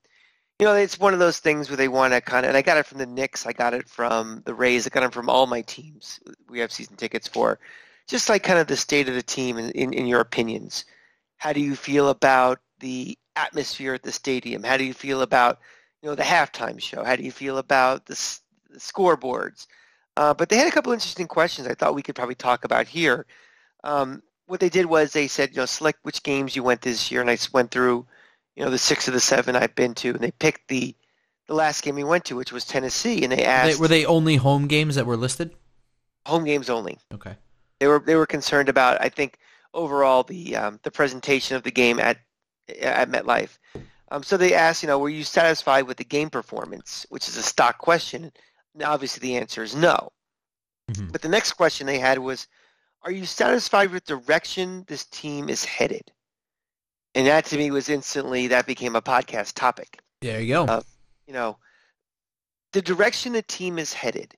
you 0.58 0.66
know, 0.66 0.74
it's 0.74 1.00
one 1.00 1.14
of 1.14 1.20
those 1.20 1.38
things 1.38 1.70
where 1.70 1.78
they 1.78 1.90
want 1.90 2.14
to 2.14 2.22
kind 2.22 2.46
of, 2.46 2.50
and 2.50 2.58
I 2.58 2.64
got 2.64 2.78
it 2.78 2.88
from 2.88 2.98
the 2.98 3.06
Knicks, 3.06 3.46
I 3.46 3.54
got 3.54 3.76
it 3.76 3.88
from 3.88 4.42
the 4.46 4.56
Rays, 4.56 4.88
I 4.88 4.90
got 4.90 5.04
it 5.04 5.14
from 5.14 5.30
all 5.30 5.46
my 5.46 5.62
teams. 5.62 6.20
We 6.50 6.60
have 6.60 6.72
season 6.72 6.96
tickets 6.96 7.28
for, 7.28 7.60
just 8.08 8.30
like 8.30 8.44
kind 8.44 8.60
of 8.60 8.68
the 8.68 8.78
state 8.78 9.08
of 9.10 9.16
the 9.16 9.24
team 9.24 9.58
in, 9.58 9.72
in, 9.72 9.94
in 9.94 10.08
your 10.08 10.20
opinions. 10.20 10.86
How 11.38 11.54
do 11.54 11.60
you 11.60 11.76
feel 11.76 12.10
about 12.10 12.60
the 12.80 13.18
atmosphere 13.36 13.94
at 13.94 14.04
the 14.04 14.12
stadium? 14.12 14.64
How 14.64 14.78
do 14.78 14.84
you 14.84 14.94
feel 14.94 15.22
about, 15.22 15.60
you 16.02 16.10
know, 16.10 16.16
the 16.16 16.24
halftime 16.24 16.82
show? 16.82 17.04
How 17.04 17.16
do 17.16 17.24
you 17.24 17.32
feel 17.32 17.58
about 17.58 18.06
the, 18.06 18.40
the 18.70 18.80
scoreboards? 18.80 19.68
Uh, 20.16 20.34
but 20.34 20.50
they 20.50 20.58
had 20.58 20.68
a 20.68 20.72
couple 20.72 20.94
interesting 20.94 21.28
questions 21.28 21.68
I 21.68 21.74
thought 21.74 21.96
we 21.96 22.04
could 22.04 22.16
probably 22.16 22.36
talk 22.36 22.66
about 22.66 22.88
here. 22.88 23.26
Um, 23.84 24.22
what 24.46 24.60
they 24.60 24.70
did 24.70 24.86
was 24.86 25.12
they 25.12 25.28
said, 25.28 25.52
you 25.52 25.58
know, 25.58 25.66
select 25.66 26.00
which 26.04 26.24
games 26.24 26.56
you 26.56 26.64
went 26.64 26.82
this 26.82 27.12
year, 27.12 27.22
and 27.22 27.30
I 27.30 27.38
went 27.52 27.72
through 27.72 28.06
you 28.56 28.64
know, 28.64 28.70
the 28.70 28.78
six 28.78 29.08
of 29.08 29.14
the 29.14 29.20
seven 29.20 29.56
I've 29.56 29.76
been 29.76 29.96
to, 29.96 30.10
and 30.10 30.20
they 30.20 30.32
picked 30.32 30.68
the 30.68 30.96
the 31.48 31.54
last 31.54 31.84
game 31.84 31.96
we 31.96 32.06
went 32.06 32.26
to, 32.26 32.38
which 32.38 32.54
was 32.54 32.64
Tennessee, 32.64 33.24
and 33.24 33.32
they 33.32 33.44
asked, 33.44 33.78
were 33.80 33.90
they 33.90 34.06
only 34.06 34.38
home 34.38 34.68
games 34.68 34.96
that 34.96 35.06
were 35.06 35.18
listed? 35.18 35.54
Home 36.26 36.46
games 36.46 36.70
only. 36.70 36.98
Okay. 37.14 37.36
They 37.84 37.88
were 37.88 38.00
they 38.00 38.16
were 38.16 38.26
concerned 38.26 38.70
about, 38.70 39.02
I 39.02 39.10
think, 39.10 39.38
overall 39.74 40.24
the 40.24 40.56
um, 40.56 40.80
the 40.84 40.92
presentation 40.92 41.58
of 41.58 41.64
the 41.64 41.72
game 41.72 42.00
at 42.00 42.18
at 42.82 43.10
MetLife. 43.10 43.58
Um, 44.10 44.24
so 44.24 44.38
they 44.38 44.54
asked, 44.54 44.84
you 44.84 44.88
know, 44.88 45.00
were 45.00 45.10
you 45.10 45.26
satisfied 45.26 45.86
with 45.86 45.98
the 45.98 46.06
game 46.06 46.30
performance, 46.30 47.06
which 47.10 47.28
is 47.28 47.36
a 47.36 47.44
stock 47.44 47.78
question. 47.80 48.32
And 48.74 48.84
obviously, 48.84 49.28
the 49.28 49.36
answer 49.36 49.64
is 49.64 49.76
no. 49.76 50.14
Mm-hmm. 50.90 51.08
But 51.08 51.22
the 51.22 51.28
next 51.28 51.54
question 51.54 51.86
they 51.86 52.00
had 52.00 52.20
was, 52.20 52.48
are 53.02 53.12
you 53.12 53.26
satisfied 53.26 53.92
with 53.92 54.06
direction 54.06 54.86
this 54.88 55.04
team 55.06 55.50
is 55.50 55.66
headed? 55.66 56.10
and 57.16 57.28
that 57.28 57.46
to 57.46 57.58
me 57.58 57.72
was 57.72 57.90
instantly 57.90 58.48
that 58.48 58.66
became 58.66 58.96
a 58.96 59.02
podcast 59.02 59.54
topic. 59.54 60.00
There 60.22 60.42
you 60.42 60.54
go. 60.54 60.66
Uh, 60.66 60.82
you 61.28 61.34
know, 61.34 61.58
the 62.72 62.82
direction 62.82 63.34
the 63.34 63.42
team 63.42 63.78
is 63.78 63.94
headed, 63.94 64.34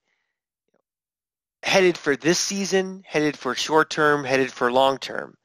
headed 1.65 1.97
for 1.97 2.15
this 2.15 2.37
season, 2.37 3.03
headed 3.05 3.35
for 3.35 3.55
short 3.55 3.89
term, 3.89 4.23
headed 4.23 4.51
for 4.51 4.71
long 4.71 4.99
term. 4.99 5.35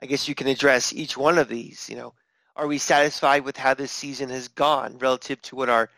I 0.00 0.06
guess 0.06 0.26
you 0.26 0.34
can 0.34 0.46
address 0.46 0.92
each 0.92 1.16
one 1.16 1.38
of 1.38 1.48
these. 1.48 1.88
You 1.88 1.96
know, 1.96 2.14
are 2.56 2.66
we 2.66 2.78
satisfied 2.78 3.44
with 3.44 3.56
how 3.56 3.74
this 3.74 3.92
season 3.92 4.30
has 4.30 4.48
gone 4.48 4.98
relative 4.98 5.40
to 5.42 5.56
what 5.56 5.68
our 5.68 5.90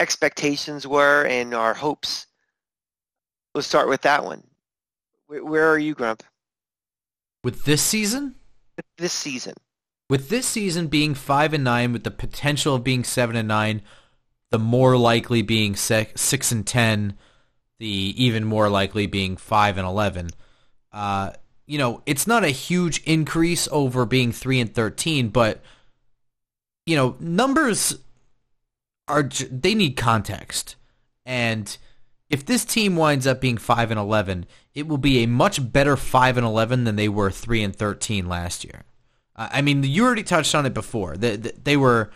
expectations 0.00 0.86
were 0.86 1.26
and 1.26 1.54
our 1.54 1.74
hopes? 1.74 2.26
We'll 3.54 3.62
start 3.62 3.88
with 3.88 4.02
that 4.02 4.24
one. 4.24 4.42
Where, 5.26 5.44
where 5.44 5.68
are 5.70 5.78
you, 5.78 5.94
Grump? 5.94 6.22
With 7.44 7.64
this 7.64 7.82
season? 7.82 8.36
This 8.96 9.12
season. 9.12 9.54
With 10.08 10.30
this 10.30 10.46
season 10.46 10.86
being 10.86 11.14
five 11.14 11.52
and 11.52 11.64
nine, 11.64 11.92
with 11.92 12.04
the 12.04 12.10
potential 12.10 12.74
of 12.74 12.84
being 12.84 13.04
seven 13.04 13.36
and 13.36 13.48
nine, 13.48 13.82
the 14.50 14.58
more 14.58 14.96
likely 14.96 15.42
being 15.42 15.76
six 15.76 16.52
and 16.52 16.66
ten, 16.66 17.18
the 17.82 18.14
even 18.24 18.44
more 18.44 18.68
likely 18.68 19.08
being 19.08 19.36
five 19.36 19.76
and 19.76 19.86
eleven. 19.86 20.30
Uh, 20.92 21.32
you 21.66 21.78
know, 21.78 22.00
it's 22.06 22.28
not 22.28 22.44
a 22.44 22.48
huge 22.48 23.02
increase 23.02 23.68
over 23.72 24.06
being 24.06 24.30
three 24.30 24.60
and 24.60 24.72
thirteen, 24.72 25.30
but 25.30 25.60
you 26.86 26.94
know, 26.94 27.16
numbers 27.18 27.98
are 29.08 29.24
they 29.50 29.74
need 29.74 29.96
context, 29.96 30.76
and 31.26 31.76
if 32.30 32.46
this 32.46 32.64
team 32.64 32.94
winds 32.94 33.26
up 33.26 33.40
being 33.40 33.58
five 33.58 33.90
and 33.90 33.98
eleven, 33.98 34.46
it 34.74 34.86
will 34.86 34.96
be 34.96 35.18
a 35.18 35.26
much 35.26 35.72
better 35.72 35.96
five 35.96 36.36
and 36.36 36.46
eleven 36.46 36.84
than 36.84 36.94
they 36.94 37.08
were 37.08 37.32
three 37.32 37.64
and 37.64 37.74
thirteen 37.74 38.28
last 38.28 38.64
year. 38.64 38.84
I 39.34 39.60
mean, 39.60 39.82
you 39.82 40.04
already 40.04 40.22
touched 40.22 40.54
on 40.54 40.66
it 40.66 40.74
before. 40.74 41.16
They, 41.16 41.36
they 41.36 41.76
were 41.76 42.12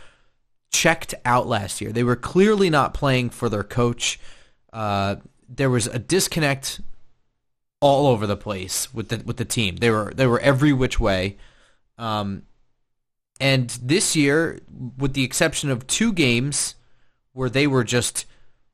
checked 0.71 1.15
out 1.25 1.49
last 1.49 1.81
year. 1.81 1.91
They 1.91 2.05
were 2.05 2.15
clearly 2.15 2.71
not 2.71 2.95
playing 2.95 3.31
for 3.31 3.49
their 3.49 3.65
coach. 3.65 4.21
Uh, 4.73 5.17
there 5.49 5.71
was 5.71 5.87
a 5.87 5.99
disconnect 5.99 6.81
all 7.81 8.07
over 8.07 8.27
the 8.27 8.37
place 8.37 8.93
with 8.93 9.09
the 9.09 9.23
with 9.25 9.37
the 9.37 9.45
team. 9.45 9.77
They 9.77 9.91
were 9.91 10.13
they 10.15 10.27
were 10.27 10.41
every 10.41 10.73
which 10.73 10.99
way. 10.99 11.37
Um, 11.99 12.43
and 13.39 13.71
this 13.83 14.17
year, 14.17 14.61
with 14.97 15.15
the 15.15 15.25
exception 15.25 15.71
of 15.71 15.87
two 15.87 16.13
games 16.13 16.75
where 17.33 17.51
they 17.51 17.67
were 17.67 17.85
just, 17.85 18.25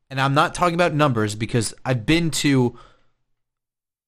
and 0.09 0.21
I'm 0.21 0.35
not 0.35 0.55
talking 0.55 0.75
about 0.75 0.95
numbers 0.95 1.35
because 1.35 1.75
I've 1.85 2.07
been 2.07 2.31
to. 2.31 2.79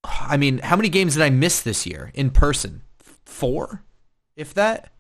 I 0.05 0.37
mean, 0.37 0.59
how 0.59 0.77
many 0.77 0.90
games 0.90 1.14
did 1.14 1.22
I 1.22 1.31
miss 1.31 1.62
this 1.62 1.87
year 1.87 2.11
in 2.14 2.31
person? 2.31 2.83
Four 3.24 3.83
if 4.37 4.55
that. 4.55 4.92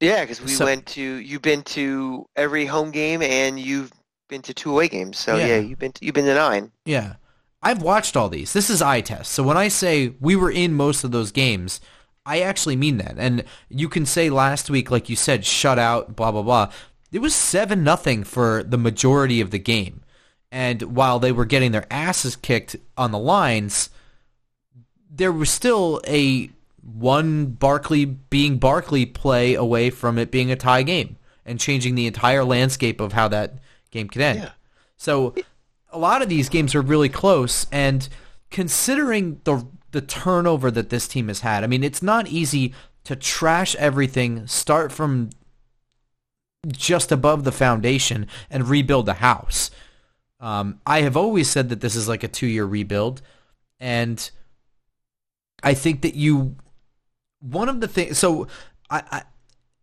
Yeah, 0.00 0.22
because 0.22 0.40
we 0.40 0.48
so, 0.48 0.64
went 0.64 0.86
to. 0.86 1.02
You've 1.02 1.42
been 1.42 1.62
to 1.62 2.26
every 2.36 2.66
home 2.66 2.90
game, 2.90 3.20
and 3.22 3.58
you've 3.58 3.92
been 4.28 4.42
to 4.42 4.54
two 4.54 4.70
away 4.70 4.88
games. 4.88 5.18
So 5.18 5.36
yeah, 5.36 5.46
yeah 5.46 5.58
you've 5.58 5.78
been 5.78 5.92
to, 5.92 6.04
you've 6.04 6.14
been 6.14 6.26
to 6.26 6.34
nine. 6.34 6.70
Yeah, 6.84 7.14
I've 7.62 7.82
watched 7.82 8.16
all 8.16 8.28
these. 8.28 8.52
This 8.52 8.70
is 8.70 8.80
eye 8.82 9.00
test. 9.00 9.32
So 9.32 9.42
when 9.42 9.56
I 9.56 9.68
say 9.68 10.14
we 10.20 10.36
were 10.36 10.50
in 10.50 10.74
most 10.74 11.04
of 11.04 11.10
those 11.10 11.32
games, 11.32 11.80
I 12.24 12.40
actually 12.40 12.76
mean 12.76 12.98
that. 12.98 13.14
And 13.16 13.44
you 13.68 13.88
can 13.88 14.06
say 14.06 14.30
last 14.30 14.70
week, 14.70 14.90
like 14.90 15.08
you 15.08 15.16
said, 15.16 15.44
shut 15.44 15.78
out, 15.78 16.14
blah 16.14 16.30
blah 16.30 16.42
blah. 16.42 16.70
It 17.10 17.20
was 17.20 17.34
seven 17.34 17.82
nothing 17.82 18.22
for 18.22 18.62
the 18.62 18.78
majority 18.78 19.40
of 19.40 19.50
the 19.50 19.58
game, 19.58 20.02
and 20.52 20.82
while 20.82 21.18
they 21.18 21.32
were 21.32 21.46
getting 21.46 21.72
their 21.72 21.86
asses 21.90 22.36
kicked 22.36 22.76
on 22.96 23.12
the 23.12 23.18
lines, 23.18 23.88
there 25.10 25.32
was 25.32 25.50
still 25.50 26.02
a 26.06 26.50
one 26.82 27.46
Barkley 27.46 28.04
being 28.04 28.58
Barkley 28.58 29.06
play 29.06 29.54
away 29.54 29.90
from 29.90 30.18
it 30.18 30.30
being 30.30 30.50
a 30.50 30.56
tie 30.56 30.82
game 30.82 31.16
and 31.44 31.58
changing 31.58 31.94
the 31.94 32.06
entire 32.06 32.44
landscape 32.44 33.00
of 33.00 33.12
how 33.12 33.28
that 33.28 33.58
game 33.90 34.08
could 34.08 34.22
end. 34.22 34.40
Yeah. 34.40 34.50
So 34.96 35.34
a 35.90 35.98
lot 35.98 36.22
of 36.22 36.28
these 36.28 36.48
games 36.48 36.74
are 36.74 36.82
really 36.82 37.08
close 37.08 37.66
and 37.72 38.08
considering 38.50 39.40
the 39.44 39.66
the 39.90 40.00
turnover 40.02 40.70
that 40.70 40.90
this 40.90 41.08
team 41.08 41.28
has 41.28 41.40
had, 41.40 41.64
I 41.64 41.66
mean 41.66 41.82
it's 41.82 42.02
not 42.02 42.28
easy 42.28 42.74
to 43.04 43.16
trash 43.16 43.74
everything, 43.76 44.46
start 44.46 44.92
from 44.92 45.30
just 46.66 47.10
above 47.10 47.44
the 47.44 47.52
foundation 47.52 48.26
and 48.50 48.68
rebuild 48.68 49.06
the 49.06 49.14
house. 49.14 49.70
Um, 50.40 50.80
I 50.86 51.00
have 51.00 51.16
always 51.16 51.48
said 51.48 51.68
that 51.70 51.80
this 51.80 51.96
is 51.96 52.08
like 52.08 52.22
a 52.22 52.28
two 52.28 52.46
year 52.46 52.66
rebuild 52.66 53.22
and 53.80 54.30
I 55.62 55.74
think 55.74 56.02
that 56.02 56.14
you 56.14 56.56
one 57.40 57.68
of 57.68 57.80
the 57.80 57.88
things. 57.88 58.18
So, 58.18 58.46
I, 58.90 59.02
I 59.10 59.22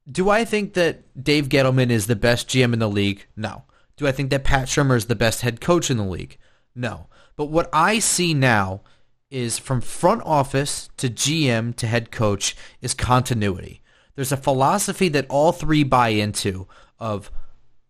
do 0.10 0.30
I 0.30 0.46
think 0.46 0.74
that 0.74 1.22
Dave 1.22 1.50
Gettleman 1.50 1.90
is 1.90 2.08
the 2.08 2.16
best 2.16 2.48
GM 2.48 2.74
in 2.74 2.80
the 2.80 2.90
league? 2.90 3.26
No. 3.36 3.64
Do 3.98 4.08
I 4.08 4.12
think 4.12 4.30
that 4.30 4.44
Pat 4.44 4.68
Shurmur 4.68 4.98
is 4.98 5.06
the 5.06 5.16
best 5.16 5.42
head 5.42 5.62
coach 5.62 5.90
in 5.90 5.98
the 5.98 6.04
league? 6.04 6.38
No. 6.76 7.08
But 7.36 7.46
what 7.46 7.70
I 7.72 8.00
see 8.00 8.34
now 8.34 8.82
is 9.30 9.58
from 9.58 9.82
front 9.82 10.22
office 10.24 10.90
to 10.98 11.10
GM 11.10 11.76
to 11.78 11.88
head 11.88 12.12
coach 12.12 12.56
is 12.82 12.94
continuity. 12.94 13.82
There's 14.16 14.32
a 14.32 14.38
philosophy 14.38 15.10
that 15.10 15.26
all 15.30 15.52
three 15.52 15.84
buy 15.84 16.10
into 16.10 16.68
of 17.00 17.32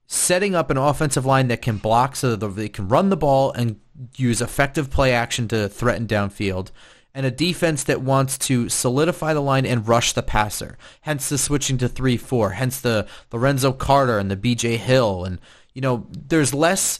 setting 0.08 0.56
up 0.56 0.70
an 0.70 0.78
offensive 0.78 1.26
line 1.26 1.48
that 1.48 1.62
can 1.62 1.78
block 1.78 2.16
so 2.16 2.36
that 2.36 2.48
they 2.50 2.70
can 2.70 2.88
run 2.88 3.10
the 3.10 3.18
ball 3.18 3.52
and 3.52 3.80
use 4.16 4.42
effective 4.42 4.90
play 4.90 5.12
action 5.14 5.48
to 5.48 5.68
threaten 5.68 6.08
downfield 6.08 6.72
and 7.16 7.26
a 7.26 7.32
defense 7.32 7.86
that 7.86 8.02
wants 8.02 8.38
to 8.38 8.68
solidify 8.68 9.34
the 9.34 9.42
line 9.42 9.66
and 9.66 9.88
rush 9.88 10.12
the 10.12 10.22
passer. 10.22 10.78
Hence 11.02 11.30
the 11.30 11.38
switching 11.38 11.78
to 11.78 11.88
3-4. 11.88 12.54
Hence 12.56 12.82
the 12.82 13.08
Lorenzo 13.32 13.72
Carter 13.72 14.20
and 14.20 14.30
the 14.30 14.36
BJ 14.36 14.76
Hill. 14.76 15.24
And, 15.24 15.40
you 15.76 15.82
know, 15.82 16.08
there's 16.10 16.54
less 16.54 17.00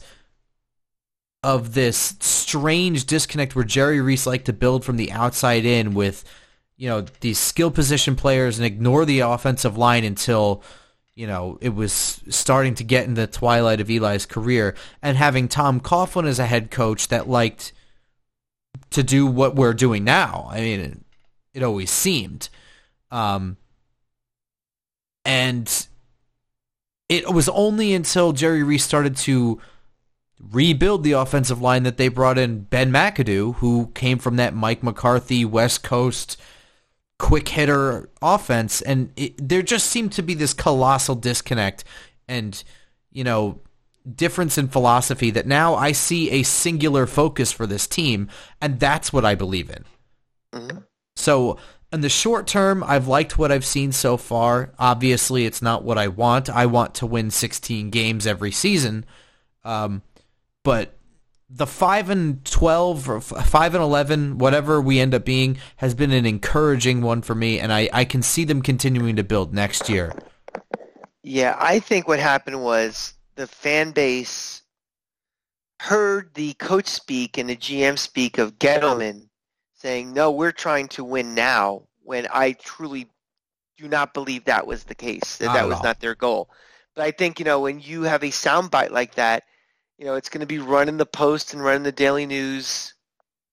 of 1.42 1.74
this 1.74 2.14
strange 2.20 3.06
disconnect 3.06 3.56
where 3.56 3.64
Jerry 3.64 4.00
Reese 4.00 4.26
liked 4.26 4.46
to 4.46 4.52
build 4.52 4.84
from 4.84 4.96
the 4.96 5.10
outside 5.10 5.64
in 5.64 5.94
with, 5.94 6.24
you 6.76 6.88
know, 6.88 7.06
these 7.20 7.38
skill 7.38 7.70
position 7.70 8.14
players 8.16 8.58
and 8.58 8.66
ignore 8.66 9.04
the 9.04 9.20
offensive 9.20 9.78
line 9.78 10.04
until, 10.04 10.62
you 11.14 11.26
know, 11.26 11.58
it 11.60 11.74
was 11.74 12.20
starting 12.28 12.74
to 12.74 12.84
get 12.84 13.06
in 13.06 13.14
the 13.14 13.26
twilight 13.26 13.80
of 13.80 13.90
Eli's 13.90 14.26
career. 14.26 14.74
And 15.00 15.16
having 15.16 15.48
Tom 15.48 15.80
Coughlin 15.80 16.26
as 16.26 16.38
a 16.38 16.46
head 16.46 16.70
coach 16.70 17.08
that 17.08 17.28
liked 17.28 17.72
to 18.90 19.02
do 19.02 19.26
what 19.26 19.56
we're 19.56 19.72
doing 19.72 20.04
now. 20.04 20.48
I 20.50 20.60
mean, 20.60 20.80
it, 20.80 20.98
it 21.54 21.62
always 21.62 21.90
seemed. 21.90 22.50
Um, 23.10 23.56
and 25.24 25.86
it 27.08 27.32
was 27.32 27.48
only 27.48 27.94
until 27.94 28.32
Jerry 28.32 28.62
Reese 28.62 28.84
started 28.84 29.16
to 29.18 29.60
rebuild 30.40 31.02
the 31.02 31.12
offensive 31.12 31.60
line 31.62 31.84
that 31.84 31.96
they 31.96 32.08
brought 32.08 32.38
in 32.38 32.60
Ben 32.60 32.92
McAdoo, 32.92 33.56
who 33.56 33.90
came 33.94 34.18
from 34.18 34.36
that 34.36 34.54
Mike 34.54 34.82
McCarthy 34.82 35.44
West 35.44 35.82
Coast 35.82 36.36
quick 37.18 37.48
hitter 37.48 38.10
offense, 38.20 38.82
and 38.82 39.12
it, 39.16 39.48
there 39.48 39.62
just 39.62 39.86
seemed 39.86 40.12
to 40.12 40.22
be 40.22 40.34
this 40.34 40.52
colossal 40.52 41.14
disconnect. 41.14 41.84
And 42.28 42.62
you 43.10 43.24
know, 43.24 43.60
difference 44.14 44.58
in 44.58 44.68
philosophy 44.68 45.30
that 45.30 45.46
now 45.46 45.74
I 45.74 45.92
see 45.92 46.30
a 46.30 46.42
singular 46.42 47.06
focus 47.06 47.52
for 47.52 47.66
this 47.66 47.86
team, 47.86 48.28
and 48.60 48.78
that's 48.78 49.12
what 49.12 49.24
I 49.24 49.34
believe 49.34 49.70
in. 49.70 49.84
Mm-hmm. 50.54 50.78
So 51.16 51.58
in 51.92 52.00
the 52.00 52.08
short 52.08 52.46
term, 52.46 52.82
I've 52.84 53.08
liked 53.08 53.38
what 53.38 53.52
I've 53.52 53.64
seen 53.64 53.92
so 53.92 54.16
far. 54.16 54.72
Obviously, 54.78 55.46
it's 55.46 55.62
not 55.62 55.84
what 55.84 55.98
I 55.98 56.08
want. 56.08 56.50
I 56.50 56.66
want 56.66 56.94
to 56.96 57.06
win 57.06 57.30
16 57.30 57.90
games 57.90 58.26
every 58.26 58.50
season. 58.50 59.04
Um, 59.64 60.02
but 60.64 60.96
the 61.48 61.66
5 61.66 62.10
and 62.10 62.44
12 62.44 63.08
or 63.08 63.20
5 63.20 63.74
and 63.74 63.82
11, 63.82 64.38
whatever 64.38 64.80
we 64.80 64.98
end 64.98 65.14
up 65.14 65.24
being, 65.24 65.58
has 65.76 65.94
been 65.94 66.10
an 66.10 66.26
encouraging 66.26 67.02
one 67.02 67.22
for 67.22 67.34
me, 67.34 67.60
and 67.60 67.72
I, 67.72 67.88
I 67.92 68.04
can 68.04 68.22
see 68.22 68.44
them 68.44 68.62
continuing 68.62 69.16
to 69.16 69.24
build 69.24 69.54
next 69.54 69.88
year. 69.88 70.12
Yeah, 71.22 71.56
I 71.58 71.78
think 71.78 72.08
what 72.08 72.18
happened 72.18 72.62
was 72.62 73.14
the 73.36 73.46
fan 73.46 73.92
base 73.92 74.62
heard 75.80 76.34
the 76.34 76.54
coach 76.54 76.86
speak 76.86 77.38
and 77.38 77.48
the 77.48 77.56
GM 77.56 77.98
speak 77.98 78.38
of 78.38 78.58
Gettleman 78.58 79.25
saying, 79.76 80.12
no, 80.12 80.30
we're 80.30 80.52
trying 80.52 80.88
to 80.88 81.04
win 81.04 81.34
now, 81.34 81.82
when 82.02 82.26
I 82.32 82.52
truly 82.52 83.08
do 83.76 83.88
not 83.88 84.14
believe 84.14 84.44
that 84.44 84.66
was 84.66 84.84
the 84.84 84.94
case, 84.94 85.36
that 85.36 85.46
Not 85.46 85.54
that 85.54 85.68
was 85.68 85.76
all. 85.76 85.82
not 85.82 86.00
their 86.00 86.14
goal. 86.14 86.48
But 86.94 87.04
I 87.04 87.10
think, 87.10 87.38
you 87.38 87.44
know, 87.44 87.60
when 87.60 87.80
you 87.80 88.02
have 88.02 88.22
a 88.22 88.28
soundbite 88.28 88.90
like 88.90 89.14
that, 89.16 89.44
you 89.98 90.06
know, 90.06 90.14
it's 90.14 90.28
going 90.30 90.40
to 90.40 90.46
be 90.46 90.58
running 90.58 90.96
the 90.96 91.06
post 91.06 91.52
and 91.52 91.62
running 91.62 91.82
the 91.82 91.92
daily 91.92 92.26
news 92.26 92.94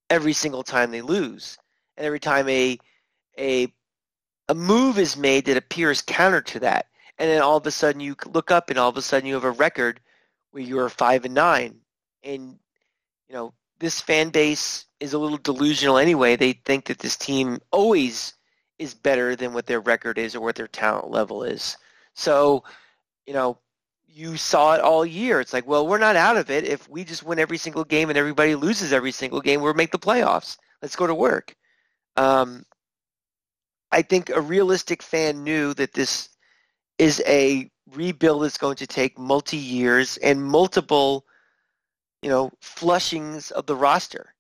every 0.10 0.34
single 0.34 0.64
time 0.64 0.92
they 0.92 1.02
lose. 1.02 1.58
And 1.98 2.06
every 2.06 2.20
time 2.20 2.48
a, 2.48 2.80
a, 3.38 3.74
a 4.48 4.56
move 4.56 5.00
is 5.00 5.18
made 5.18 5.46
that 5.46 5.58
appears 5.58 6.02
counter 6.02 6.42
to 6.42 6.60
that. 6.62 6.88
And 7.18 7.30
then 7.30 7.42
all 7.42 7.58
of 7.58 7.68
a 7.68 7.72
sudden 7.72 8.02
you 8.02 8.16
look 8.28 8.50
up 8.50 8.70
and 8.70 8.80
all 8.80 8.90
of 8.90 8.98
a 8.98 9.02
sudden 9.02 9.28
you 9.28 9.34
have 9.34 9.44
a 9.44 9.52
record 9.52 10.00
where 10.52 10.64
you 10.64 10.80
are 10.80 10.90
five 10.90 11.26
and 11.26 11.34
nine. 11.34 11.80
And, 12.24 12.60
you 13.28 13.36
know, 13.36 13.54
this 13.84 14.00
fan 14.00 14.30
base 14.30 14.86
is 15.02 15.12
a 15.12 15.20
little 15.20 15.38
delusional 15.38 15.98
anyway. 15.98 16.38
They 16.38 16.54
think 16.54 16.86
that 16.86 17.00
this 17.00 17.18
team 17.18 17.60
always 17.70 18.34
is 18.80 18.94
better 18.94 19.36
than 19.36 19.54
what 19.54 19.66
their 19.66 19.82
record 19.82 20.18
is 20.18 20.36
or 20.36 20.40
what 20.40 20.56
their 20.56 20.70
talent 20.70 21.12
level 21.12 21.44
is. 21.44 21.76
So, 22.14 22.64
you 23.28 23.34
know, 23.34 23.58
you 24.08 24.38
saw 24.38 24.76
it 24.76 24.80
all 24.80 25.06
year. 25.06 25.42
It's 25.42 25.52
like, 25.52 25.68
well, 25.68 25.86
we're 25.86 25.98
not 25.98 26.16
out 26.16 26.38
of 26.38 26.50
it. 26.50 26.64
If 26.64 26.88
we 26.88 27.04
just 27.04 27.24
win 27.24 27.40
every 27.40 27.58
single 27.58 27.84
game 27.84 28.08
and 28.08 28.18
everybody 28.18 28.56
loses 28.56 28.94
every 28.94 29.12
single 29.12 29.42
game, 29.42 29.60
we'll 29.60 29.74
make 29.74 29.92
the 29.92 30.00
playoffs. 30.00 30.58
Let's 30.82 30.96
go 30.96 31.06
to 31.06 31.14
work. 31.14 31.54
Um, 32.16 32.64
I 33.92 34.02
think 34.02 34.30
a 34.30 34.40
realistic 34.40 35.04
fan 35.04 35.44
knew 35.44 35.74
that 35.74 35.94
this 35.94 36.30
is 36.98 37.22
a 37.28 37.70
rebuild 37.92 38.46
that's 38.46 38.58
going 38.58 38.78
to 38.78 38.88
take 38.88 39.20
multi 39.20 39.58
years 39.58 40.16
and 40.18 40.42
multiple, 40.42 41.26
you 42.24 42.30
know, 42.30 42.50
flushings 42.62 43.52
of 43.52 43.66
the 43.66 43.76
roster. 43.76 44.34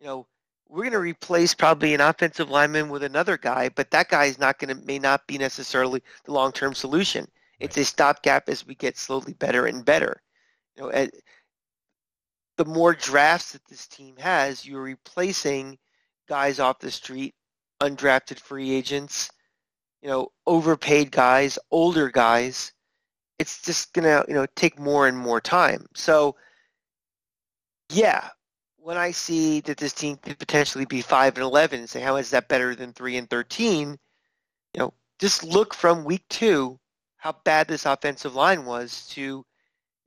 You 0.00 0.06
know, 0.06 0.26
we're 0.68 0.84
going 0.84 0.92
to 0.92 0.98
replace 0.98 1.54
probably 1.54 1.94
an 1.94 2.00
offensive 2.00 2.50
lineman 2.50 2.88
with 2.88 3.02
another 3.02 3.36
guy, 3.36 3.68
but 3.68 3.90
that 3.90 4.08
guy 4.08 4.24
is 4.24 4.38
not 4.38 4.58
going 4.58 4.74
to 4.74 4.86
may 4.86 4.98
not 4.98 5.26
be 5.26 5.36
necessarily 5.38 6.02
the 6.24 6.32
long 6.32 6.52
term 6.52 6.74
solution. 6.74 7.28
It's 7.60 7.76
a 7.76 7.84
stopgap 7.84 8.48
as 8.48 8.66
we 8.66 8.74
get 8.74 8.96
slowly 8.96 9.34
better 9.34 9.66
and 9.66 9.84
better. 9.84 10.22
You 10.76 10.84
know, 10.84 10.90
at, 10.90 11.10
the 12.56 12.64
more 12.64 12.94
drafts 12.94 13.52
that 13.52 13.64
this 13.66 13.86
team 13.86 14.16
has, 14.16 14.66
you're 14.66 14.82
replacing 14.82 15.78
guys 16.28 16.58
off 16.58 16.80
the 16.80 16.90
street, 16.90 17.34
undrafted 17.82 18.38
free 18.38 18.70
agents, 18.70 19.30
you 20.02 20.08
know, 20.08 20.28
overpaid 20.46 21.10
guys, 21.10 21.58
older 21.70 22.08
guys. 22.08 22.72
It's 23.38 23.62
just 23.62 23.92
gonna, 23.92 24.24
you 24.28 24.34
know, 24.34 24.46
take 24.56 24.78
more 24.78 25.06
and 25.06 25.16
more 25.16 25.40
time. 25.40 25.86
So, 25.94 26.36
yeah, 27.90 28.28
when 28.78 28.96
I 28.96 29.10
see 29.10 29.60
that 29.60 29.76
this 29.76 29.92
team 29.92 30.16
could 30.16 30.38
potentially 30.38 30.84
be 30.84 31.02
five 31.02 31.34
and 31.36 31.44
eleven, 31.44 31.80
and 31.80 31.90
say 31.90 32.00
how 32.00 32.16
is 32.16 32.30
that 32.30 32.48
better 32.48 32.74
than 32.74 32.92
three 32.92 33.16
and 33.16 33.28
thirteen? 33.28 33.98
You 34.74 34.80
know, 34.80 34.94
just 35.18 35.44
look 35.44 35.74
from 35.74 36.04
week 36.04 36.24
two 36.28 36.78
how 37.18 37.32
bad 37.44 37.68
this 37.68 37.84
offensive 37.84 38.34
line 38.34 38.64
was 38.64 39.06
to, 39.08 39.44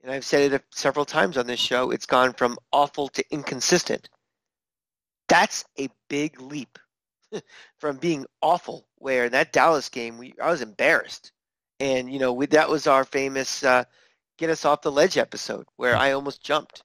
and 0.02 0.12
I've 0.12 0.26
said 0.26 0.54
it 0.54 0.63
several 0.72 1.06
times 1.06 1.38
on 1.38 1.46
this 1.46 1.60
show. 1.60 1.91
It's 1.91 2.06
gone 2.06 2.34
from 2.34 2.58
awful 2.72 3.10
to 3.10 3.24
inconsistent. 3.32 4.10
That's 5.28 5.65
a 5.80 5.89
big 6.10 6.41
leap 6.41 6.80
from 7.78 7.98
being 7.98 8.26
awful. 8.41 8.88
Where 8.98 9.26
in 9.26 9.32
that 9.34 9.54
Dallas 9.54 9.89
game, 9.89 10.17
we 10.17 10.34
I 10.41 10.50
was 10.50 10.62
embarrassed, 10.62 11.32
and 11.80 12.12
you 12.12 12.20
know 12.20 12.34
we, 12.34 12.46
that 12.48 12.70
was 12.70 12.88
our 12.88 13.04
famous 13.04 13.63
uh, 13.63 13.84
"get 14.38 14.50
us 14.50 14.65
off 14.65 14.82
the 14.82 14.91
ledge" 14.91 15.17
episode 15.17 15.65
where 15.76 15.96
I 15.96 16.12
almost 16.13 16.44
jumped, 16.44 16.84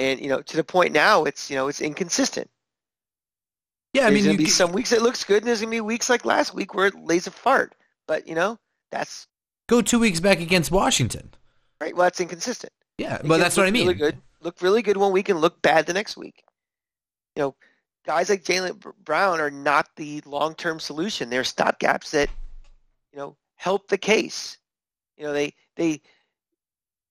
and 0.00 0.18
you 0.20 0.28
know 0.28 0.40
to 0.40 0.56
the 0.56 0.64
point 0.64 0.92
now 0.92 1.24
it's 1.24 1.50
you 1.50 1.56
know 1.56 1.68
it's 1.68 1.80
inconsistent. 1.80 2.50
Yeah, 3.92 4.06
I 4.06 4.10
there's 4.10 4.22
mean, 4.22 4.24
gonna 4.24 4.38
be 4.38 4.46
some 4.46 4.72
weeks 4.72 4.92
it 4.92 5.02
looks 5.02 5.24
good, 5.24 5.38
and 5.38 5.46
there's 5.46 5.60
gonna 5.60 5.70
be 5.70 5.80
weeks 5.80 6.08
like 6.08 6.24
last 6.24 6.54
week 6.54 6.74
where 6.74 6.86
it 6.86 6.94
lays 6.94 7.26
a 7.26 7.30
fart. 7.30 7.74
But 8.08 8.26
you 8.26 8.34
know 8.34 8.58
that's 8.90 9.26
go 9.68 9.82
two 9.82 9.98
weeks 9.98 10.18
back 10.20 10.40
against 10.40 10.70
Washington. 10.70 11.30
right. 11.80 11.94
Well, 11.94 12.04
that's 12.04 12.20
inconsistent. 12.20 12.72
Yeah, 12.98 13.20
but 13.22 13.38
that's 13.38 13.56
what 13.56 13.64
I 13.64 13.66
look 13.66 13.74
mean. 13.74 13.86
Really 13.88 13.98
good, 13.98 14.16
look 14.40 14.62
really 14.62 14.82
good 14.82 14.96
one 14.96 15.12
week 15.12 15.28
and 15.28 15.40
look 15.40 15.60
bad 15.62 15.86
the 15.86 15.92
next 15.92 16.16
week. 16.16 16.44
You 17.36 17.42
know, 17.42 17.54
guys 18.06 18.30
like 18.30 18.44
Jamon 18.44 18.94
Brown 19.04 19.40
are 19.40 19.50
not 19.50 19.88
the 19.96 20.22
long-term 20.24 20.80
solution. 20.80 21.30
They're 21.30 21.42
stopgaps 21.42 22.10
that 22.10 22.30
you 23.12 23.18
know 23.18 23.36
help 23.56 23.88
the 23.88 23.98
case. 23.98 24.56
You 25.18 25.24
know, 25.24 25.32
they 25.32 25.52
they 25.76 26.00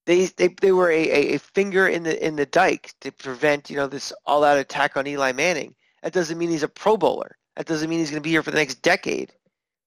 they 0.09 0.25
they, 0.25 0.47
they 0.47 0.71
were 0.71 0.89
a, 0.89 1.35
a, 1.35 1.37
finger 1.37 1.87
in 1.87 2.01
the 2.01 2.25
in 2.25 2.35
the 2.35 2.47
dike 2.47 2.95
to 3.01 3.11
prevent 3.11 3.69
you 3.69 3.75
know 3.75 3.85
this 3.85 4.11
all-out 4.25 4.57
attack 4.57 4.97
on 4.97 5.05
Eli 5.05 5.33
Manning. 5.33 5.75
That 6.01 6.13
doesn't 6.13 6.39
mean 6.39 6.49
he's 6.49 6.63
a 6.63 6.67
Pro 6.67 6.97
Bowler. 6.97 7.37
That 7.55 7.67
doesn't 7.67 7.87
mean 7.87 7.99
he's 7.99 8.09
going 8.09 8.23
to 8.23 8.27
be 8.27 8.31
here 8.31 8.41
for 8.41 8.49
the 8.49 8.57
next 8.57 8.81
decade. 8.81 9.31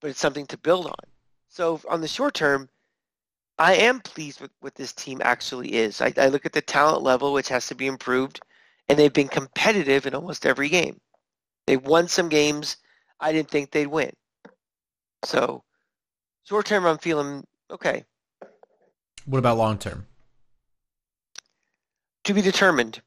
But 0.00 0.10
it's 0.10 0.20
something 0.20 0.46
to 0.46 0.56
build 0.56 0.86
on. 0.86 0.94
So 1.48 1.80
on 1.88 2.00
the 2.00 2.08
short 2.08 2.34
term, 2.34 2.68
I 3.58 3.74
am 3.74 3.98
pleased 3.98 4.40
with 4.40 4.52
what 4.60 4.76
this 4.76 4.92
team 4.92 5.20
actually 5.24 5.74
is. 5.74 6.00
I, 6.00 6.12
I 6.16 6.28
look 6.28 6.46
at 6.46 6.52
the 6.52 6.62
talent 6.62 7.02
level, 7.02 7.32
which 7.32 7.48
has 7.48 7.66
to 7.68 7.74
be 7.74 7.88
improved, 7.88 8.40
and 8.88 8.96
they've 8.96 9.12
been 9.12 9.28
competitive 9.28 10.06
in 10.06 10.14
almost 10.14 10.46
every 10.46 10.68
game. 10.68 11.00
They've 11.66 11.82
won 11.82 12.06
some 12.06 12.28
games 12.28 12.76
I 13.18 13.32
didn't 13.32 13.50
think 13.50 13.72
they'd 13.72 13.88
win. 13.88 14.12
So 15.24 15.64
short 16.44 16.66
term, 16.66 16.86
I'm 16.86 16.98
feeling 16.98 17.44
okay. 17.72 18.04
What 19.24 19.38
about 19.38 19.58
long 19.58 19.78
term? 19.78 20.06
To 22.24 22.34
be 22.34 22.42
determined. 22.42 23.00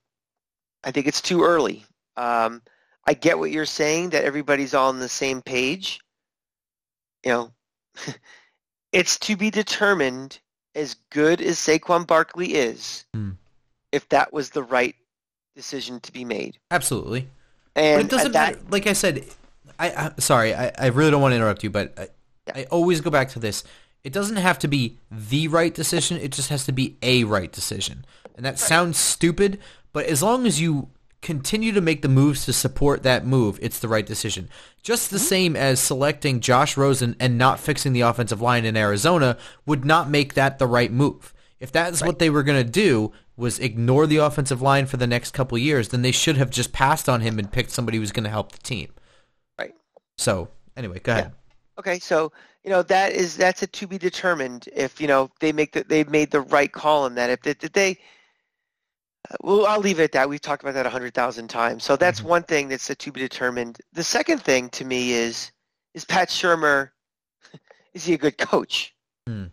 I 0.84 0.92
think 0.92 1.08
it's 1.08 1.22
too 1.22 1.44
early. 1.44 1.86
Um, 2.18 2.62
I 3.08 3.14
get 3.14 3.40
what 3.40 3.52
you're 3.52 3.66
saying 3.66 4.10
that 4.12 4.24
everybody's 4.26 4.74
all 4.74 4.90
on 4.90 5.00
the 5.00 5.10
same 5.10 5.42
page. 5.42 6.00
You 7.24 7.32
know, 7.32 7.52
it's 8.92 9.18
to 9.20 9.36
be 9.36 9.50
determined 9.50 10.40
as 10.76 10.96
good 11.12 11.42
as 11.42 11.58
Saquon 11.58 12.06
Barkley 12.06 12.56
is, 12.56 13.06
Hmm. 13.14 13.32
if 13.92 14.08
that 14.10 14.34
was 14.34 14.50
the 14.50 14.64
right 14.64 14.96
decision 15.56 16.00
to 16.02 16.12
be 16.12 16.26
made. 16.26 16.58
Absolutely. 16.70 17.28
And 17.76 18.02
but 18.02 18.06
it 18.06 18.10
doesn't 18.18 18.32
that, 18.34 18.56
matter. 18.56 18.66
Like 18.70 18.88
I 18.88 18.94
said, 18.94 19.24
I, 19.80 19.90
I 19.92 20.12
sorry, 20.20 20.54
I, 20.54 20.72
I 20.78 20.88
really 20.88 21.12
don't 21.12 21.22
want 21.22 21.32
to 21.32 21.38
interrupt 21.38 21.64
you, 21.64 21.70
but 21.70 21.94
I, 21.98 22.08
Yeah. 22.48 22.54
I 22.58 22.64
always 22.66 23.02
go 23.02 23.10
back 23.10 23.30
to 23.30 23.40
this. 23.40 23.64
It 24.04 24.14
doesn't 24.14 24.36
have 24.38 24.60
to 24.60 24.68
be 24.68 24.98
the 25.10 25.48
right 25.48 25.74
decision. 25.74 26.18
It 26.18 26.32
just 26.32 26.50
has 26.50 26.66
to 26.66 26.72
be 26.72 26.96
a 27.02 27.24
right 27.24 27.52
decision. 27.52 28.06
And 28.36 28.46
that 28.46 28.60
sounds 28.60 28.98
stupid, 28.98 29.60
but 29.94 30.06
as 30.06 30.22
long 30.22 30.46
as 30.46 30.60
you 30.60 30.90
continue 31.22 31.72
to 31.72 31.82
make 31.82 32.02
the 32.02 32.10
moves 32.10 32.46
to 32.46 32.54
support 32.54 33.02
that 33.04 33.26
move, 33.26 33.58
it's 33.62 33.80
the 33.80 33.88
right 33.88 34.06
decision. 34.06 34.50
Just 34.84 35.10
the 35.10 35.18
mm-hmm. 35.18 35.26
same 35.26 35.56
as 35.56 35.80
selecting 35.80 36.40
Josh 36.40 36.78
Rosen 36.78 37.16
and 37.20 37.38
not 37.38 37.60
fixing 37.60 37.94
the 37.94 38.02
offensive 38.02 38.42
line 38.42 38.66
in 38.66 38.78
Arizona 38.78 39.38
would 39.66 39.86
not 39.86 40.10
make 40.10 40.34
that 40.36 40.60
the 40.60 40.68
right 40.68 40.92
move. 40.92 41.34
If 41.60 41.72
that's 41.72 42.04
what 42.04 42.20
they 42.20 42.30
were 42.30 42.44
going 42.44 42.64
to 42.64 42.70
do 42.70 43.12
was 43.38 43.60
ignore 43.60 44.06
the 44.06 44.18
offensive 44.18 44.62
line 44.62 44.86
for 44.86 44.98
the 44.98 45.08
next 45.08 45.32
couple 45.32 45.58
years, 45.58 45.90
then 45.90 46.02
they 46.02 46.12
should 46.12 46.38
have 46.38 46.50
just 46.50 46.74
passed 46.74 47.10
on 47.10 47.22
him 47.22 47.40
and 47.40 47.52
picked 47.52 47.72
somebody 47.72 47.98
who 47.98 48.02
was 48.02 48.12
going 48.12 48.24
to 48.24 48.30
help 48.30 48.52
the 48.52 48.60
team. 48.60 48.94
Right. 49.58 49.74
So, 50.18 50.50
anyway, 50.78 51.00
go 51.00 51.14
ahead. 51.14 51.32
Okay, 51.78 52.00
so 52.00 52.32
you 52.64 52.70
know 52.70 52.84
that 52.84 53.12
is 53.12 53.36
that's 53.36 53.62
a 53.62 53.68
to 53.68 53.88
be 53.88 53.98
determined 53.98 54.70
if 54.74 55.02
you 55.02 55.08
know 55.08 55.30
they 55.40 55.52
make 55.52 55.74
the 55.74 55.84
they 55.84 56.04
made 56.06 56.32
the 56.32 56.42
right 56.42 56.72
call 56.72 57.04
on 57.04 57.16
that. 57.16 57.30
If 57.30 57.42
they, 57.42 57.54
did 57.54 57.74
they, 57.74 57.98
uh, 59.32 59.36
well, 59.42 59.66
I'll 59.66 59.80
leave 59.80 60.00
it 60.00 60.04
at 60.04 60.12
that. 60.14 60.30
We've 60.30 60.42
talked 60.42 60.64
about 60.64 60.74
that 60.74 60.86
a 60.86 60.90
hundred 60.90 61.14
thousand 61.14 61.48
times. 61.50 61.84
So 61.84 61.96
that's 61.96 62.22
Mhm. 62.22 62.26
one 62.26 62.44
thing 62.44 62.68
that's 62.70 62.88
to 62.88 63.12
be 63.12 63.20
determined. 63.20 63.80
The 63.94 64.04
second 64.04 64.40
thing 64.44 64.70
to 64.72 64.86
me 64.86 65.14
is 65.14 65.52
is 65.94 66.04
Pat 66.06 66.28
Shurmur, 66.30 66.92
is 67.94 68.04
he 68.06 68.14
a 68.14 68.18
good 68.18 68.38
coach? 68.38 68.94
Hmm. 69.28 69.46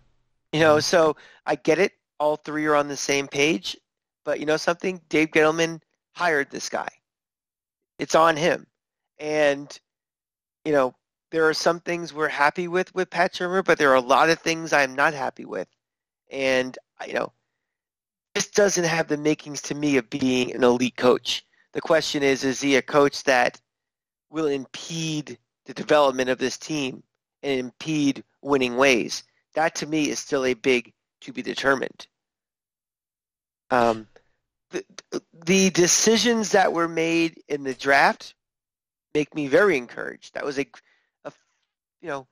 You 0.53 0.61
know, 0.61 0.81
so 0.81 1.17
I 1.47 1.55
get 1.55 1.79
it. 1.79 1.93
All 2.19 2.37
three 2.37 2.67
are 2.67 2.75
on 2.75 2.89
the 2.89 2.97
same 2.97 3.29
page, 3.29 3.77
but 4.25 4.41
you 4.41 4.47
know 4.47 4.57
something? 4.57 5.01
Dave 5.09 5.31
Gettleman 5.31 5.81
hired 6.15 6.51
this 6.51 6.69
guy. 6.69 6.89
It's 7.99 8.15
on 8.15 8.37
him, 8.37 8.67
and 9.19 9.79
you 10.65 10.73
know 10.73 10.95
there 11.31 11.49
are 11.49 11.55
some 11.55 11.81
things 11.81 12.13
we're 12.13 12.29
happy 12.29 12.69
with 12.69 12.95
with 12.95 13.11
Pat 13.11 13.33
Shurmur, 13.35 13.65
but 13.65 13.79
there 13.79 13.91
are 13.91 13.97
a 13.97 14.01
lot 14.01 14.29
of 14.31 14.39
things 14.41 14.73
I'm 14.73 14.95
not 14.95 15.15
happy 15.15 15.45
with. 15.45 15.69
And 16.31 16.77
you 17.07 17.15
know, 17.15 17.33
this 18.35 18.49
doesn't 18.49 18.85
have 18.85 19.09
the 19.09 19.17
makings 19.17 19.61
to 19.63 19.75
me 19.75 19.97
of 19.97 20.11
being 20.11 20.55
an 20.55 20.65
elite 20.65 20.97
coach. 20.97 21.45
The 21.73 21.81
question 21.81 22.23
is, 22.23 22.45
is 22.45 22.61
he 22.61 22.77
a 22.77 22.83
coach 22.83 23.25
that 23.25 23.61
will 24.31 24.47
impede 24.47 25.39
the 25.67 25.75
development 25.75 26.31
of 26.31 26.39
this 26.39 26.59
team 26.59 27.03
and 27.43 27.61
impede 27.61 28.25
winning 28.41 28.77
ways. 28.77 29.25
That 29.55 29.75
to 29.77 29.87
me 29.87 30.09
is 30.09 30.19
still 30.19 30.45
a 30.45 30.55
big 30.55 30.93
to 31.23 31.33
be 31.33 31.43
determined. 31.43 32.07
Um, 33.71 34.07
the, 34.71 34.85
the 35.45 35.71
decisions 35.71 36.53
that 36.53 36.73
were 36.73 36.89
made 36.89 37.43
in 37.49 37.63
the 37.63 37.75
draft 37.75 38.35
make 39.15 39.35
me 39.35 39.47
very 39.47 39.77
encouraged. 39.77 40.35
That 40.35 40.45
was 40.45 40.59
a, 40.59 40.67
a 41.25 41.33
you 42.01 42.09
know, 42.09 42.27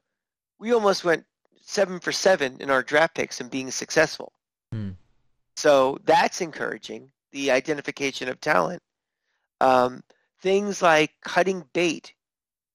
we 0.58 0.72
almost 0.72 1.04
went 1.04 1.24
seven 1.60 2.00
for 2.00 2.12
seven 2.12 2.56
in 2.60 2.70
our 2.70 2.82
draft 2.82 3.14
picks 3.14 3.40
and 3.40 3.50
being 3.50 3.70
successful. 3.70 4.32
Hmm. 4.72 4.90
So 5.60 5.98
that's 6.04 6.40
encouraging. 6.40 7.10
The 7.32 7.50
identification 7.50 8.30
of 8.30 8.40
talent. 8.40 8.82
Um, 9.60 10.02
things 10.40 10.80
like 10.80 11.12
cutting 11.20 11.64
bait 11.74 12.14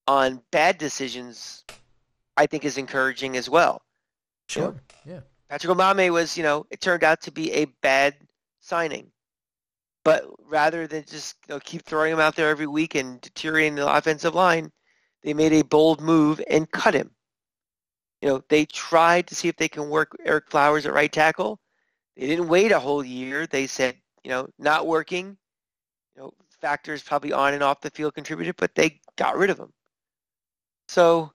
on 0.06 0.44
bad 0.52 0.78
decisions, 0.78 1.64
I 2.38 2.46
think, 2.46 2.64
is 2.64 2.78
encouraging 2.78 3.38
as 3.38 3.50
well. 3.50 3.82
Sure. 4.50 4.76
Yeah. 5.04 5.22
Patrick 5.50 5.76
Omameh 5.76 6.12
was, 6.12 6.38
you 6.38 6.44
know, 6.44 6.68
it 6.70 6.80
turned 6.80 7.04
out 7.04 7.22
to 7.22 7.32
be 7.32 7.52
a 7.54 7.66
bad 7.82 8.14
signing. 8.60 9.12
But 10.04 10.26
rather 10.48 10.86
than 10.86 11.06
just 11.08 11.38
you 11.50 11.56
know, 11.56 11.60
keep 11.62 11.82
throwing 11.82 12.14
him 12.14 12.20
out 12.20 12.36
there 12.36 12.50
every 12.50 12.68
week 12.68 12.94
and 12.94 13.20
deteriorating 13.20 13.74
the 13.74 13.92
offensive 13.92 14.36
line, 14.36 14.72
they 15.24 15.34
made 15.34 15.54
a 15.54 15.64
bold 15.64 16.02
move 16.02 16.40
and 16.52 16.70
cut 16.70 16.94
him. 16.94 17.10
You 18.22 18.28
know, 18.30 18.44
they 18.48 18.68
tried 18.68 19.26
to 19.26 19.34
see 19.34 19.48
if 19.48 19.56
they 19.56 19.70
can 19.70 19.90
work 19.90 20.16
Ereck 20.24 20.52
Flowers 20.52 20.86
at 20.86 20.94
right 20.94 21.12
tackle. 21.12 21.60
They 22.16 22.28
didn't 22.28 22.48
wait 22.48 22.72
a 22.72 22.80
whole 22.80 23.04
year. 23.04 23.46
They 23.46 23.68
said, 23.68 23.96
you 24.24 24.30
know, 24.30 24.48
not 24.58 24.88
working. 24.88 25.38
You 26.16 26.22
know, 26.22 26.34
factors 26.62 27.04
probably 27.04 27.34
on 27.34 27.54
and 27.54 27.62
off 27.62 27.82
the 27.82 27.90
field 27.90 28.16
contributed, 28.16 28.56
but 28.58 28.76
they 28.76 29.00
got 29.18 29.38
rid 29.38 29.50
of 29.50 29.60
him. 29.60 29.74
So, 30.88 31.32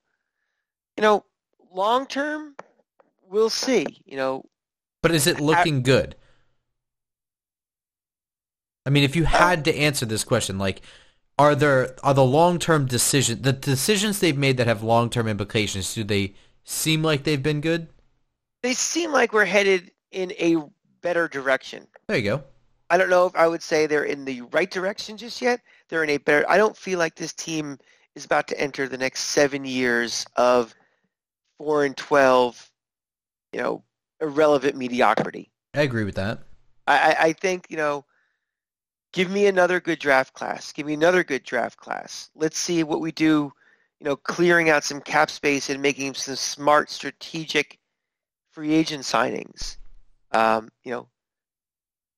you 0.97 1.03
know, 1.03 1.25
long 1.73 2.07
term, 2.07 2.55
we'll 3.29 3.51
see. 3.51 3.87
You 4.05 4.17
know, 4.17 4.45
but 5.03 5.13
is 5.13 5.27
it 5.27 5.41
looking 5.41 5.83
good? 5.83 6.17
I 8.87 8.91
mean, 8.91 9.05
if 9.05 9.15
you 9.15 9.25
had 9.25 9.65
to 9.67 9.77
answer 9.77 10.07
this 10.07 10.25
question, 10.25 10.59
like, 10.59 10.81
are 11.39 11.55
there 11.55 11.95
are 12.03 12.15
the 12.15 12.25
long 12.25 12.59
term 12.59 12.87
decisions 12.87 13.43
the 13.43 13.53
decisions 13.53 14.19
they've 14.19 14.37
made 14.37 14.57
that 14.57 14.67
have 14.67 14.83
long 14.83 15.11
term 15.11 15.29
implications? 15.29 15.95
Do 15.95 16.05
they 16.05 16.35
seem 16.65 17.03
like 17.03 17.25
they've 17.25 17.43
been 17.43 17.61
good? 17.61 17.89
They 18.63 18.75
seem 18.75 19.13
like 19.13 19.33
we're 19.33 19.45
headed 19.45 19.91
in 20.13 20.33
a 20.33 20.57
better 21.03 21.29
direction. 21.29 21.87
There 22.07 22.17
you 22.17 22.23
go. 22.23 22.45
I 22.91 22.99
don't 22.99 23.11
know 23.11 23.27
if 23.27 23.35
I 23.37 23.47
would 23.47 23.63
say 23.63 23.87
they're 23.87 24.05
in 24.05 24.25
the 24.25 24.43
right 24.43 24.71
direction 24.71 25.17
just 25.17 25.41
yet. 25.41 25.61
They're 25.89 26.03
in 26.03 26.11
a 26.11 26.19
better. 26.19 26.49
I 26.49 26.57
don't 26.57 26.77
feel 26.77 26.99
like 26.99 27.15
this 27.15 27.33
team 27.33 27.79
is 28.15 28.25
about 28.25 28.49
to 28.49 28.61
enter 28.61 28.89
the 28.89 28.99
next 28.99 29.21
seven 29.21 29.65
years 29.65 30.27
of 30.37 30.75
four 31.59 31.85
and 31.85 31.97
twelve. 31.97 32.71
You 33.53 33.61
know, 33.61 33.85
irrelevant 34.21 34.77
mediocrity. 34.77 35.51
I 35.75 35.83
agree 35.83 36.05
with 36.05 36.17
that. 36.17 36.41
I, 36.87 37.17
I 37.19 37.33
think 37.33 37.67
you 37.71 37.77
know 37.77 38.05
give 39.13 39.31
me 39.31 39.47
another 39.47 39.81
good 39.81 39.99
draft 39.99 40.35
class. 40.35 40.73
Give 40.73 40.87
me 40.87 40.95
another 40.95 41.25
good 41.25 41.43
draft 41.43 41.77
class. 41.77 42.31
Let's 42.35 42.59
see 42.59 42.83
what 42.83 43.01
we 43.01 43.13
do, 43.13 43.53
you 44.01 44.05
know, 44.05 44.17
clearing 44.17 44.71
out 44.71 44.85
some 44.85 45.01
cap 45.01 45.31
space 45.31 45.71
and 45.71 45.83
making 45.83 46.15
some 46.15 46.37
smart 46.37 46.91
strategic 46.91 47.79
free 48.53 48.73
agent 48.75 49.05
signings. 49.05 49.77
Um, 50.33 50.69
you 50.85 50.93
know, 50.93 51.09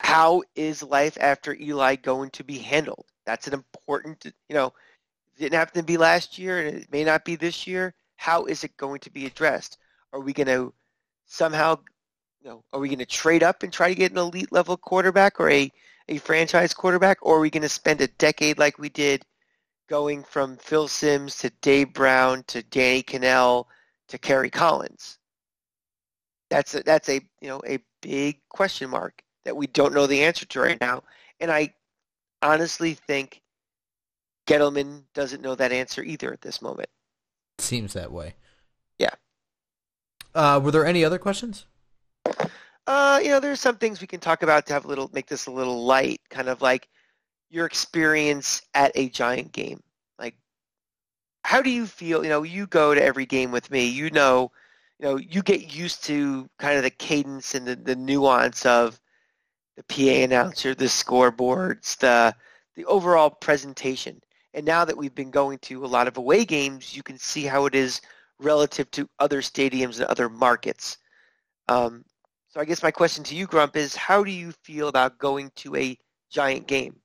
how 0.01 0.42
is 0.55 0.83
life 0.83 1.16
after 1.20 1.55
Eli 1.55 1.96
going 1.96 2.31
to 2.31 2.44
be 2.44 2.59
handled? 2.59 3.07
That's 3.25 3.46
an 3.46 3.55
important, 3.55 4.25
you 4.48 4.55
know, 4.55 4.72
didn't 5.38 5.55
happen 5.59 5.81
to 5.81 5.87
be 5.87 5.96
last 5.96 6.38
year 6.38 6.66
and 6.66 6.77
it 6.77 6.92
may 6.92 7.05
not 7.05 7.25
be 7.25 7.37
this 7.37 7.66
year. 7.66 7.94
How 8.16 8.44
is 8.44 8.64
it 8.64 8.77
going 8.77 9.01
to 9.01 9.11
be 9.11 9.27
addressed? 9.27 9.79
Are 10.12 10.20
we 10.20 10.33
going 10.33 10.48
to 10.48 10.72
somehow, 11.27 11.79
you 12.42 12.51
know, 12.51 12.64
are 12.72 12.81
we 12.81 12.88
going 12.88 12.98
to 12.98 13.07
trade 13.07 13.42
up 13.42 13.62
and 13.62 13.72
try 13.72 13.88
to 13.88 13.94
get 13.94 14.12
an 14.12 14.18
elite 14.18 14.53
level 14.53 14.77
quarterback 14.77 15.40
or 15.40 15.51
a 15.51 15.70
a 16.09 16.18
franchise 16.18 16.75
quarterback, 16.75 17.18
or 17.22 17.37
are 17.37 17.40
we 17.40 17.51
going 17.51 17.62
to 17.62 17.68
spend 17.68 18.01
a 18.01 18.09
decade 18.09 18.59
like 18.59 18.79
we 18.79 18.88
did 18.88 19.25
going 19.88 20.25
from 20.25 20.57
Phil 20.57 20.88
Simms 20.88 21.38
to 21.38 21.51
Dave 21.61 21.92
Brown 21.92 22.42
to 22.48 22.62
Danny 22.62 23.03
Kanell 23.03 23.66
to 24.09 24.18
Kerry 24.18 24.51
Collins? 24.51 25.18
That's 26.53 26.75
a, 26.75 26.83
that's 26.83 27.09
a 27.09 27.15
you 27.41 27.49
know 27.49 27.62
a 27.67 27.79
big 28.03 28.41
question 28.51 28.91
mark 28.91 29.23
that 29.47 29.57
we 29.57 29.67
don't 29.67 29.95
know 29.95 30.07
the 30.07 30.23
answer 30.23 30.45
to 30.45 30.61
right 30.61 30.79
now, 30.79 31.03
and 31.41 31.51
I 31.51 31.73
honestly 32.43 32.93
think 32.93 33.41
Gettleman 34.47 35.05
doesn't 35.15 35.41
know 35.41 35.55
that 35.55 35.73
answer 35.73 36.03
either 36.03 36.31
at 36.31 36.43
this 36.43 36.61
moment. 36.61 36.91
Seems 37.57 37.95
that 37.95 38.12
way. 38.12 38.35
Yeah. 38.99 39.15
Uh, 40.35 40.61
were 40.62 40.71
there 40.71 40.85
any 40.85 41.03
other 41.07 41.19
questions? 41.19 41.65
Uh, 42.87 43.19
you 43.23 43.31
know, 43.31 43.41
there's 43.41 43.61
some 43.61 43.77
things 43.77 44.03
we 44.03 44.07
can 44.07 44.21
talk 44.21 44.43
about 44.43 44.67
to 44.67 44.75
have 44.75 44.85
a 44.85 44.88
little 44.88 45.11
make 45.15 45.29
this 45.29 45.47
a 45.47 45.51
little 45.51 45.87
light, 45.87 46.21
kind 46.29 46.51
of 46.51 46.61
like 46.61 46.87
your 47.49 47.65
experience 47.65 48.61
at 48.75 48.93
a 48.95 49.09
giant 49.09 49.53
game. 49.53 49.83
Like, 50.19 50.35
how 51.45 51.62
do 51.62 51.71
you 51.71 51.87
feel? 51.87 52.23
You 52.23 52.29
know, 52.29 52.43
you 52.43 52.67
go 52.67 52.95
to 52.95 53.03
every 53.03 53.25
game 53.25 53.53
with 53.53 53.71
me. 53.71 53.87
You 53.87 54.11
know, 54.11 54.53
you 55.03 55.09
know, 55.09 55.17
you 55.17 55.43
get 55.43 55.75
used 55.75 56.05
to 56.05 56.49
kind 56.59 56.77
of 56.77 56.85
the 56.85 56.91
cadence 56.91 57.57
and 57.57 57.67
the, 57.67 57.75
the 57.75 57.97
nuance 57.97 58.65
of 58.65 59.01
the 59.77 59.83
PA 59.83 60.23
announcer, 60.25 60.75
the 60.75 60.85
scoreboards, 60.85 61.99
the 61.99 62.35
the 62.77 62.85
overall 62.85 63.29
presentation. 63.29 64.21
And 64.55 64.65
now 64.65 64.85
that 64.85 64.97
we've 64.97 65.15
been 65.15 65.31
going 65.31 65.59
to 65.61 65.85
a 65.85 65.87
lot 65.87 66.09
of 66.09 66.17
away 66.17 66.45
games, 66.45 66.97
you 66.97 67.03
can 67.03 67.19
see 67.19 67.43
how 67.45 67.67
it 67.67 67.75
is 67.75 68.01
relative 68.38 68.91
to 68.93 69.09
other 69.19 69.43
stadiums 69.43 69.97
and 69.97 70.05
other 70.05 70.29
markets. 70.29 70.99
Um, 71.69 72.05
so 72.49 72.61
I 72.61 72.65
guess 72.65 72.83
my 72.83 72.91
question 72.91 73.25
to 73.25 73.35
you, 73.35 73.47
Grump, 73.47 73.77
is 73.77 73.97
how 73.97 74.23
do 74.23 74.31
you 74.31 74.53
feel 74.62 74.88
about 74.88 75.19
going 75.19 75.51
to 75.57 75.75
a 75.77 75.99
giant 76.31 76.67
game? 76.67 76.97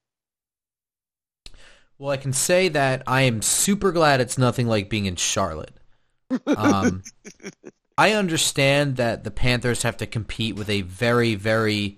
Well, 1.98 2.12
I 2.12 2.18
can 2.18 2.34
say 2.34 2.70
that 2.70 3.02
I 3.08 3.24
am 3.24 3.42
super 3.42 3.92
glad 3.92 4.22
it's 4.22 4.38
nothing 4.38 4.68
like 4.68 4.90
being 4.90 5.06
in 5.08 5.16
Charlotte. 5.16 5.74
Um, 6.46 7.04
I 7.98 8.12
understand 8.12 8.98
that 8.98 9.24
the 9.24 9.32
Panthers 9.32 9.84
have 9.84 9.98
to 9.98 10.06
compete 10.06 10.56
with 10.56 10.70
a 10.70 10.82
very, 10.82 11.34
very 11.36 11.98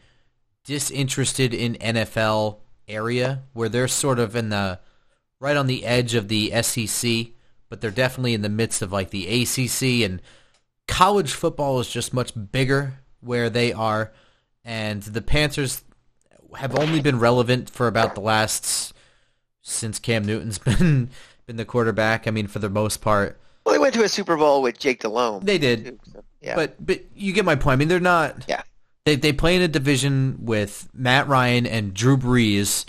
disinterested 0.64 1.54
in 1.54 1.76
NFL 1.76 2.58
area 2.88 3.44
where 3.54 3.70
they're 3.70 3.88
sort 3.88 4.20
of 4.20 4.36
in 4.36 4.50
the 4.50 4.80
right 5.40 5.58
on 5.58 5.68
the 5.68 5.86
edge 5.86 6.16
of 6.16 6.28
the 6.28 6.52
SEC, 6.62 7.28
but 7.68 7.82
they're 7.82 7.92
definitely 7.92 8.34
in 8.34 8.42
the 8.42 8.50
midst 8.50 8.82
of 8.82 8.92
like 8.92 9.10
the 9.10 9.28
ACC 9.28 10.10
and 10.10 10.22
college 10.88 11.34
football 11.34 11.80
is 11.80 11.90
just 11.90 12.14
much 12.14 12.32
bigger 12.52 13.00
where 13.20 13.50
they 13.50 13.74
are, 13.74 14.12
and 14.64 15.04
the 15.04 15.22
Panthers 15.22 15.84
have 16.56 16.78
only 16.78 17.02
been 17.02 17.20
relevant 17.20 17.70
for 17.70 17.88
about 17.88 18.16
the 18.16 18.22
last 18.22 18.94
since 19.62 20.00
Cam 20.00 20.26
Newton's 20.26 20.58
been 20.60 21.10
been 21.46 21.58
the 21.58 21.66
quarterback. 21.66 22.28
I 22.28 22.32
mean, 22.32 22.48
for 22.48 22.60
the 22.60 22.70
most 22.70 23.02
part. 23.02 23.40
Well, 23.65 23.74
they 23.74 23.80
went 23.80 23.93
to 23.95 24.04
a 24.04 24.10
Super 24.10 24.38
Bowl 24.38 24.62
with 24.62 24.80
Jake 24.80 25.02
Delhomme. 25.02 25.43
They 25.43 25.58
did, 25.58 26.00
so, 26.12 26.24
yeah. 26.41 26.56
But 26.56 26.84
but 26.84 27.02
you 27.15 27.34
get 27.34 27.45
my 27.45 27.56
point. 27.56 27.74
I 27.74 27.76
mean, 27.78 27.88
they're 27.88 28.00
not. 28.00 28.45
Yeah. 28.48 28.63
They 29.06 29.15
they 29.15 29.34
play 29.34 29.56
in 29.56 29.62
a 29.62 29.67
division 29.67 30.38
with 30.41 30.89
Matt 30.93 31.28
Ryan 31.28 31.65
and 31.65 31.93
Drew 31.93 32.17
Brees, 32.17 32.86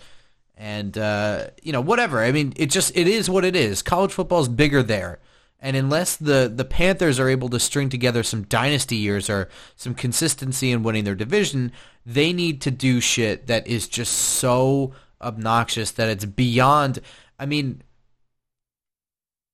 and 0.56 0.96
uh, 0.96 1.48
you 1.62 1.72
know 1.72 1.80
whatever. 1.80 2.22
I 2.22 2.33
mean, 2.33 2.52
it 2.56 2.66
just 2.66 2.96
it 2.96 3.09
is 3.09 3.28
what 3.28 3.44
it 3.44 3.56
is. 3.56 3.83
College 3.83 4.12
football 4.12 4.40
is 4.40 4.48
bigger 4.48 4.83
there. 4.83 5.20
And 5.62 5.76
unless 5.76 6.16
the, 6.16 6.50
the 6.54 6.64
Panthers 6.64 7.20
are 7.20 7.28
able 7.28 7.50
to 7.50 7.61
string 7.61 7.90
together 7.90 8.22
some 8.22 8.44
dynasty 8.44 8.96
years 8.96 9.28
or 9.28 9.48
some 9.76 9.94
consistency 9.94 10.72
in 10.72 10.83
winning 10.83 11.04
their 11.04 11.14
division, 11.14 11.72
they 12.06 12.33
need 12.33 12.62
to 12.62 12.70
do 12.70 13.00
shit 13.00 13.46
that 13.46 13.66
is 13.66 13.87
just 13.87 14.12
so 14.12 14.94
obnoxious 15.20 15.90
that 15.92 16.09
it's 16.09 16.24
beyond. 16.24 17.00
I 17.38 17.44
mean, 17.44 17.83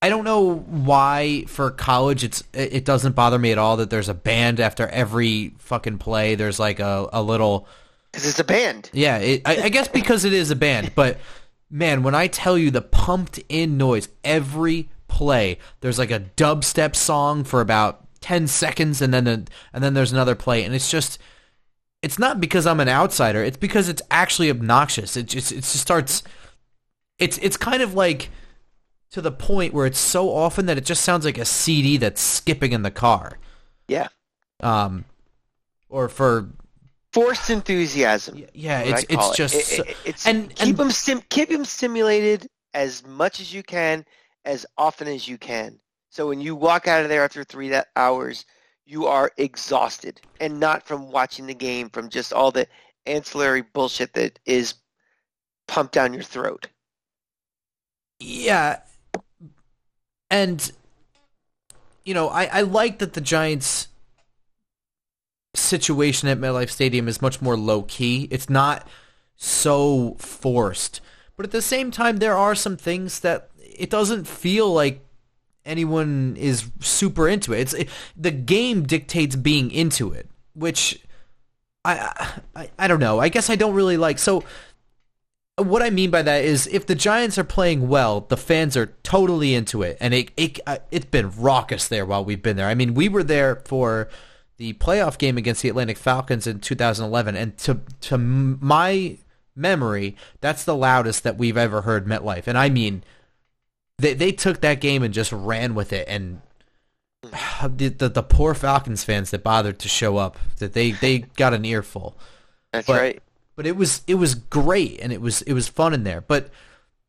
I 0.02 0.08
don't 0.08 0.24
know 0.24 0.54
why 0.54 1.44
for 1.48 1.70
college 1.70 2.22
it's 2.22 2.44
it 2.52 2.84
doesn't 2.84 3.14
bother 3.14 3.38
me 3.38 3.50
at 3.50 3.58
all 3.58 3.78
that 3.78 3.90
there's 3.90 4.08
a 4.08 4.14
band 4.14 4.60
after 4.60 4.86
every 4.88 5.54
fucking 5.58 5.98
play. 5.98 6.34
There's 6.34 6.58
like 6.58 6.80
a, 6.80 7.08
a 7.12 7.22
little 7.22 7.66
because 8.12 8.28
it's 8.28 8.38
a 8.38 8.44
band. 8.44 8.90
Yeah, 8.92 9.18
it, 9.18 9.42
I, 9.44 9.62
I 9.62 9.68
guess 9.68 9.88
because 9.88 10.24
it 10.24 10.32
is 10.32 10.50
a 10.50 10.56
band. 10.56 10.92
But 10.94 11.18
man, 11.70 12.02
when 12.02 12.14
I 12.14 12.26
tell 12.26 12.56
you 12.58 12.70
the 12.70 12.82
pumped 12.82 13.40
in 13.48 13.76
noise 13.76 14.08
every 14.22 14.90
play. 15.16 15.58
There's 15.80 15.98
like 15.98 16.10
a 16.10 16.20
dubstep 16.20 16.94
song 16.94 17.44
for 17.44 17.60
about 17.60 18.06
10 18.20 18.46
seconds 18.46 19.00
and 19.00 19.12
then 19.12 19.26
a, 19.26 19.44
and 19.72 19.82
then 19.82 19.94
there's 19.94 20.12
another 20.12 20.34
play 20.34 20.64
and 20.64 20.74
it's 20.74 20.90
just 20.90 21.18
it's 22.02 22.18
not 22.18 22.40
because 22.40 22.66
I'm 22.66 22.80
an 22.80 22.88
outsider. 22.88 23.42
It's 23.42 23.56
because 23.56 23.88
it's 23.88 24.02
actually 24.10 24.50
obnoxious. 24.50 25.16
It 25.16 25.26
just 25.26 25.52
it 25.52 25.56
just 25.56 25.80
starts 25.80 26.22
it's 27.18 27.38
it's 27.38 27.56
kind 27.56 27.82
of 27.82 27.94
like 27.94 28.30
to 29.10 29.20
the 29.20 29.32
point 29.32 29.72
where 29.72 29.86
it's 29.86 29.98
so 29.98 30.30
often 30.30 30.66
that 30.66 30.76
it 30.78 30.84
just 30.84 31.02
sounds 31.02 31.24
like 31.24 31.38
a 31.38 31.44
CD 31.44 31.96
that's 31.96 32.20
skipping 32.20 32.72
in 32.72 32.82
the 32.82 32.90
car. 32.90 33.38
Yeah. 33.88 34.08
Um 34.60 35.04
or 35.88 36.08
for 36.08 36.48
forced 37.12 37.48
enthusiasm. 37.48 38.44
Yeah, 38.52 38.80
it's 38.80 39.06
it's 39.08 39.36
just 39.36 39.54
it. 39.54 39.88
It, 39.88 39.96
it's 40.04 40.26
and 40.26 40.54
keep 40.54 40.68
and, 40.68 40.76
them 40.76 40.90
sim, 40.90 41.22
keep 41.30 41.48
them 41.48 41.64
stimulated 41.64 42.46
as 42.74 43.06
much 43.06 43.40
as 43.40 43.54
you 43.54 43.62
can, 43.62 44.04
as 44.44 44.66
often 44.76 45.08
as 45.08 45.26
you 45.26 45.38
can. 45.38 45.78
So 46.10 46.28
when 46.28 46.40
you 46.40 46.54
walk 46.54 46.88
out 46.88 47.02
of 47.02 47.08
there 47.08 47.24
after 47.24 47.42
three 47.42 47.74
hours, 47.96 48.44
you 48.84 49.06
are 49.06 49.32
exhausted, 49.38 50.20
and 50.40 50.60
not 50.60 50.86
from 50.86 51.10
watching 51.10 51.46
the 51.46 51.54
game, 51.54 51.88
from 51.88 52.08
just 52.10 52.32
all 52.32 52.50
the 52.50 52.66
ancillary 53.06 53.62
bullshit 53.62 54.12
that 54.12 54.38
is 54.44 54.74
pumped 55.66 55.94
down 55.94 56.12
your 56.12 56.22
throat. 56.22 56.68
Yeah, 58.18 58.80
and 60.30 60.72
you 62.04 62.14
know, 62.14 62.28
I, 62.28 62.44
I 62.44 62.60
like 62.62 62.98
that 63.00 63.14
the 63.14 63.20
Giants 63.20 63.88
situation 65.54 66.28
at 66.28 66.38
MetLife 66.38 66.70
Stadium 66.70 67.08
is 67.08 67.20
much 67.20 67.42
more 67.42 67.56
low 67.56 67.82
key. 67.82 68.28
It's 68.30 68.48
not 68.48 68.86
so 69.34 70.14
forced. 70.18 71.00
But 71.36 71.46
at 71.46 71.52
the 71.52 71.62
same 71.62 71.90
time, 71.90 72.18
there 72.18 72.36
are 72.36 72.54
some 72.54 72.76
things 72.76 73.20
that 73.20 73.50
it 73.58 73.90
doesn't 73.90 74.26
feel 74.26 74.72
like 74.72 75.04
anyone 75.64 76.36
is 76.38 76.70
super 76.80 77.28
into 77.28 77.52
it. 77.52 77.60
It's 77.60 77.74
it, 77.74 77.88
the 78.16 78.30
game 78.30 78.84
dictates 78.84 79.36
being 79.36 79.70
into 79.70 80.12
it, 80.12 80.30
which 80.54 81.00
I, 81.84 82.34
I 82.54 82.70
I 82.78 82.88
don't 82.88 83.00
know. 83.00 83.18
I 83.18 83.28
guess 83.28 83.50
I 83.50 83.56
don't 83.56 83.74
really 83.74 83.96
like. 83.96 84.18
So 84.18 84.44
what 85.56 85.82
I 85.82 85.90
mean 85.90 86.10
by 86.10 86.22
that 86.22 86.44
is 86.44 86.66
if 86.66 86.86
the 86.86 86.94
Giants 86.94 87.38
are 87.38 87.44
playing 87.44 87.88
well, 87.88 88.20
the 88.20 88.36
fans 88.36 88.76
are 88.76 88.92
totally 89.02 89.54
into 89.54 89.82
it, 89.82 89.96
and 90.00 90.12
it 90.12 90.30
it 90.36 90.60
uh, 90.66 90.78
it's 90.90 91.06
been 91.06 91.30
raucous 91.30 91.88
there 91.88 92.04
while 92.04 92.24
we've 92.24 92.42
been 92.42 92.56
there. 92.56 92.68
I 92.68 92.74
mean, 92.74 92.92
we 92.94 93.08
were 93.08 93.22
there 93.22 93.56
for 93.64 94.08
the 94.58 94.74
playoff 94.74 95.16
game 95.16 95.38
against 95.38 95.62
the 95.62 95.70
Atlanta 95.70 95.94
Falcons 95.94 96.46
in 96.46 96.60
2011, 96.60 97.36
and 97.36 97.56
to 97.58 97.80
to 98.02 98.18
my 98.18 99.16
memory, 99.54 100.14
that's 100.42 100.64
the 100.64 100.76
loudest 100.76 101.22
that 101.22 101.38
we've 101.38 101.56
ever 101.56 101.82
heard 101.82 102.06
MetLife, 102.06 102.46
and 102.46 102.58
I 102.58 102.68
mean, 102.68 103.02
they 103.98 104.12
they 104.12 104.32
took 104.32 104.60
that 104.60 104.82
game 104.82 105.02
and 105.02 105.14
just 105.14 105.32
ran 105.32 105.74
with 105.74 105.90
it, 105.90 106.06
and 106.06 106.42
the 107.22 107.88
the, 107.88 108.10
the 108.10 108.22
poor 108.22 108.52
Falcons 108.52 109.04
fans 109.04 109.30
that 109.30 109.42
bothered 109.42 109.78
to 109.78 109.88
show 109.88 110.18
up, 110.18 110.36
that 110.58 110.74
they 110.74 110.90
they 110.90 111.20
got 111.20 111.54
an 111.54 111.64
earful. 111.64 112.18
That's 112.72 112.86
but, 112.86 113.00
right 113.00 113.22
but 113.56 113.66
it 113.66 113.76
was 113.76 114.02
it 114.06 114.14
was 114.16 114.34
great 114.34 115.00
and 115.00 115.12
it 115.12 115.20
was 115.20 115.42
it 115.42 115.54
was 115.54 115.66
fun 115.66 115.94
in 115.94 116.04
there. 116.04 116.20
But 116.20 116.50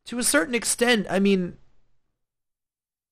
to 0.06 0.18
a 0.18 0.24
certain 0.24 0.54
extent, 0.54 1.06
I 1.10 1.18
mean, 1.18 1.58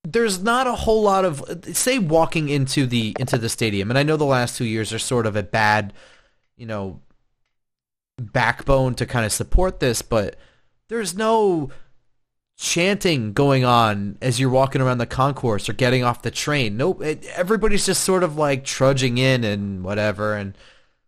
there's 0.02 0.42
not 0.42 0.66
a 0.66 0.72
whole 0.72 1.02
lot 1.02 1.24
of 1.24 1.44
say 1.72 1.98
walking 1.98 2.48
into 2.48 2.86
the 2.86 3.14
into 3.20 3.38
the 3.38 3.50
stadium, 3.50 3.90
and 3.90 3.98
I 3.98 4.02
know 4.02 4.16
the 4.16 4.24
last 4.24 4.56
two 4.56 4.64
years 4.64 4.92
are 4.92 4.98
sort 4.98 5.26
of 5.26 5.36
a 5.36 5.42
bad, 5.42 5.92
you 6.56 6.66
know, 6.66 7.00
backbone 8.18 8.94
to 8.94 9.06
kind 9.06 9.26
of 9.26 9.32
support 9.32 9.80
this, 9.80 10.00
but 10.00 10.36
there's 10.88 11.14
no 11.14 11.70
chanting 12.58 13.34
going 13.34 13.66
on 13.66 14.16
as 14.22 14.40
you're 14.40 14.48
walking 14.48 14.80
around 14.80 14.96
the 14.96 15.06
concourse 15.06 15.68
or 15.68 15.74
getting 15.74 16.02
off 16.02 16.22
the 16.22 16.30
train. 16.30 16.78
Nope, 16.78 17.02
it, 17.02 17.26
everybody's 17.34 17.84
just 17.84 18.02
sort 18.02 18.22
of 18.22 18.38
like 18.38 18.64
trudging 18.64 19.18
in 19.18 19.44
and 19.44 19.84
whatever 19.84 20.34
and 20.34 20.56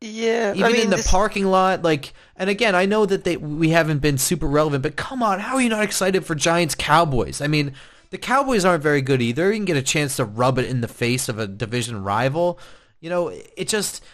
yeah, 0.01 0.53
even 0.53 0.65
I 0.65 0.69
mean, 0.73 0.83
in 0.83 0.91
the 0.91 0.97
this... 0.97 1.11
parking 1.11 1.47
lot, 1.47 1.83
like, 1.83 2.13
and 2.37 2.49
again, 2.49 2.75
I 2.75 2.87
know 2.87 3.05
that 3.05 3.25
they 3.25 3.37
we 3.37 3.71
haven't 3.71 3.99
been 3.99 4.19
super 4.19 4.47
relevant, 4.47 4.83
but 4.83 4.97
come 4.97 5.23
on, 5.23 5.41
how 5.41 5.57
are 5.57 5.61
you 5.61 5.69
not 5.69 5.83
excited 5.83 6.25
for 6.25 6.35
Giants 6.35 6.77
Cowboys? 6.77 7.41
I 7.41 7.49
mean, 7.49 7.73
the 8.11 8.19
Cowboys 8.19 8.65
aren't 8.65 8.83
very 8.83 9.03
good 9.03 9.21
either. 9.21 9.51
You 9.51 9.59
can 9.59 9.65
get 9.65 9.77
a 9.77 9.83
chance 9.83 10.17
to 10.17 10.25
rub 10.25 10.59
it 10.59 10.67
in 10.67 10.81
the 10.81 10.89
face 10.89 11.29
of 11.29 11.39
a 11.39 11.49
division 11.49 12.03
rival. 12.05 12.61
You 13.01 13.11
know, 13.11 13.29
it 13.29 13.69
just 13.69 14.05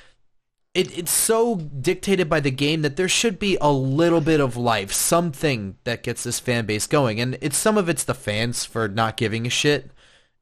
it 0.74 0.96
it's 0.96 1.12
so 1.12 1.56
dictated 1.56 2.28
by 2.28 2.40
the 2.40 2.50
game 2.50 2.82
that 2.82 2.96
there 2.96 3.08
should 3.08 3.38
be 3.38 3.56
a 3.60 3.70
little 3.70 4.20
bit 4.20 4.40
of 4.40 4.56
life, 4.56 4.90
something 4.90 5.76
that 5.84 6.02
gets 6.02 6.24
this 6.24 6.40
fan 6.40 6.66
base 6.66 6.86
going, 6.86 7.20
and 7.20 7.38
it's 7.40 7.56
some 7.56 7.78
of 7.78 7.88
it's 7.88 8.04
the 8.04 8.14
fans 8.14 8.64
for 8.64 8.88
not 8.88 9.16
giving 9.16 9.46
a 9.46 9.50
shit, 9.50 9.90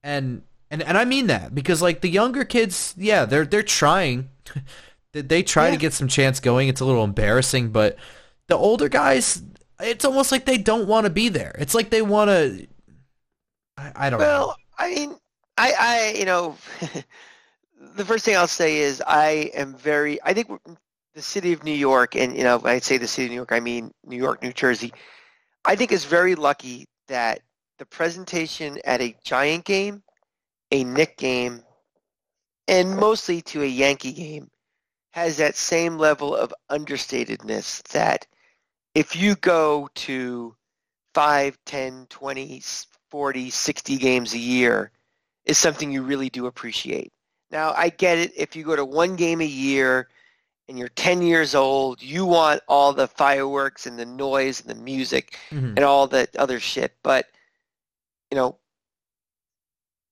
and 0.03 0.43
and 0.71 0.83
and 0.83 0.97
I 0.97 1.05
mean 1.05 1.27
that 1.27 1.55
because 1.55 1.83
like 1.83 2.01
the 2.01 2.09
younger 2.09 2.45
kids, 2.45 2.95
yeah, 2.97 3.25
they're 3.25 3.45
they're 3.45 3.63
trying. 3.63 4.31
They 5.13 5.43
try 5.43 5.67
yeah. 5.67 5.73
to 5.73 5.77
get 5.77 5.93
some 5.93 6.09
chance 6.09 6.41
going. 6.41 6.69
It's 6.69 6.81
a 6.81 6.87
little 6.87 7.05
embarrassing, 7.05 7.71
but 7.71 7.97
the 8.49 8.57
older 8.57 8.89
guys, 8.89 9.43
it's 9.81 10.05
almost 10.05 10.33
like 10.33 10.47
they 10.47 10.57
don't 10.57 10.89
want 10.89 11.05
to 11.05 11.11
be 11.11 11.29
there. 11.29 11.55
It's 11.59 11.75
like 11.75 11.91
they 11.91 12.01
want 12.01 12.29
to. 12.29 12.67
I, 13.77 13.93
I, 13.95 14.11
don't 14.11 14.19
well, 14.19 14.41
know. 14.41 14.47
Well, 14.47 14.57
I 14.79 14.95
mean, 14.95 15.17
I, 15.59 15.73
I, 15.79 16.19
you 16.19 16.25
know, 16.25 16.57
the 17.95 18.05
first 18.05 18.25
thing 18.25 18.37
I'll 18.37 18.49
say 18.49 18.79
is 18.79 19.03
I 19.07 19.51
am 19.55 19.75
very. 19.75 20.23
I 20.23 20.33
think 20.33 20.49
the 21.15 21.23
city 21.23 21.53
of 21.53 21.63
New 21.63 21.75
York, 21.75 22.17
and 22.17 22.35
you 22.35 22.45
know, 22.45 22.57
when 22.57 22.73
I 22.73 22.79
say 22.79 22.97
the 22.97 23.07
city 23.07 23.27
of 23.27 23.31
New 23.31 23.37
York, 23.37 23.53
I 23.53 23.61
mean 23.61 23.93
New 24.07 24.17
York, 24.17 24.43
New 24.43 24.53
Jersey. 24.53 24.95
I 25.65 25.77
think 25.77 25.93
is 25.93 26.07
very 26.07 26.35
lucky 26.35 26.87
that 27.09 27.41
the 27.79 27.87
presentation 27.87 28.79
at 28.85 29.03
a 29.03 29.15
Giant 29.23 29.65
game, 29.67 30.03
a 30.71 30.85
Knick 30.85 31.19
game, 31.19 31.63
and 32.67 32.97
mostly 32.97 33.43
to 33.43 33.63
a 33.63 33.67
Yankee 33.67 34.13
game 34.13 34.49
has 35.13 35.37
that 35.37 35.57
same 35.57 35.99
level 35.99 36.35
of 36.35 36.53
understatedness 36.71 37.83
that 37.93 38.27
if 38.95 39.15
you 39.15 39.37
go 39.37 39.89
to 39.95 40.55
5, 41.15 41.59
10, 41.65 42.07
20, 42.09 42.63
40, 43.11 43.51
60 43.51 43.97
games 43.99 44.35
a 44.35 44.39
year 44.39 44.91
is 45.45 45.59
something 45.59 45.93
you 45.93 46.03
really 46.03 46.31
do 46.31 46.47
appreciate. 46.47 47.13
Now, 47.51 47.75
I 47.77 47.91
get 47.91 48.19
it. 48.19 48.33
If 48.37 48.57
you 48.57 48.65
go 48.65 48.77
to 48.77 48.85
one 48.85 49.17
game 49.17 49.43
a 49.43 49.47
year 49.47 50.09
and 50.69 50.79
you're 50.79 50.89
10 50.89 51.21
years 51.21 51.55
old, 51.55 52.03
you 52.03 52.25
want 52.25 52.63
all 52.67 52.95
the 52.95 53.09
fireworks 53.09 53.87
and 53.87 53.99
the 53.99 54.07
noise 54.07 54.61
and 54.61 54.71
the 54.71 54.83
music 54.83 55.39
mm-hmm. 55.51 55.75
and 55.77 55.81
all 55.81 56.07
that 56.09 56.35
other 56.37 56.59
shit. 56.59 56.95
But, 57.03 57.27
you 58.31 58.37
know, 58.37 58.57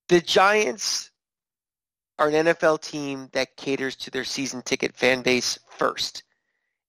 the 0.08 0.20
Giants 0.20 1.10
are 2.20 2.28
an 2.28 2.46
NFL 2.46 2.82
team 2.82 3.30
that 3.32 3.56
caters 3.56 3.96
to 3.96 4.10
their 4.10 4.24
season 4.24 4.60
ticket 4.60 4.94
fan 4.94 5.22
base 5.22 5.58
first. 5.70 6.22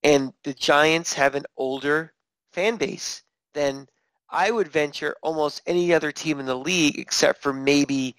And 0.04 0.34
the 0.44 0.54
Giants 0.54 1.14
have 1.14 1.36
an 1.36 1.46
older 1.56 2.14
fan 2.52 2.76
base 2.76 3.24
than 3.54 3.88
I 4.30 4.52
would 4.52 4.68
venture 4.68 5.16
almost 5.24 5.62
any 5.66 5.94
other 5.94 6.12
team 6.12 6.42
in 6.42 6.46
the 6.46 6.58
league 6.58 7.00
except 7.00 7.42
for 7.42 7.54
maybe 7.54 8.18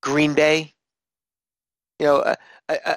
Green 0.00 0.32
Bay. 0.34 0.72
You 1.98 2.06
know, 2.06 2.16
a, 2.18 2.36
a, 2.68 2.76
a, 2.86 2.96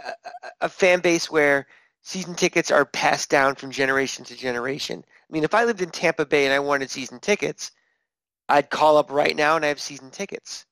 a 0.61 0.69
fan 0.69 0.99
base 0.99 1.29
where 1.31 1.65
season 2.03 2.35
tickets 2.35 2.69
are 2.69 2.85
passed 2.85 3.31
down 3.31 3.55
from 3.55 3.71
generation 3.71 4.23
to 4.25 4.35
generation. 4.35 5.03
I 5.07 5.33
mean, 5.33 5.43
if 5.43 5.55
I 5.55 5.63
lived 5.63 5.81
in 5.81 5.89
Tampa 5.89 6.27
Bay 6.27 6.45
and 6.45 6.53
I 6.53 6.59
wanted 6.59 6.91
season 6.91 7.19
tickets, 7.19 7.71
I'd 8.49 8.69
call 8.69 8.97
up 8.97 9.09
right 9.09 9.35
now 9.35 9.55
and 9.55 9.65
I 9.65 9.69
have 9.69 9.81
season 9.81 10.11
tickets. 10.11 10.67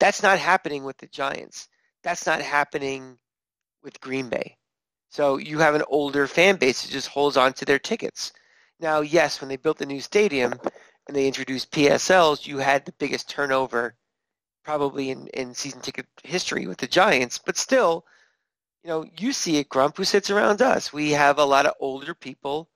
That's 0.00 0.22
not 0.22 0.38
happening 0.38 0.82
with 0.82 0.96
the 0.96 1.06
Giants. 1.06 1.68
That's 2.02 2.26
not 2.26 2.40
happening 2.40 3.18
with 3.82 4.00
Green 4.00 4.28
Bay. 4.30 4.56
So 5.10 5.36
you 5.36 5.58
have 5.58 5.74
an 5.74 5.84
older 5.88 6.26
fan 6.26 6.56
base 6.56 6.82
that 6.82 6.90
just 6.90 7.08
holds 7.08 7.36
on 7.36 7.52
to 7.54 7.64
their 7.64 7.78
tickets. 7.78 8.32
Now, 8.80 9.02
yes, 9.02 9.40
when 9.40 9.48
they 9.48 9.56
built 9.56 9.78
the 9.78 9.86
new 9.86 10.00
stadium 10.00 10.54
and 11.06 11.14
they 11.14 11.26
introduced 11.26 11.70
PSLs, 11.72 12.46
you 12.46 12.58
had 12.58 12.84
the 12.84 12.92
biggest 12.92 13.28
turnover 13.28 13.94
probably 14.64 15.10
in, 15.10 15.26
in 15.28 15.54
season 15.54 15.80
ticket 15.80 16.06
history 16.24 16.66
with 16.66 16.78
the 16.78 16.86
Giants. 16.86 17.38
But 17.38 17.58
still, 17.58 18.06
you 18.82 18.88
know, 18.88 19.04
you 19.18 19.32
see 19.34 19.58
it, 19.58 19.68
Grump, 19.68 19.98
who 19.98 20.04
sits 20.04 20.30
around 20.30 20.62
us. 20.62 20.92
We 20.92 21.10
have 21.10 21.38
a 21.38 21.44
lot 21.44 21.66
of 21.66 21.74
older 21.78 22.14
people 22.14 22.70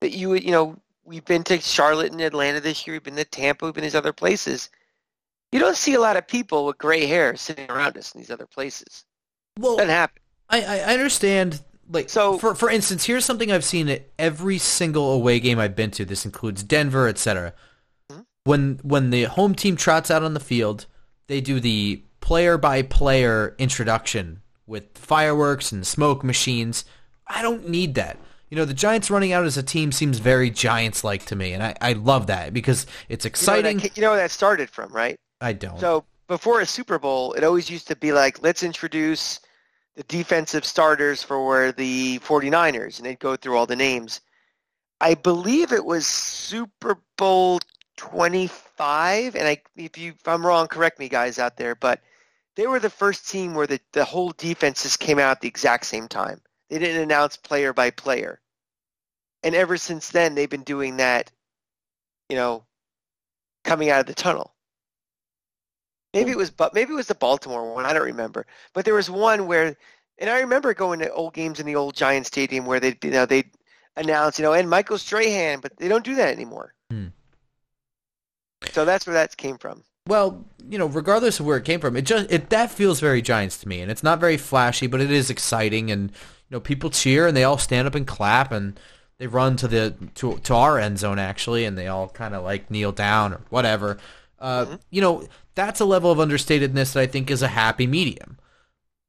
that 0.00 0.10
you 0.10 0.30
would, 0.30 0.42
you 0.42 0.50
know, 0.50 0.76
we've 1.04 1.24
been 1.24 1.44
to 1.44 1.60
Charlotte 1.60 2.10
and 2.10 2.20
Atlanta 2.20 2.60
this 2.60 2.86
year. 2.86 2.94
We've 2.94 3.04
been 3.04 3.16
to 3.16 3.24
Tampa. 3.24 3.66
We've 3.66 3.74
been 3.74 3.82
to 3.82 3.86
these 3.86 3.94
other 3.94 4.12
places 4.12 4.70
you 5.52 5.58
don't 5.58 5.76
see 5.76 5.94
a 5.94 6.00
lot 6.00 6.16
of 6.16 6.26
people 6.26 6.66
with 6.66 6.78
gray 6.78 7.06
hair 7.06 7.34
sitting 7.36 7.70
around 7.70 7.96
us 7.96 8.14
in 8.14 8.20
these 8.20 8.30
other 8.30 8.46
places. 8.46 9.04
Well, 9.58 9.76
that 9.76 9.88
happen. 9.88 10.22
I, 10.48 10.62
I 10.62 10.94
understand. 10.94 11.62
Like, 11.90 12.10
so 12.10 12.38
for 12.38 12.54
for 12.54 12.70
instance, 12.70 13.04
here's 13.04 13.24
something 13.24 13.50
I've 13.50 13.64
seen 13.64 13.88
at 13.88 14.08
every 14.18 14.58
single 14.58 15.12
away 15.12 15.40
game 15.40 15.58
I've 15.58 15.76
been 15.76 15.90
to. 15.92 16.04
This 16.04 16.24
includes 16.24 16.62
Denver, 16.62 17.08
etc. 17.08 17.54
Mm-hmm. 18.10 18.22
When 18.44 18.80
when 18.82 19.10
the 19.10 19.24
home 19.24 19.54
team 19.54 19.76
trots 19.76 20.10
out 20.10 20.22
on 20.22 20.34
the 20.34 20.40
field, 20.40 20.86
they 21.28 21.40
do 21.40 21.60
the 21.60 22.02
player 22.20 22.58
by 22.58 22.82
player 22.82 23.54
introduction 23.58 24.42
with 24.66 24.84
fireworks 24.96 25.72
and 25.72 25.86
smoke 25.86 26.22
machines. 26.22 26.84
I 27.26 27.40
don't 27.40 27.68
need 27.68 27.94
that. 27.94 28.18
You 28.50 28.56
know, 28.56 28.64
the 28.64 28.74
Giants 28.74 29.10
running 29.10 29.32
out 29.32 29.44
as 29.44 29.56
a 29.56 29.62
team 29.62 29.92
seems 29.92 30.18
very 30.18 30.50
Giants 30.50 31.04
like 31.04 31.26
to 31.26 31.36
me, 31.36 31.52
and 31.52 31.62
I, 31.62 31.74
I 31.80 31.92
love 31.94 32.28
that 32.28 32.54
because 32.54 32.86
it's 33.08 33.24
exciting. 33.24 33.72
You 33.72 33.74
know, 33.76 33.82
that, 33.82 33.96
you 33.96 34.02
know 34.02 34.10
where 34.10 34.20
that 34.20 34.30
started 34.30 34.70
from, 34.70 34.92
right? 34.92 35.18
I 35.40 35.52
don't. 35.52 35.78
So 35.78 36.04
before 36.26 36.60
a 36.60 36.66
Super 36.66 36.98
Bowl, 36.98 37.32
it 37.32 37.44
always 37.44 37.70
used 37.70 37.88
to 37.88 37.96
be 37.96 38.12
like, 38.12 38.42
let's 38.42 38.62
introduce 38.62 39.40
the 39.96 40.02
defensive 40.04 40.64
starters 40.64 41.22
for 41.22 41.72
the 41.72 42.18
49ers, 42.20 42.98
and 42.98 43.06
they'd 43.06 43.18
go 43.18 43.36
through 43.36 43.56
all 43.56 43.66
the 43.66 43.76
names. 43.76 44.20
I 45.00 45.14
believe 45.14 45.72
it 45.72 45.84
was 45.84 46.06
Super 46.06 46.98
Bowl 47.16 47.60
25, 47.96 49.36
and 49.36 49.48
I, 49.48 49.60
if, 49.76 49.96
you, 49.98 50.12
if 50.12 50.28
I'm 50.28 50.46
wrong, 50.46 50.68
correct 50.68 50.98
me, 50.98 51.08
guys 51.08 51.38
out 51.38 51.56
there, 51.56 51.74
but 51.74 52.00
they 52.56 52.66
were 52.66 52.80
the 52.80 52.90
first 52.90 53.28
team 53.28 53.54
where 53.54 53.66
the, 53.66 53.80
the 53.92 54.04
whole 54.04 54.30
defenses 54.30 54.96
came 54.96 55.18
out 55.18 55.30
at 55.30 55.40
the 55.40 55.48
exact 55.48 55.86
same 55.86 56.08
time. 56.08 56.40
They 56.68 56.78
didn't 56.78 57.02
announce 57.02 57.36
player 57.36 57.72
by 57.72 57.90
player. 57.90 58.40
And 59.42 59.54
ever 59.54 59.76
since 59.76 60.10
then, 60.10 60.34
they've 60.34 60.50
been 60.50 60.64
doing 60.64 60.96
that, 60.96 61.30
you 62.28 62.36
know, 62.36 62.64
coming 63.64 63.90
out 63.90 64.00
of 64.00 64.06
the 64.06 64.14
tunnel. 64.14 64.54
Maybe 66.14 66.30
it 66.30 66.38
was, 66.38 66.50
but 66.50 66.74
maybe 66.74 66.92
it 66.92 66.96
was 66.96 67.06
the 67.06 67.14
Baltimore 67.14 67.74
one. 67.74 67.84
I 67.84 67.92
don't 67.92 68.02
remember. 68.02 68.46
But 68.72 68.84
there 68.84 68.94
was 68.94 69.10
one 69.10 69.46
where, 69.46 69.76
and 70.18 70.30
I 70.30 70.40
remember 70.40 70.72
going 70.74 71.00
to 71.00 71.12
old 71.12 71.34
games 71.34 71.60
in 71.60 71.66
the 71.66 71.76
old 71.76 71.94
Giant 71.94 72.26
Stadium 72.26 72.64
where 72.64 72.80
they, 72.80 72.96
you 73.02 73.10
know, 73.10 73.26
they 73.26 73.44
announce, 73.96 74.38
you 74.38 74.44
know, 74.44 74.54
and 74.54 74.70
Michael 74.70 74.98
Strahan, 74.98 75.60
but 75.60 75.76
they 75.76 75.88
don't 75.88 76.04
do 76.04 76.14
that 76.14 76.32
anymore. 76.32 76.72
Hmm. 76.90 77.08
So 78.70 78.84
that's 78.84 79.06
where 79.06 79.14
that 79.14 79.36
came 79.36 79.58
from. 79.58 79.84
Well, 80.06 80.46
you 80.68 80.78
know, 80.78 80.86
regardless 80.86 81.38
of 81.38 81.46
where 81.46 81.58
it 81.58 81.64
came 81.64 81.80
from, 81.80 81.94
it 81.94 82.02
just 82.02 82.30
it 82.30 82.48
that 82.48 82.70
feels 82.70 82.98
very 82.98 83.20
Giants 83.20 83.58
to 83.58 83.68
me, 83.68 83.82
and 83.82 83.90
it's 83.90 84.02
not 84.02 84.20
very 84.20 84.38
flashy, 84.38 84.86
but 84.86 85.02
it 85.02 85.10
is 85.10 85.28
exciting, 85.28 85.90
and 85.90 86.10
you 86.10 86.56
know, 86.56 86.60
people 86.60 86.88
cheer 86.88 87.26
and 87.26 87.36
they 87.36 87.44
all 87.44 87.58
stand 87.58 87.86
up 87.86 87.94
and 87.94 88.06
clap, 88.06 88.50
and 88.50 88.80
they 89.18 89.26
run 89.26 89.56
to 89.56 89.68
the 89.68 89.94
to 90.14 90.38
to 90.38 90.54
our 90.54 90.78
end 90.78 90.98
zone 90.98 91.18
actually, 91.18 91.66
and 91.66 91.76
they 91.76 91.88
all 91.88 92.08
kind 92.08 92.34
of 92.34 92.42
like 92.42 92.70
kneel 92.70 92.90
down 92.90 93.34
or 93.34 93.40
whatever. 93.50 93.98
Uh, 94.38 94.64
mm-hmm. 94.64 94.74
You 94.90 95.02
know, 95.02 95.28
that's 95.58 95.80
a 95.80 95.84
level 95.84 96.12
of 96.12 96.18
understatedness 96.18 96.92
that 96.92 97.00
I 97.00 97.06
think 97.08 97.32
is 97.32 97.42
a 97.42 97.48
happy 97.48 97.88
medium. 97.88 98.38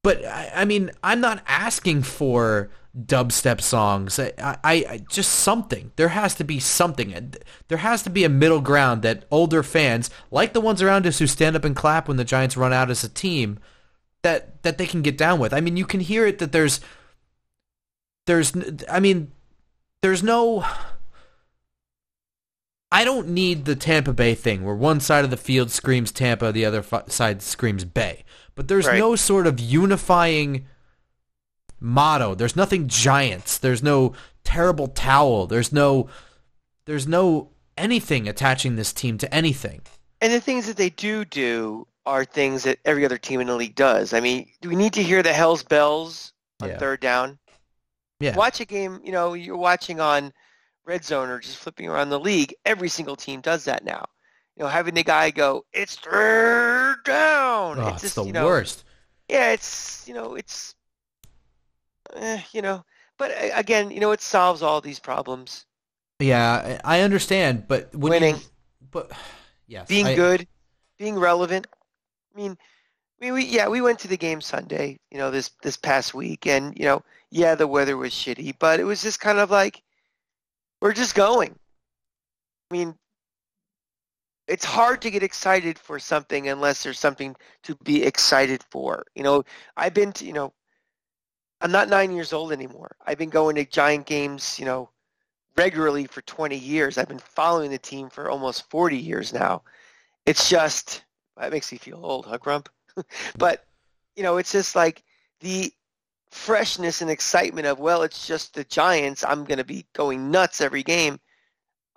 But 0.03 0.25
I, 0.25 0.51
I 0.55 0.65
mean, 0.65 0.89
I'm 1.03 1.21
not 1.21 1.43
asking 1.45 2.01
for 2.01 2.71
dubstep 2.97 3.61
songs. 3.61 4.17
I, 4.17 4.33
I, 4.39 4.57
I, 4.63 5.01
just 5.11 5.31
something. 5.31 5.91
There 5.95 6.07
has 6.07 6.33
to 6.35 6.43
be 6.43 6.59
something. 6.59 7.35
There 7.67 7.77
has 7.77 8.01
to 8.01 8.09
be 8.09 8.23
a 8.23 8.29
middle 8.29 8.61
ground 8.61 9.03
that 9.03 9.25
older 9.29 9.61
fans, 9.61 10.09
like 10.31 10.53
the 10.53 10.61
ones 10.61 10.81
around 10.81 11.05
us 11.05 11.19
who 11.19 11.27
stand 11.27 11.55
up 11.55 11.65
and 11.65 11.75
clap 11.75 12.07
when 12.07 12.17
the 12.17 12.23
Giants 12.23 12.57
run 12.57 12.73
out 12.73 12.89
as 12.89 13.03
a 13.03 13.09
team, 13.09 13.59
that 14.23 14.63
that 14.63 14.79
they 14.79 14.87
can 14.87 15.03
get 15.03 15.19
down 15.19 15.39
with. 15.39 15.53
I 15.53 15.61
mean, 15.61 15.77
you 15.77 15.85
can 15.85 15.99
hear 15.99 16.25
it 16.25 16.39
that 16.39 16.51
there's 16.51 16.79
there's 18.25 18.53
I 18.89 18.99
mean, 18.99 19.31
there's 20.01 20.23
no 20.23 20.65
I 22.91 23.03
don't 23.03 23.29
need 23.29 23.65
the 23.65 23.75
Tampa 23.75 24.13
Bay 24.13 24.33
thing 24.33 24.63
where 24.63 24.75
one 24.75 24.99
side 24.99 25.23
of 25.23 25.29
the 25.29 25.37
field 25.37 25.69
screams 25.71 26.11
Tampa, 26.11 26.51
the 26.51 26.65
other 26.65 26.83
side 27.07 27.41
screams 27.41 27.85
Bay. 27.85 28.23
But 28.55 28.67
there's 28.67 28.87
right. 28.87 28.97
no 28.97 29.15
sort 29.15 29.47
of 29.47 29.59
unifying 29.59 30.65
motto. 31.79 32.35
There's 32.35 32.55
nothing 32.55 32.87
giants. 32.87 33.57
There's 33.57 33.83
no 33.83 34.13
terrible 34.43 34.87
towel. 34.87 35.47
There's 35.47 35.71
no 35.71 36.09
there's 36.85 37.07
no 37.07 37.51
anything 37.77 38.27
attaching 38.27 38.75
this 38.75 38.91
team 38.91 39.17
to 39.19 39.33
anything. 39.33 39.81
And 40.21 40.33
the 40.33 40.41
things 40.41 40.67
that 40.67 40.77
they 40.77 40.89
do 40.89 41.23
do 41.23 41.87
are 42.05 42.25
things 42.25 42.63
that 42.63 42.79
every 42.85 43.05
other 43.05 43.17
team 43.17 43.39
in 43.39 43.47
the 43.47 43.55
league 43.55 43.75
does. 43.75 44.13
I 44.13 44.19
mean, 44.19 44.49
do 44.61 44.69
we 44.69 44.75
need 44.75 44.93
to 44.93 45.03
hear 45.03 45.21
the 45.21 45.31
Hell's 45.31 45.63
Bells 45.63 46.33
on 46.61 46.69
yeah. 46.69 46.77
third 46.77 46.99
down? 46.99 47.37
Yeah. 48.19 48.35
Watch 48.35 48.59
a 48.59 48.65
game, 48.65 48.99
you 49.03 49.11
know, 49.11 49.33
you're 49.33 49.55
watching 49.55 50.01
on 50.01 50.33
Red 50.85 51.05
Zone 51.05 51.29
or 51.29 51.39
just 51.39 51.57
flipping 51.57 51.87
around 51.87 52.09
the 52.09 52.19
league. 52.19 52.53
Every 52.65 52.89
single 52.89 53.15
team 53.15 53.41
does 53.41 53.65
that 53.65 53.83
now. 53.83 54.05
You 54.55 54.63
know, 54.63 54.69
having 54.69 54.93
the 54.93 55.03
guy 55.03 55.31
go, 55.31 55.65
it's 55.71 55.95
third 55.95 56.97
down. 57.05 57.79
Oh, 57.79 57.87
it's, 57.89 58.01
just, 58.01 58.15
the 58.15 58.25
you 58.25 58.33
know, 58.33 58.45
worst. 58.45 58.83
Yeah, 59.29 59.51
it's, 59.51 60.07
you 60.07 60.13
know, 60.13 60.35
it's 60.35 60.75
eh, 62.15 62.41
you 62.51 62.61
know. 62.61 62.83
But 63.17 63.31
eh, 63.31 63.51
again, 63.53 63.91
you 63.91 63.99
know, 63.99 64.11
it 64.11 64.21
solves 64.21 64.61
all 64.61 64.81
these 64.81 64.99
problems. 64.99 65.65
Yeah, 66.19 66.81
I 66.83 67.01
understand, 67.01 67.67
but 67.67 67.95
winning, 67.95 68.35
you, 68.35 68.41
but 68.91 69.11
yes, 69.67 69.87
being 69.87 70.07
I, 70.07 70.15
good, 70.15 70.47
being 70.97 71.17
relevant. 71.17 71.67
I 72.35 72.37
mean, 72.37 72.57
we, 73.21 73.31
we 73.31 73.45
yeah, 73.45 73.69
we 73.69 73.79
went 73.79 73.99
to 73.99 74.09
the 74.09 74.17
game 74.17 74.41
Sunday, 74.41 74.99
you 75.11 75.17
know, 75.17 75.31
this 75.31 75.51
this 75.63 75.77
past 75.77 76.13
week, 76.13 76.45
and 76.45 76.77
you 76.77 76.83
know, 76.83 77.03
yeah, 77.31 77.55
the 77.55 77.67
weather 77.67 77.95
was 77.95 78.11
shitty, 78.11 78.55
but 78.59 78.81
it 78.81 78.83
was 78.83 79.01
just 79.01 79.21
kind 79.21 79.39
of 79.39 79.49
like 79.49 79.81
we're 80.81 80.93
just 80.93 81.15
going. 81.15 81.55
I 82.69 82.73
mean, 82.73 82.95
it's 84.47 84.65
hard 84.65 85.01
to 85.03 85.11
get 85.11 85.23
excited 85.23 85.77
for 85.77 85.99
something 85.99 86.49
unless 86.49 86.83
there's 86.83 86.99
something 86.99 87.35
to 87.63 87.75
be 87.83 88.03
excited 88.03 88.63
for. 88.71 89.03
You 89.15 89.23
know, 89.23 89.43
I've 89.77 89.93
been 89.93 90.11
to, 90.13 90.25
you 90.25 90.33
know, 90.33 90.53
I'm 91.61 91.71
not 91.71 91.89
nine 91.89 92.11
years 92.11 92.33
old 92.33 92.51
anymore. 92.51 92.95
I've 93.05 93.17
been 93.17 93.29
going 93.29 93.55
to 93.55 93.65
Giant 93.65 94.05
games, 94.05 94.57
you 94.57 94.65
know, 94.65 94.89
regularly 95.57 96.05
for 96.05 96.21
20 96.21 96.55
years. 96.55 96.97
I've 96.97 97.09
been 97.09 97.19
following 97.19 97.69
the 97.69 97.77
team 97.77 98.09
for 98.09 98.29
almost 98.29 98.69
40 98.69 98.97
years 98.97 99.33
now. 99.33 99.63
It's 100.25 100.49
just 100.49 101.03
that 101.37 101.51
makes 101.51 101.71
me 101.71 101.77
feel 101.77 102.03
old, 102.03 102.25
huh, 102.25 102.37
Grump? 102.37 102.69
but 103.37 103.65
you 104.15 104.23
know, 104.23 104.37
it's 104.37 104.51
just 104.51 104.75
like 104.75 105.03
the 105.41 105.71
freshness 106.31 107.01
and 107.01 107.09
excitement 107.09 107.67
of 107.67 107.79
well, 107.79 108.03
it's 108.03 108.27
just 108.27 108.53
the 108.53 108.63
Giants. 108.63 109.23
I'm 109.23 109.43
going 109.45 109.57
to 109.57 109.63
be 109.63 109.85
going 109.93 110.31
nuts 110.31 110.61
every 110.61 110.83
game. 110.83 111.19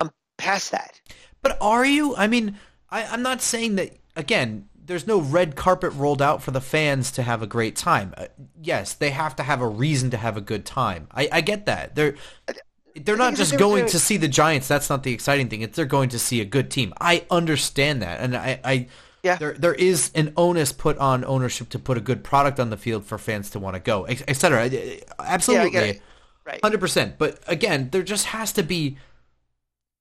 I'm 0.00 0.10
past 0.38 0.70
that. 0.72 1.00
But 1.42 1.58
are 1.60 1.84
you? 1.84 2.16
I 2.16 2.26
mean, 2.26 2.58
I, 2.90 3.04
I'm 3.04 3.22
not 3.22 3.42
saying 3.42 3.76
that 3.76 3.96
again 4.16 4.68
there's 4.84 5.06
no 5.06 5.20
red 5.20 5.56
carpet 5.56 5.92
rolled 5.92 6.20
out 6.20 6.42
for 6.42 6.50
the 6.50 6.60
fans 6.60 7.12
to 7.12 7.22
have 7.22 7.42
a 7.42 7.46
great 7.46 7.76
time. 7.76 8.12
Uh, 8.16 8.26
yes, 8.60 8.94
they 8.94 9.10
have 9.10 9.36
to 9.36 9.42
have 9.42 9.60
a 9.60 9.68
reason 9.68 10.10
to 10.10 10.16
have 10.16 10.36
a 10.36 10.40
good 10.40 10.64
time. 10.64 11.06
I, 11.12 11.28
I 11.30 11.40
get 11.40 11.66
that. 11.66 11.94
They're 11.94 12.14
they're 12.94 13.16
not 13.16 13.34
just 13.34 13.56
going 13.56 13.86
to 13.86 13.98
see 13.98 14.18
the 14.18 14.28
Giants. 14.28 14.68
That's 14.68 14.90
not 14.90 15.02
the 15.02 15.14
exciting 15.14 15.48
thing. 15.48 15.62
It's 15.62 15.76
they're 15.76 15.86
going 15.86 16.10
to 16.10 16.18
see 16.18 16.40
a 16.40 16.44
good 16.44 16.70
team. 16.70 16.92
I 17.00 17.24
understand 17.30 18.02
that, 18.02 18.20
and 18.20 18.36
I, 18.36 18.60
I 18.64 18.88
yeah. 19.22 19.36
there 19.36 19.52
there 19.52 19.74
is 19.74 20.10
an 20.14 20.32
onus 20.36 20.72
put 20.72 20.98
on 20.98 21.24
ownership 21.24 21.68
to 21.70 21.78
put 21.78 21.96
a 21.96 22.00
good 22.00 22.24
product 22.24 22.58
on 22.58 22.70
the 22.70 22.76
field 22.76 23.04
for 23.04 23.18
fans 23.18 23.50
to 23.50 23.58
want 23.58 23.74
to 23.74 23.80
go, 23.80 24.06
etc. 24.06 24.70
Absolutely, 25.18 25.72
yeah, 25.72 25.92
right, 26.44 26.60
hundred 26.62 26.80
percent. 26.80 27.18
But 27.18 27.38
again, 27.46 27.90
there 27.90 28.02
just 28.02 28.26
has 28.26 28.52
to 28.54 28.62
be 28.62 28.98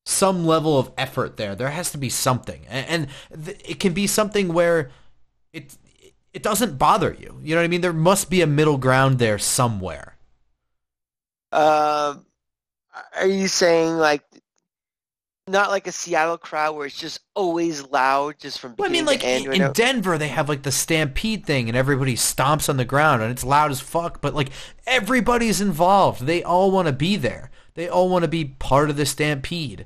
some 0.06 0.46
level 0.46 0.80
of 0.80 0.92
effort 0.98 1.38
there. 1.38 1.56
There 1.56 1.70
has 1.70 1.92
to 1.92 1.98
be 1.98 2.10
something, 2.10 2.66
and, 2.68 3.08
it 3.30 3.80
can 3.80 3.94
be 3.94 4.08
something 4.08 4.54
where 4.54 4.90
it 5.54 5.78
it 6.34 6.42
doesn't 6.42 6.78
bother 6.78 7.16
you. 7.20 7.40
You 7.44 7.56
know 7.56 7.62
what 7.62 7.66
I 7.66 7.68
mean? 7.68 7.82
There 7.82 7.94
must 7.94 8.30
be 8.30 8.42
a 8.42 8.48
middle 8.48 8.78
ground 8.78 9.20
there 9.20 9.38
somewhere. 9.38 10.18
Uh, 11.52 12.16
are 13.18 13.28
you 13.28 13.48
saying 13.48 13.98
like 13.98 14.24
not 15.48 15.70
like 15.70 15.88
a 15.88 15.92
Seattle 15.92 16.38
crowd 16.38 16.76
where 16.76 16.86
it's 16.86 16.98
just 16.98 17.20
always 17.36 17.84
loud, 17.88 18.40
just 18.40 18.60
from 18.60 18.76
well, 18.78 18.90
I 18.90 18.92
mean, 18.92 19.06
like 19.06 19.24
in, 19.24 19.52
in 19.52 19.72
Denver, 19.74 20.18
they 20.18 20.28
have 20.28 20.50
like 20.50 20.64
the 20.64 20.72
stampede 20.72 21.46
thing, 21.46 21.68
and 21.68 21.78
everybody 21.78 22.16
stomps 22.16 22.70
on 22.70 22.78
the 22.78 22.86
ground, 22.86 23.22
and 23.22 23.32
it's 23.32 23.44
loud 23.44 23.72
as 23.72 23.80
fuck. 23.80 24.22
But 24.22 24.34
like 24.34 24.50
everybody's 24.86 25.62
involved; 25.62 26.26
they 26.26 26.44
all 26.44 26.72
want 26.72 26.88
to 26.88 26.94
be 26.94 27.16
there. 27.16 27.52
They 27.74 27.90
all 27.90 28.10
want 28.10 28.24
to 28.24 28.28
be 28.28 28.46
part 28.46 28.90
of 28.90 28.98
the 28.98 29.06
stampede, 29.06 29.86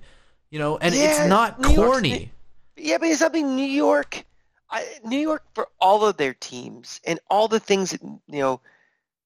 you 0.49 0.59
know. 0.59 0.77
And 0.77 0.93
yeah, 0.93 1.21
it's 1.21 1.29
not 1.29 1.59
New 1.59 1.75
corny. 1.75 2.31
yeah, 2.75 2.97
but 2.97 3.09
it's 3.09 3.19
something 3.19 3.55
New 3.55 3.65
York, 3.65 4.25
I, 4.69 4.85
New 5.03 5.19
York 5.19 5.43
for 5.53 5.69
all 5.79 6.05
of 6.05 6.17
their 6.17 6.33
teams 6.33 6.99
and 7.05 7.19
all 7.29 7.47
the 7.47 7.59
things 7.59 7.91
that 7.91 8.01
you 8.01 8.21
know 8.27 8.59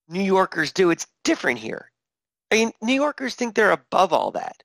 New 0.07 0.23
Yorkers 0.23 0.71
do. 0.71 0.91
It's 0.91 1.07
different 1.23 1.59
here. 1.59 1.91
I 2.51 2.55
mean, 2.55 2.71
New 2.82 2.93
Yorkers 2.93 3.36
think 3.36 3.55
they're 3.55 3.71
above 3.71 4.13
all 4.13 4.32
that. 4.32 4.63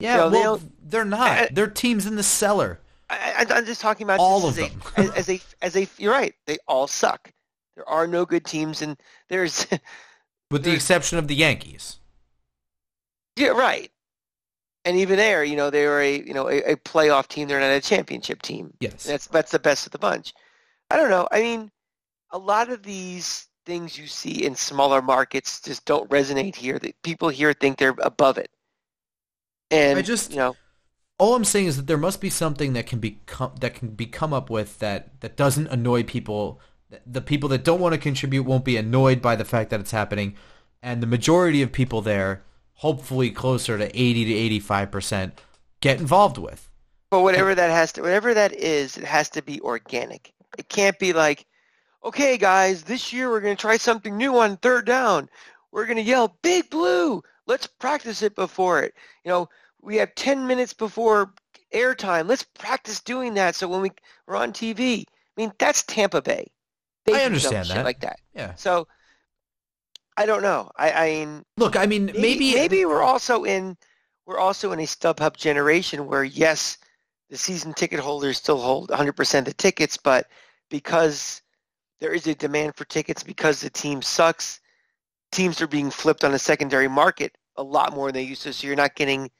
Yeah, 0.00 0.12
you 0.12 0.30
know, 0.30 0.30
well, 0.30 0.60
they 0.86 0.98
are 0.98 1.04
not. 1.04 1.20
I, 1.30 1.48
they're 1.50 1.66
teams 1.66 2.06
in 2.06 2.16
the 2.16 2.22
cellar. 2.22 2.80
I, 3.10 3.46
am 3.48 3.64
just 3.64 3.80
talking 3.80 4.04
about 4.04 4.20
all 4.20 4.46
of 4.46 4.56
them. 4.56 4.70
A, 4.96 5.00
as 5.16 5.28
a 5.30 5.40
as 5.62 5.76
a 5.76 5.88
you're 5.98 6.12
right. 6.12 6.34
They 6.46 6.58
all 6.66 6.86
suck. 6.86 7.32
There 7.74 7.88
are 7.88 8.06
no 8.06 8.24
good 8.24 8.44
teams, 8.44 8.82
and 8.82 8.96
there's 9.28 9.66
with 10.50 10.64
the 10.64 10.72
exception 10.72 11.18
of 11.18 11.28
the 11.28 11.34
Yankees. 11.34 11.98
Yeah, 13.36 13.48
right. 13.48 13.90
And 14.84 14.96
even 14.96 15.16
there, 15.16 15.44
you 15.44 15.56
know, 15.56 15.70
they 15.70 15.86
were 15.86 16.00
a 16.00 16.18
you 16.20 16.34
know 16.34 16.48
a, 16.48 16.72
a 16.72 16.76
playoff 16.76 17.28
team. 17.28 17.48
They're 17.48 17.60
not 17.60 17.70
a 17.70 17.80
championship 17.80 18.42
team. 18.42 18.74
Yes, 18.80 19.04
that's 19.04 19.26
that's 19.26 19.50
the 19.50 19.58
best 19.58 19.86
of 19.86 19.92
the 19.92 19.98
bunch. 19.98 20.32
I 20.90 20.96
don't 20.96 21.10
know. 21.10 21.28
I 21.30 21.40
mean, 21.40 21.70
a 22.30 22.38
lot 22.38 22.70
of 22.70 22.82
these 22.82 23.48
things 23.66 23.98
you 23.98 24.06
see 24.06 24.44
in 24.44 24.54
smaller 24.54 25.02
markets 25.02 25.60
just 25.60 25.84
don't 25.84 26.08
resonate 26.10 26.56
here. 26.56 26.78
That 26.78 27.00
people 27.02 27.28
here 27.30 27.52
think 27.52 27.78
they're 27.78 27.94
above 28.00 28.38
it. 28.38 28.50
And 29.70 29.98
I 29.98 30.02
just 30.02 30.30
you 30.30 30.36
know, 30.36 30.56
all 31.18 31.34
I'm 31.34 31.44
saying 31.44 31.66
is 31.66 31.76
that 31.76 31.86
there 31.86 31.98
must 31.98 32.20
be 32.20 32.30
something 32.30 32.72
that 32.72 32.86
can 32.86 33.00
be 33.00 33.18
that 33.60 33.74
can 33.74 33.88
be 33.90 34.06
come 34.06 34.32
up 34.32 34.50
with 34.50 34.78
that 34.78 35.20
that 35.20 35.36
doesn't 35.36 35.66
annoy 35.68 36.02
people. 36.04 36.60
The 37.06 37.20
people 37.20 37.48
that 37.50 37.64
don't 37.64 37.80
want 37.80 37.92
to 37.94 38.00
contribute 38.00 38.44
won't 38.44 38.64
be 38.64 38.76
annoyed 38.76 39.20
by 39.20 39.36
the 39.36 39.44
fact 39.44 39.70
that 39.70 39.80
it's 39.80 39.90
happening, 39.90 40.36
and 40.82 41.02
the 41.02 41.06
majority 41.06 41.60
of 41.60 41.72
people 41.72 42.00
there 42.00 42.42
hopefully 42.78 43.28
closer 43.30 43.76
to 43.76 43.86
80 43.86 44.24
to 44.50 44.60
85% 44.60 45.32
get 45.80 46.00
involved 46.00 46.38
with. 46.38 46.70
But 47.10 47.22
whatever 47.22 47.54
that 47.54 47.70
has 47.70 47.92
to, 47.92 48.02
whatever 48.02 48.34
that 48.34 48.52
is, 48.52 48.96
it 48.96 49.04
has 49.04 49.28
to 49.30 49.42
be 49.42 49.60
organic. 49.62 50.32
It 50.56 50.68
can't 50.68 50.96
be 50.98 51.12
like, 51.12 51.44
okay, 52.04 52.38
guys, 52.38 52.82
this 52.82 53.12
year 53.12 53.30
we're 53.30 53.40
going 53.40 53.56
to 53.56 53.60
try 53.60 53.78
something 53.78 54.16
new 54.16 54.38
on 54.38 54.58
third 54.58 54.86
down. 54.86 55.28
We're 55.72 55.86
going 55.86 55.96
to 55.96 56.02
yell, 56.02 56.36
Big 56.42 56.70
Blue. 56.70 57.22
Let's 57.48 57.66
practice 57.66 58.22
it 58.22 58.36
before 58.36 58.82
it. 58.82 58.94
You 59.24 59.30
know, 59.30 59.48
we 59.80 59.96
have 59.96 60.14
10 60.14 60.46
minutes 60.46 60.72
before 60.74 61.32
airtime. 61.74 62.28
Let's 62.28 62.44
practice 62.44 63.00
doing 63.00 63.34
that 63.34 63.56
so 63.56 63.66
when 63.66 63.80
we, 63.80 63.90
we're 64.26 64.36
on 64.36 64.52
TV. 64.52 65.00
I 65.00 65.04
mean, 65.36 65.52
that's 65.58 65.82
Tampa 65.82 66.22
Bay. 66.22 66.50
They 67.04 67.14
I 67.14 67.24
understand 67.24 67.68
that. 67.68 67.84
like 67.84 68.00
that. 68.00 68.20
Yeah. 68.34 68.54
So 68.54 68.86
I 70.16 70.26
don't 70.26 70.42
know. 70.42 70.70
I, 70.76 70.90
I 70.90 71.10
mean, 71.10 71.44
look. 71.56 71.76
I 71.76 71.86
mean, 71.86 72.06
maybe 72.06 72.20
maybe, 72.20 72.54
maybe 72.54 72.84
we're 72.84 73.02
also 73.02 73.44
in 73.44 73.76
we're 74.26 74.38
also 74.38 74.72
in 74.72 74.80
a 74.80 74.82
StubHub 74.82 75.36
generation 75.36 76.06
where 76.06 76.24
yes, 76.24 76.76
the 77.30 77.38
season 77.38 77.72
ticket 77.72 78.00
holders 78.00 78.36
still 78.36 78.58
hold 78.58 78.90
100% 78.90 79.38
of 79.38 79.44
the 79.46 79.54
tickets, 79.54 79.96
but 79.96 80.26
because 80.68 81.40
there 82.00 82.12
is 82.12 82.26
a 82.26 82.34
demand 82.34 82.76
for 82.76 82.84
tickets 82.84 83.22
because 83.22 83.60
the 83.60 83.70
team 83.70 84.02
sucks, 84.02 84.60
teams 85.32 85.60
are 85.60 85.66
being 85.66 85.90
flipped 85.90 86.24
on 86.24 86.34
a 86.34 86.38
secondary 86.38 86.88
market 86.88 87.36
a 87.56 87.62
lot 87.62 87.94
more 87.94 88.08
than 88.08 88.14
they 88.14 88.22
used 88.22 88.42
to. 88.42 88.52
So 88.52 88.66
you're 88.66 88.76
not 88.76 88.94
getting, 88.94 89.30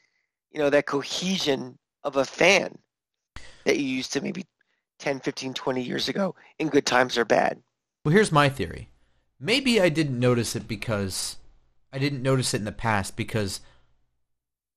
you 0.50 0.58
know, 0.58 0.70
that 0.70 0.86
cohesion 0.86 1.78
of 2.04 2.16
a 2.16 2.24
fan 2.24 2.78
that 3.64 3.78
you 3.78 3.84
used 3.84 4.12
to 4.14 4.20
maybe 4.20 4.44
10, 4.98 5.20
15, 5.20 5.54
20 5.54 5.82
years 5.82 6.08
ago 6.08 6.34
in 6.58 6.68
good 6.68 6.86
times 6.86 7.16
or 7.16 7.24
bad. 7.24 7.62
Well, 8.04 8.12
here's 8.12 8.32
my 8.32 8.48
theory. 8.48 8.90
Maybe 9.40 9.80
I 9.80 9.88
didn't 9.88 10.18
notice 10.18 10.56
it 10.56 10.66
because 10.66 11.36
I 11.92 11.98
didn't 11.98 12.22
notice 12.22 12.54
it 12.54 12.58
in 12.58 12.64
the 12.64 12.72
past 12.72 13.16
because 13.16 13.60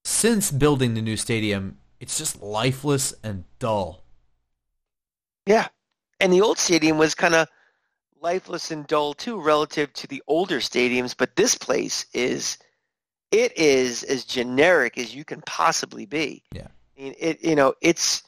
since 0.04 0.50
building 0.50 0.94
the 0.94 1.02
new 1.02 1.16
stadium, 1.16 1.78
it's 2.00 2.18
just 2.18 2.42
lifeless 2.42 3.14
and 3.22 3.44
dull. 3.58 4.04
Yeah. 5.46 5.68
And 6.20 6.32
the 6.32 6.40
old 6.40 6.58
stadium 6.58 6.98
was 6.98 7.14
kind 7.14 7.34
of 7.34 7.48
lifeless 8.22 8.70
and 8.70 8.86
dull 8.86 9.14
too 9.14 9.40
relative 9.40 9.92
to 9.94 10.06
the 10.06 10.22
older 10.26 10.60
stadiums, 10.60 11.14
but 11.16 11.36
this 11.36 11.56
place 11.56 12.06
is 12.14 12.58
it 13.30 13.56
is 13.58 14.02
as 14.04 14.24
generic 14.24 14.98
as 14.98 15.14
you 15.14 15.24
can 15.24 15.40
possibly 15.42 16.06
be. 16.06 16.42
Yeah. 16.52 16.68
I 16.96 17.02
mean, 17.02 17.14
it 17.18 17.44
you 17.44 17.56
know, 17.56 17.74
it's 17.80 18.22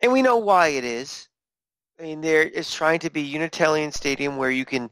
and 0.00 0.12
we 0.12 0.22
know 0.22 0.36
why 0.36 0.68
it 0.68 0.84
is. 0.84 1.28
I 1.98 2.02
mean, 2.02 2.20
there 2.20 2.42
is 2.42 2.72
trying 2.72 3.00
to 3.00 3.10
be 3.10 3.22
Unitarian 3.22 3.92
Stadium 3.92 4.36
where 4.38 4.50
you 4.50 4.64
can, 4.64 4.88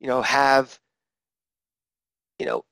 you 0.00 0.06
know, 0.06 0.20
have, 0.20 0.78
you 2.38 2.44
know, 2.44 2.64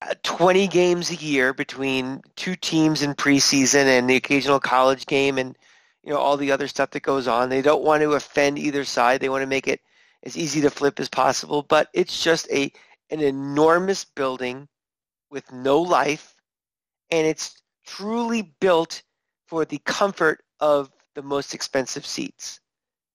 uh, 0.00 0.14
20 0.22 0.68
games 0.68 1.10
a 1.10 1.16
year 1.16 1.52
between 1.52 2.22
two 2.36 2.54
teams 2.54 3.02
in 3.02 3.14
preseason 3.14 3.86
and 3.86 4.08
the 4.08 4.14
occasional 4.14 4.60
college 4.60 5.06
game 5.06 5.38
and, 5.38 5.58
you 6.04 6.12
know, 6.12 6.18
all 6.18 6.36
the 6.36 6.52
other 6.52 6.68
stuff 6.68 6.90
that 6.90 7.02
goes 7.02 7.26
on. 7.26 7.48
They 7.48 7.62
don't 7.62 7.82
want 7.82 8.02
to 8.02 8.12
offend 8.12 8.60
either 8.60 8.84
side. 8.84 9.20
They 9.20 9.28
want 9.28 9.42
to 9.42 9.48
make 9.48 9.66
it 9.66 9.80
as 10.24 10.36
easy 10.36 10.60
to 10.60 10.70
flip 10.70 11.00
as 11.00 11.08
possible, 11.08 11.62
but 11.62 11.88
it's 11.92 12.22
just 12.22 12.50
a 12.50 12.72
an 13.10 13.20
enormous 13.20 14.04
building 14.04 14.68
with 15.30 15.50
no 15.52 15.80
life, 15.80 16.34
and 17.10 17.26
it's 17.26 17.62
truly 17.86 18.54
built 18.60 19.02
for 19.46 19.64
the 19.64 19.78
comfort 19.84 20.42
of 20.60 20.90
the 21.14 21.22
most 21.22 21.52
expensive 21.52 22.06
seats. 22.06 22.60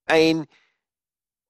I 0.07 0.19
mean, 0.19 0.47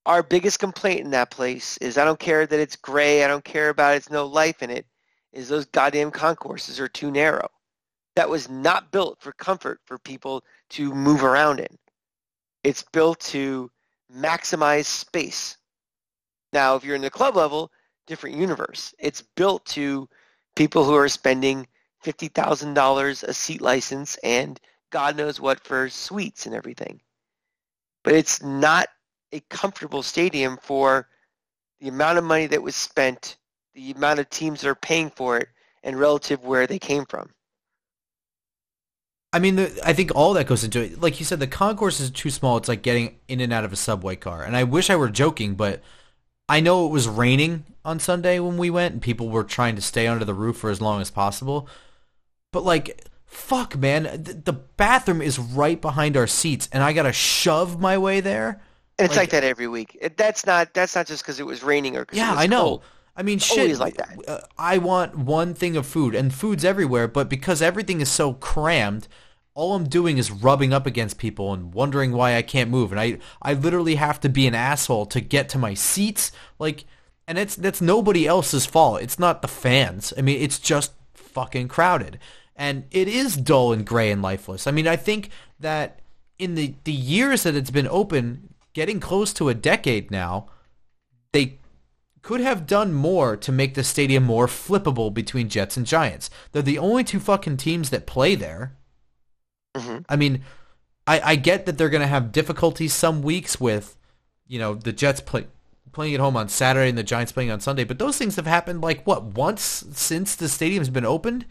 our 0.06 0.24
biggest 0.24 0.60
complaint 0.60 1.02
in 1.02 1.12
that 1.12 1.32
place 1.32 1.78
is 1.80 1.98
I 1.98 2.06
don't 2.06 2.20
care 2.20 2.48
that 2.48 2.60
it's 2.60 2.78
gray, 2.78 3.24
I 3.24 3.28
don't 3.28 3.44
care 3.44 3.70
about 3.70 3.96
it, 3.96 3.98
it's 3.98 4.10
no 4.10 4.26
life 4.26 4.64
in 4.64 4.70
it, 4.70 4.86
is 5.34 5.50
those 5.50 5.66
goddamn 5.66 6.12
concourses 6.12 6.80
are 6.80 6.88
too 6.88 7.12
narrow. 7.12 7.50
That 8.16 8.30
was 8.30 8.50
not 8.50 8.92
built 8.92 9.22
for 9.22 9.34
comfort 9.34 9.82
for 9.86 10.00
people 10.00 10.44
to 10.72 10.94
move 10.94 11.24
around 11.24 11.60
in. 11.60 11.78
It's 12.64 12.84
built 12.84 13.20
to 13.20 13.70
maximize 14.14 14.86
space. 14.86 15.58
Now, 16.54 16.76
if 16.76 16.84
you're 16.84 16.96
in 16.96 17.02
the 17.02 17.10
club 17.10 17.36
level, 17.36 17.72
different 18.06 18.38
universe. 18.38 18.94
It's 19.00 19.22
built 19.36 19.66
to 19.68 20.08
people 20.56 20.84
who 20.84 20.96
are 20.96 21.10
spending 21.10 21.68
$50,000 22.04 23.24
a 23.24 23.34
seat 23.34 23.62
license 23.62 24.18
and 24.24 24.60
God 24.92 25.18
knows 25.18 25.40
what 25.40 25.60
for 25.60 25.90
suites 25.90 26.46
and 26.46 26.56
everything. 26.56 27.02
But 28.04 28.14
it's 28.14 28.42
not 28.42 28.88
a 29.34 29.42
comfortable 29.50 30.02
stadium 30.02 30.58
for 30.62 31.10
the 31.82 31.90
amount 31.90 32.18
of 32.18 32.24
money 32.24 32.48
that 32.48 32.64
was 32.64 32.76
spent, 32.76 33.38
the 33.74 33.92
amount 33.92 34.20
of 34.20 34.30
teams 34.30 34.62
that 34.62 34.70
are 34.70 34.76
paying 34.76 35.10
for 35.10 35.38
it, 35.38 35.50
and 35.84 36.00
relative 36.00 36.44
where 36.44 36.66
they 36.66 36.80
came 36.80 37.06
from. 37.06 37.30
I 39.34 39.40
mean, 39.40 39.58
the, 39.58 39.80
I 39.84 39.94
think 39.94 40.12
all 40.16 40.34
that 40.34 40.48
goes 40.48 40.64
into 40.64 40.82
it. 40.82 41.02
Like 41.02 41.20
you 41.20 41.26
said, 41.26 41.40
the 41.40 41.48
concourse 41.48 42.00
is 42.00 42.10
too 42.10 42.30
small. 42.30 42.58
It's 42.58 42.70
like 42.70 42.82
getting 42.82 43.18
in 43.28 43.42
and 43.42 43.52
out 43.52 43.66
of 43.66 43.74
a 43.74 43.76
subway 43.76 44.16
car. 44.16 44.44
And 44.44 44.56
I 44.56 44.64
wish 44.64 44.90
I 44.90 44.96
were 44.96 45.10
joking, 45.10 45.56
but 45.56 45.82
I 46.50 46.62
know 46.62 46.86
it 46.86 46.92
was 46.92 47.08
raining 47.08 47.66
on 47.84 48.00
Sunday 48.00 48.40
when 48.40 48.58
we 48.58 48.70
went, 48.70 48.94
and 48.94 49.02
people 49.02 49.30
were 49.30 49.44
trying 49.44 49.76
to 49.76 49.82
stay 49.82 50.08
under 50.08 50.24
the 50.24 50.34
roof 50.34 50.58
for 50.58 50.70
as 50.70 50.82
long 50.82 51.02
as 51.02 51.12
possible. 51.12 51.68
But 52.54 52.64
like, 52.64 53.06
fuck, 53.26 53.78
man, 53.78 54.04
the, 54.04 54.34
the 54.34 54.54
bathroom 54.54 55.22
is 55.22 55.38
right 55.38 55.80
behind 55.80 56.16
our 56.16 56.28
seats, 56.28 56.70
and 56.72 56.82
I 56.82 56.94
gotta 56.94 57.12
shove 57.12 57.80
my 57.80 57.98
way 57.98 58.22
there. 58.22 58.62
And 58.98 59.06
it's 59.06 59.16
like, 59.16 59.24
like 59.24 59.30
that 59.32 59.44
every 59.44 59.68
week. 59.68 59.98
It, 60.02 60.18
that's 60.18 60.46
not 60.46 60.74
that's 60.74 60.96
not 60.96 61.06
just 61.06 61.24
because 61.24 61.40
it 61.40 61.46
was 61.46 61.64
raining 61.64 61.98
or 61.98 62.08
yeah, 62.12 62.34
I 62.34 62.48
know. 62.48 62.64
Cold. 62.64 62.84
I 63.18 63.24
mean, 63.24 63.40
shit. 63.40 63.58
always 63.58 63.80
like 63.80 63.98
that. 63.98 64.18
uh, 64.28 64.42
I 64.58 64.78
want 64.78 65.18
one 65.18 65.56
thing 65.56 65.76
of 65.76 65.88
food, 65.88 66.14
and 66.14 66.34
food's 66.34 66.64
everywhere. 66.64 67.08
But 67.08 67.30
because 67.30 67.62
everything 67.62 68.00
is 68.00 68.10
so 68.10 68.34
crammed, 68.34 69.08
all 69.56 69.74
I'm 69.74 69.90
doing 69.90 70.20
is 70.20 70.30
rubbing 70.30 70.72
up 70.72 70.86
against 70.86 71.18
people 71.18 71.52
and 71.52 71.74
wondering 71.74 72.12
why 72.12 72.36
I 72.36 72.44
can't 72.44 72.70
move. 72.70 72.92
And 72.92 73.02
I, 73.02 73.18
I 73.42 73.56
literally 73.56 73.96
have 73.96 74.20
to 74.20 74.30
be 74.30 74.46
an 74.46 74.54
asshole 74.54 75.08
to 75.08 75.20
get 75.20 75.50
to 75.50 75.58
my 75.58 75.74
seats. 75.74 76.32
Like, 76.60 76.86
and 77.28 77.40
it's 77.40 77.56
that's 77.56 77.82
nobody 77.82 78.28
else's 78.28 78.68
fault. 78.68 79.02
It's 79.02 79.18
not 79.18 79.42
the 79.42 79.48
fans. 79.48 80.14
I 80.16 80.22
mean, 80.22 80.40
it's 80.40 80.60
just 80.60 80.94
fucking 81.16 81.70
crowded, 81.70 82.20
and 82.56 82.86
it 82.92 83.08
is 83.08 83.36
dull 83.36 83.74
and 83.74 83.86
gray 83.86 84.12
and 84.12 84.22
lifeless. 84.22 84.68
I 84.68 84.72
mean, 84.72 84.88
I 84.88 84.96
think 84.96 85.32
that 85.60 86.02
in 86.38 86.54
the 86.54 86.76
the 86.84 86.94
years 86.94 87.44
that 87.44 87.56
it's 87.56 87.72
been 87.72 87.88
open, 87.88 88.54
getting 88.74 89.00
close 89.00 89.34
to 89.34 89.50
a 89.50 89.56
decade 89.56 90.12
now, 90.12 90.48
they 91.32 91.58
could 92.28 92.42
have 92.42 92.68
done 92.68 92.92
more 92.94 93.38
to 93.38 93.54
make 93.54 93.74
the 93.74 93.86
stadium 93.86 94.22
more 94.22 94.48
flippable 94.48 95.14
between 95.14 95.48
Jets 95.48 95.78
and 95.78 95.86
Giants. 95.86 96.30
They're 96.52 96.62
the 96.62 96.78
only 96.78 97.06
two 97.06 97.22
fucking 97.22 97.56
teams 97.56 97.90
that 97.90 98.06
play 98.06 98.36
there. 98.36 98.76
Mhm. 99.78 100.04
I 100.10 100.18
mean, 100.18 100.44
I, 101.08 101.22
I 101.24 101.36
get 101.38 101.66
that 101.66 101.78
they're 101.78 101.88
going 101.88 102.02
to 102.02 102.06
have 102.08 102.34
difficulties 102.34 102.94
some 102.94 103.22
weeks 103.22 103.62
with, 103.62 103.96
you 104.46 104.60
know, 104.60 104.76
the 104.76 104.92
Jets 104.92 105.22
play, 105.22 105.48
playing 105.94 106.16
at 106.16 106.20
home 106.20 106.36
on 106.36 106.50
Saturday 106.50 106.90
and 106.90 106.98
the 106.98 107.04
Giants 107.04 107.32
playing 107.32 107.50
on 107.50 107.62
Sunday. 107.62 107.86
But 107.86 107.98
those 107.98 108.18
things 108.18 108.36
have 108.36 108.46
happened 108.46 108.82
like 108.82 109.08
what 109.08 109.24
once 109.24 109.86
since 109.94 110.36
the 110.36 110.50
stadium's 110.50 110.90
been 110.90 111.06
opened. 111.06 111.46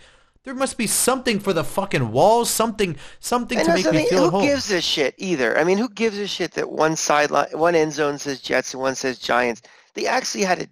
There 0.44 0.52
must 0.54 0.76
be 0.76 0.86
something 0.86 1.40
for 1.40 1.54
the 1.54 1.64
fucking 1.64 2.12
walls, 2.12 2.50
something, 2.50 2.98
something 3.18 3.56
And 3.58 3.66
to 3.66 3.72
make 3.72 3.90
me 3.90 4.06
feel 4.10 4.24
who 4.24 4.30
home. 4.30 4.42
gives 4.44 4.70
a 4.70 4.82
shit 4.82 5.14
either? 5.16 5.58
I 5.58 5.64
mean, 5.64 5.78
who 5.78 5.88
gives 5.88 6.18
a 6.18 6.26
shit 6.26 6.52
that 6.52 6.70
one 6.70 6.96
sideline, 6.96 7.48
one 7.52 7.74
end 7.74 7.94
zone 7.94 8.18
says 8.18 8.42
Jets 8.42 8.74
and 8.74 8.82
one 8.82 8.94
says 8.94 9.18
Giants? 9.18 9.62
They 9.96 10.06
actually 10.06 10.44
had 10.44 10.60
to 10.60 10.68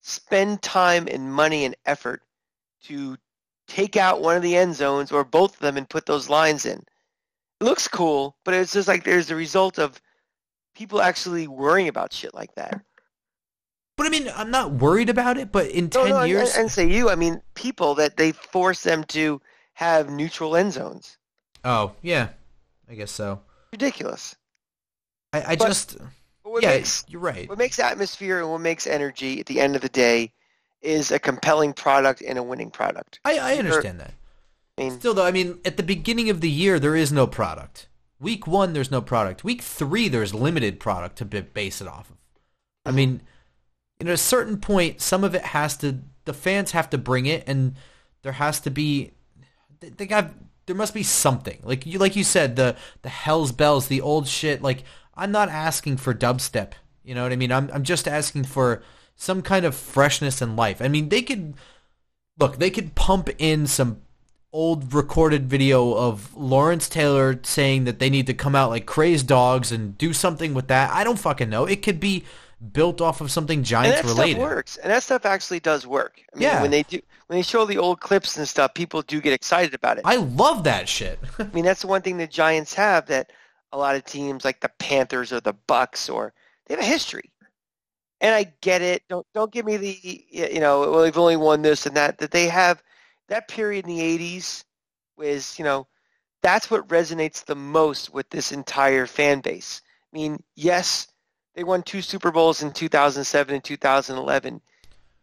spend 0.00 0.62
time 0.62 1.08
and 1.10 1.32
money 1.32 1.64
and 1.64 1.76
effort 1.84 2.22
to 2.84 3.16
take 3.66 3.96
out 3.96 4.22
one 4.22 4.36
of 4.36 4.42
the 4.42 4.56
end 4.56 4.74
zones 4.76 5.12
or 5.12 5.24
both 5.24 5.54
of 5.54 5.60
them 5.60 5.76
and 5.76 5.88
put 5.88 6.06
those 6.06 6.28
lines 6.30 6.64
in. 6.64 6.78
It 7.60 7.64
looks 7.64 7.88
cool, 7.88 8.36
but 8.44 8.54
it's 8.54 8.72
just 8.72 8.88
like 8.88 9.04
there's 9.04 9.26
the 9.26 9.34
result 9.36 9.78
of 9.78 10.00
people 10.74 11.02
actually 11.02 11.46
worrying 11.48 11.88
about 11.88 12.12
shit 12.12 12.32
like 12.32 12.54
that. 12.54 12.80
But 13.96 14.06
I 14.06 14.10
mean, 14.10 14.30
I'm 14.34 14.50
not 14.50 14.72
worried 14.72 15.10
about 15.10 15.36
it. 15.36 15.52
But 15.52 15.66
in 15.66 15.90
ten 15.90 16.08
no, 16.08 16.18
and- 16.20 16.30
years, 16.30 16.56
and, 16.56 16.70
say 16.70 16.88
you, 16.88 17.10
I 17.10 17.16
mean 17.16 17.42
people 17.54 17.96
that 17.96 18.16
they 18.16 18.32
force 18.32 18.82
them 18.82 19.04
to 19.04 19.42
have 19.74 20.10
neutral 20.10 20.56
end 20.56 20.72
zones. 20.72 21.18
oh 21.64 21.92
yeah, 22.02 22.28
I 22.88 22.94
guess 22.94 23.10
so. 23.10 23.40
Ridiculous. 23.72 24.36
I, 25.32 25.42
I 25.52 25.56
But- 25.56 25.66
just 25.66 25.98
what 26.42 26.62
yeah, 26.62 26.70
makes 26.70 27.04
you're 27.08 27.20
right. 27.20 27.48
what 27.48 27.58
makes 27.58 27.78
atmosphere 27.78 28.40
and 28.40 28.50
what 28.50 28.60
makes 28.60 28.86
energy 28.86 29.40
at 29.40 29.46
the 29.46 29.60
end 29.60 29.76
of 29.76 29.82
the 29.82 29.88
day 29.88 30.32
is 30.82 31.10
a 31.10 31.18
compelling 31.18 31.72
product 31.72 32.22
and 32.22 32.38
a 32.38 32.42
winning 32.42 32.70
product. 32.70 33.20
I, 33.24 33.38
I 33.38 33.54
understand 33.56 34.00
that. 34.00 34.14
I 34.78 34.84
mean, 34.84 34.98
Still 34.98 35.14
though, 35.14 35.26
I 35.26 35.30
mean, 35.30 35.58
at 35.64 35.76
the 35.76 35.82
beginning 35.82 36.30
of 36.30 36.40
the 36.40 36.50
year, 36.50 36.78
there 36.78 36.96
is 36.96 37.12
no 37.12 37.26
product. 37.26 37.86
Week 38.18 38.46
one, 38.46 38.72
there's 38.72 38.90
no 38.90 39.00
product. 39.00 39.44
Week 39.44 39.62
three, 39.62 40.08
there's 40.08 40.34
limited 40.34 40.80
product 40.80 41.16
to 41.18 41.24
base 41.24 41.80
it 41.80 41.88
off 41.88 42.10
of. 42.10 42.16
I 42.86 42.92
mean, 42.92 43.22
at 44.00 44.08
a 44.08 44.16
certain 44.16 44.58
point, 44.58 45.00
some 45.00 45.24
of 45.24 45.34
it 45.34 45.42
has 45.42 45.76
to. 45.78 46.00
The 46.24 46.34
fans 46.34 46.70
have 46.72 46.90
to 46.90 46.98
bring 46.98 47.26
it, 47.26 47.44
and 47.46 47.76
there 48.22 48.32
has 48.32 48.60
to 48.60 48.70
be. 48.70 49.12
They 49.80 50.06
got. 50.06 50.30
There 50.66 50.76
must 50.76 50.94
be 50.94 51.02
something 51.02 51.60
like 51.62 51.84
you, 51.84 51.98
like 51.98 52.16
you 52.16 52.24
said, 52.24 52.56
the 52.56 52.76
the 53.02 53.08
Hell's 53.08 53.52
Bells, 53.52 53.88
the 53.88 54.00
old 54.00 54.28
shit. 54.28 54.62
Like 54.62 54.84
I'm 55.14 55.32
not 55.32 55.48
asking 55.48 55.98
for 55.98 56.14
dubstep. 56.14 56.72
You 57.04 57.14
know 57.14 57.22
what 57.22 57.32
I 57.32 57.36
mean? 57.36 57.52
I'm 57.52 57.70
I'm 57.72 57.82
just 57.84 58.06
asking 58.08 58.44
for 58.44 58.82
some 59.16 59.42
kind 59.42 59.64
of 59.64 59.74
freshness 59.74 60.40
and 60.40 60.56
life. 60.56 60.80
I 60.80 60.88
mean, 60.88 61.08
they 61.08 61.22
could 61.22 61.54
look. 62.38 62.58
They 62.58 62.70
could 62.70 62.94
pump 62.94 63.28
in 63.38 63.66
some 63.66 64.02
old 64.52 64.92
recorded 64.92 65.48
video 65.48 65.94
of 65.94 66.34
Lawrence 66.36 66.88
Taylor 66.88 67.38
saying 67.44 67.84
that 67.84 68.00
they 68.00 68.10
need 68.10 68.26
to 68.26 68.34
come 68.34 68.54
out 68.56 68.70
like 68.70 68.84
crazed 68.86 69.28
dogs 69.28 69.70
and 69.70 69.96
do 69.96 70.12
something 70.12 70.54
with 70.54 70.68
that. 70.68 70.90
I 70.90 71.04
don't 71.04 71.18
fucking 71.18 71.48
know. 71.48 71.66
It 71.66 71.82
could 71.82 72.00
be 72.00 72.24
built 72.72 73.00
off 73.00 73.20
of 73.20 73.30
something 73.30 73.62
Giants 73.62 74.00
and 74.00 74.08
that 74.08 74.12
related. 74.12 74.32
stuff 74.36 74.42
works, 74.50 74.76
and 74.76 74.90
that 74.90 75.02
stuff 75.02 75.24
actually 75.24 75.60
does 75.60 75.86
work. 75.86 76.20
I 76.34 76.36
mean, 76.36 76.42
Yeah. 76.42 76.62
when 76.62 76.70
they 76.70 76.82
do 76.82 77.00
when 77.28 77.38
they 77.38 77.42
show 77.42 77.64
the 77.64 77.78
old 77.78 78.00
clips 78.00 78.36
and 78.36 78.46
stuff, 78.48 78.74
people 78.74 79.02
do 79.02 79.20
get 79.20 79.32
excited 79.32 79.72
about 79.72 79.98
it. 79.98 80.02
I 80.04 80.16
love 80.16 80.64
that 80.64 80.88
shit. 80.88 81.18
I 81.38 81.44
mean, 81.54 81.64
that's 81.64 81.82
the 81.82 81.86
one 81.86 82.02
thing 82.02 82.18
the 82.18 82.26
Giants 82.26 82.74
have 82.74 83.06
that 83.06 83.30
a 83.72 83.78
lot 83.78 83.96
of 83.96 84.04
teams 84.04 84.44
like 84.44 84.60
the 84.60 84.70
Panthers 84.78 85.32
or 85.32 85.40
the 85.40 85.54
Bucs 85.68 86.12
or 86.12 86.32
they 86.66 86.74
have 86.74 86.82
a 86.82 86.86
history. 86.86 87.30
And 88.20 88.34
I 88.34 88.52
get 88.60 88.82
it. 88.82 89.02
Don't 89.08 89.26
don't 89.32 89.52
give 89.52 89.64
me 89.64 89.76
the 89.76 90.26
you 90.30 90.60
know 90.60 90.80
well 90.80 91.02
they've 91.02 91.16
only 91.16 91.36
won 91.36 91.62
this 91.62 91.86
and 91.86 91.96
that 91.96 92.18
that 92.18 92.30
they 92.30 92.48
have 92.48 92.82
that 93.28 93.48
period 93.48 93.86
in 93.86 93.96
the 93.96 94.18
'80s 94.18 94.64
was 95.16 95.58
you 95.58 95.64
know 95.64 95.86
that's 96.42 96.70
what 96.70 96.88
resonates 96.88 97.44
the 97.44 97.54
most 97.54 98.12
with 98.12 98.28
this 98.30 98.52
entire 98.52 99.06
fan 99.06 99.40
base. 99.40 99.82
I 100.12 100.16
mean, 100.16 100.42
yes, 100.54 101.08
they 101.54 101.64
won 101.64 101.82
two 101.82 102.02
Super 102.02 102.30
Bowls 102.30 102.62
in 102.62 102.72
2007 102.72 103.54
and 103.54 103.62
2011. 103.62 104.60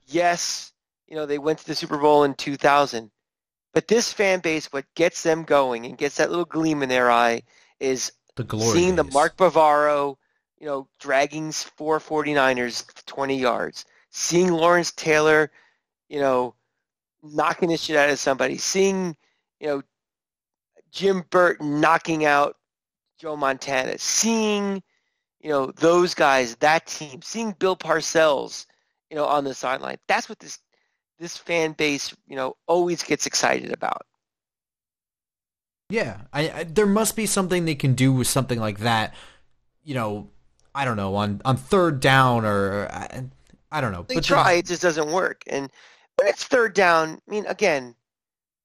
Yes, 0.07 0.71
you 1.07 1.15
know, 1.15 1.25
they 1.25 1.39
went 1.39 1.59
to 1.59 1.67
the 1.67 1.75
Super 1.75 1.97
Bowl 1.97 2.23
in 2.23 2.33
2000. 2.35 3.11
But 3.73 3.87
this 3.87 4.13
fan 4.13 4.39
base, 4.39 4.71
what 4.71 4.85
gets 4.95 5.23
them 5.23 5.43
going 5.43 5.85
and 5.85 5.97
gets 5.97 6.17
that 6.17 6.29
little 6.29 6.45
gleam 6.45 6.83
in 6.83 6.89
their 6.89 7.11
eye 7.11 7.43
is 7.79 8.11
The 8.38 8.43
glory 8.43 8.77
seeing 8.77 8.95
the. 8.95 9.03
Mark 9.03 9.35
Bavaro, 9.35 10.15
you 10.59 10.67
know, 10.67 10.88
dragging 10.99 11.51
four 11.51 11.99
49ers 11.99 12.85
20 13.05 13.38
yards, 13.38 13.83
seeing 14.11 14.51
Lawrence 14.51 14.91
Taylor, 14.91 15.51
you 16.07 16.19
know, 16.19 16.53
knocking 17.23 17.69
the 17.69 17.77
shit 17.77 17.95
out 17.95 18.11
of 18.11 18.19
somebody, 18.19 18.57
seeing, 18.59 19.17
you 19.59 19.67
know, 19.67 19.81
Jim 20.91 21.23
Burton 21.31 21.81
knocking 21.81 22.25
out 22.25 22.55
Joe 23.17 23.35
Montana, 23.35 23.97
seeing, 23.97 24.83
you 25.41 25.49
know, 25.49 25.71
those 25.71 26.13
guys, 26.13 26.55
that 26.57 26.85
team, 26.85 27.23
seeing 27.23 27.53
Bill 27.57 27.75
Parcells, 27.75 28.67
you 29.09 29.15
know, 29.15 29.25
on 29.25 29.45
the 29.45 29.55
sideline. 29.55 29.97
That's 30.07 30.29
what 30.29 30.38
this 30.38 30.59
this 31.17 31.35
fan 31.35 31.71
base, 31.71 32.15
you 32.27 32.35
know, 32.35 32.55
always 32.67 33.01
gets 33.01 33.25
excited 33.25 33.73
about. 33.73 34.05
Yeah, 35.89 36.21
I, 36.33 36.49
I 36.49 36.63
there 36.63 36.85
must 36.85 37.15
be 37.15 37.25
something 37.25 37.65
they 37.65 37.75
can 37.75 37.93
do 37.93 38.11
with 38.11 38.27
something 38.27 38.59
like 38.59 38.79
that. 38.79 39.13
You 39.83 39.95
know, 39.95 40.29
I 40.75 40.85
don't 40.85 40.97
know 40.97 41.15
on 41.15 41.41
on 41.45 41.55
third 41.55 41.99
down 41.99 42.45
or 42.45 42.88
I, 42.91 43.23
I 43.71 43.81
don't 43.81 43.93
know. 43.93 44.05
They 44.07 44.15
but 44.15 44.23
try, 44.23 44.53
it 44.53 44.65
just 44.65 44.81
doesn't 44.81 45.11
work. 45.11 45.43
And 45.47 45.71
when 46.17 46.27
it's 46.27 46.43
third 46.43 46.73
down, 46.73 47.21
I 47.27 47.31
mean, 47.31 47.45
again, 47.45 47.95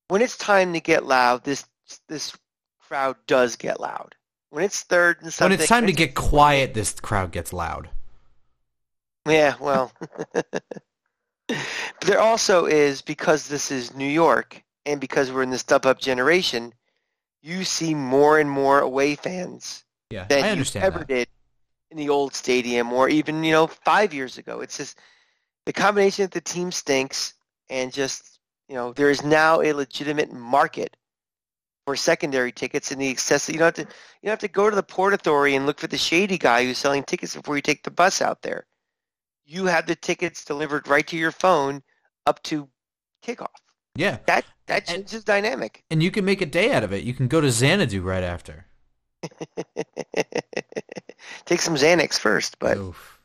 when 0.09 0.21
it's 0.21 0.37
time 0.37 0.73
to 0.73 0.81
get 0.81 1.07
loud, 1.07 1.45
this 1.45 1.65
this 2.09 2.37
crowd 2.81 3.17
does 3.27 3.57
get 3.57 3.81
loud. 3.81 4.15
When 4.51 4.65
it's 4.65 4.83
third 4.83 5.23
and 5.23 5.33
something, 5.33 5.53
when 5.53 5.61
it's 5.61 5.69
time 5.69 5.87
to 5.87 5.93
get 5.93 6.15
quiet, 6.15 6.75
this 6.75 6.93
crowd 6.93 7.31
gets 7.31 7.53
loud. 7.53 7.89
yeah, 9.27 9.55
well, 9.61 9.93
but 10.33 10.57
there 12.01 12.21
also 12.21 12.67
is 12.67 13.01
because 13.01 13.49
this 13.49 13.71
is 13.71 13.95
New 13.95 14.09
York 14.09 14.63
and 14.85 15.01
because 15.01 15.31
we're 15.31 15.43
in 15.43 15.51
this 15.51 15.63
StubHub 15.63 15.99
generation, 15.99 16.75
you 17.43 17.65
see 17.65 17.95
more 17.95 18.39
and 18.39 18.49
more 18.49 18.81
away 18.81 19.17
fans 19.17 19.85
Yeah, 20.11 20.27
than 20.29 20.45
I 20.45 20.53
you 20.55 20.65
ever 20.77 21.01
that. 21.01 21.09
did 21.09 21.29
in 21.91 21.97
the 21.99 22.09
old 22.09 22.35
stadium 22.35 22.93
or 22.93 23.09
even 23.09 23.45
you 23.45 23.53
know 23.53 23.67
five 23.67 24.15
years 24.15 24.39
ago. 24.39 24.61
It's 24.61 24.79
just 24.79 24.99
the 25.67 25.73
combination 25.73 26.25
that 26.25 26.33
the 26.33 26.41
team 26.41 26.73
stinks 26.73 27.35
and 27.69 27.93
just 27.93 28.39
you 28.69 28.75
know 28.75 28.93
there 28.93 29.11
is 29.11 29.23
now 29.25 29.61
a 29.61 29.73
legitimate 29.73 30.33
market 30.33 30.97
for 31.85 31.97
secondary 31.97 32.53
tickets 32.53 32.93
in 32.93 32.99
the 32.99 33.09
excess. 33.09 33.49
You 33.49 33.59
don't 33.59 33.77
have 33.77 33.87
to 33.87 33.93
you 34.23 34.27
don't 34.27 34.33
have 34.33 34.39
to 34.41 34.49
go 34.49 34.71
to 34.71 34.77
the 34.77 34.83
port 34.83 35.15
authority 35.15 35.57
and 35.57 35.67
look 35.67 35.81
for 35.81 35.89
the 35.89 35.99
shady 35.99 36.39
guy 36.39 36.65
who's 36.65 36.79
selling 36.79 37.03
tickets 37.03 37.35
before 37.35 37.57
you 37.57 37.63
take 37.63 37.83
the 37.83 37.91
bus 37.91 38.23
out 38.23 38.43
there. 38.43 38.67
You 39.45 39.67
have 39.67 39.87
the 39.87 39.97
tickets 39.97 40.45
delivered 40.45 40.87
right 40.89 41.07
to 41.09 41.17
your 41.17 41.33
phone 41.33 41.83
up 42.27 42.43
to 42.45 42.69
kickoff. 43.25 43.62
Yeah, 43.95 44.19
That 44.27 44.45
that 44.67 44.89
And- 44.89 45.03
changes 45.07 45.25
dynamic. 45.25 45.85
and 45.91 46.03
you 46.03 46.11
can 46.11 46.25
make 46.25 46.41
a 46.41 46.47
day 46.47 46.73
out 46.73 46.83
of 46.85 46.93
it. 46.93 47.05
You 47.05 47.13
can 47.15 47.29
go 47.29 47.41
to 47.41 47.51
Xanadu 47.51 48.01
right 48.03 48.23
after. 48.23 48.67
Take 51.45 51.61
some 51.61 51.75
Xanax 51.77 52.19
first, 52.19 52.59
but 52.59 52.77
Oof. 52.79 53.19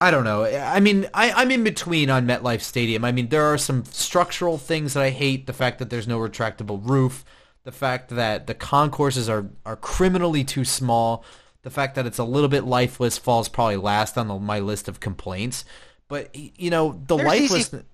I 0.00 0.10
don't 0.10 0.24
know. 0.24 0.44
I 0.44 0.78
mean, 0.80 1.08
I, 1.12 1.32
I'm 1.32 1.50
in 1.50 1.64
between 1.64 2.08
on 2.10 2.26
MetLife 2.26 2.60
Stadium. 2.60 3.04
I 3.04 3.10
mean, 3.12 3.28
there 3.30 3.44
are 3.44 3.58
some 3.58 3.84
structural 3.84 4.56
things 4.58 4.94
that 4.94 5.02
I 5.02 5.10
hate. 5.10 5.46
The 5.46 5.52
fact 5.52 5.78
that 5.80 5.90
there's 5.90 6.06
no 6.06 6.18
retractable 6.20 6.80
roof. 6.88 7.24
The 7.64 7.72
fact 7.72 8.10
that 8.10 8.46
the 8.46 8.54
concourses 8.54 9.28
are, 9.28 9.46
are 9.66 9.76
criminally 9.76 10.44
too 10.44 10.64
small. 10.64 11.24
The 11.62 11.70
fact 11.70 11.96
that 11.96 12.06
it's 12.06 12.18
a 12.18 12.24
little 12.24 12.48
bit 12.48 12.64
lifeless 12.64 13.18
falls 13.18 13.48
probably 13.48 13.76
last 13.76 14.16
on 14.16 14.28
the, 14.28 14.38
my 14.38 14.60
list 14.60 14.86
of 14.88 15.00
complaints. 15.00 15.64
But, 16.06 16.34
you 16.34 16.70
know, 16.70 17.00
the 17.06 17.16
There's 17.16 17.34
easy- 17.40 17.54
lifeless... 17.54 17.84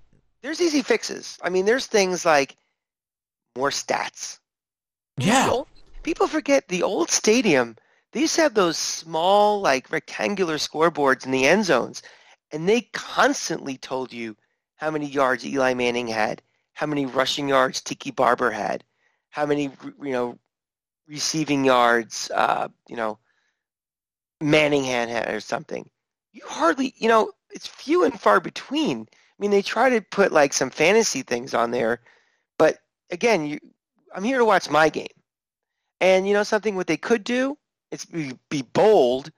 there's 0.45 0.61
easy 0.61 0.83
fixes. 0.83 1.39
I 1.41 1.49
mean, 1.49 1.65
there's 1.65 1.87
things 1.87 2.23
like 2.23 2.55
more 3.57 3.71
stats. 3.71 4.37
Yeah. 5.17 5.49
old- 5.49 5.67
people 6.03 6.27
forget 6.27 6.67
the 6.67 6.83
old 6.83 7.09
stadium. 7.09 7.75
They 8.11 8.19
used 8.21 8.35
to 8.35 8.41
have 8.41 8.53
those 8.53 8.77
small, 8.77 9.59
like 9.59 9.91
rectangular 9.91 10.57
scoreboards 10.57 11.25
in 11.25 11.31
the 11.31 11.47
end 11.47 11.65
zones, 11.65 12.03
and 12.51 12.69
they 12.69 12.81
constantly 12.93 13.77
told 13.77 14.13
you 14.13 14.37
how 14.75 14.91
many 14.91 15.07
yards 15.07 15.43
Eli 15.43 15.73
Manning 15.73 16.07
had, 16.07 16.43
how 16.73 16.85
many 16.85 17.07
rushing 17.07 17.49
yards 17.49 17.81
Tiki 17.81 18.11
Barber 18.11 18.51
had, 18.51 18.83
how 19.31 19.47
many 19.47 19.71
you 19.99 20.11
know 20.11 20.37
receiving 21.07 21.65
yards, 21.65 22.29
uh, 22.29 22.67
you 22.87 22.95
know 22.95 23.17
Manningham 24.39 25.09
had 25.09 25.33
or 25.33 25.39
something. 25.39 25.89
You 26.33 26.43
hardly, 26.45 26.93
you 26.97 27.07
know, 27.09 27.31
it's 27.49 27.65
few 27.65 28.03
and 28.03 28.19
far 28.19 28.39
between. 28.39 29.07
I 29.37 29.41
mean, 29.41 29.51
they 29.51 29.61
try 29.61 29.89
to 29.89 30.01
put 30.01 30.31
like 30.31 30.53
some 30.53 30.69
fantasy 30.69 31.21
things 31.21 31.53
on 31.53 31.71
there, 31.71 32.01
but 32.57 32.77
again, 33.11 33.45
you, 33.45 33.59
I'm 34.13 34.23
here 34.23 34.37
to 34.37 34.45
watch 34.45 34.69
my 34.69 34.89
game. 34.89 35.07
And 36.01 36.27
you 36.27 36.33
know 36.33 36.43
something? 36.43 36.75
What 36.75 36.87
they 36.87 36.97
could 36.97 37.23
do 37.23 37.57
is 37.91 38.05
be, 38.05 38.33
be 38.49 38.61
bold. 38.61 39.31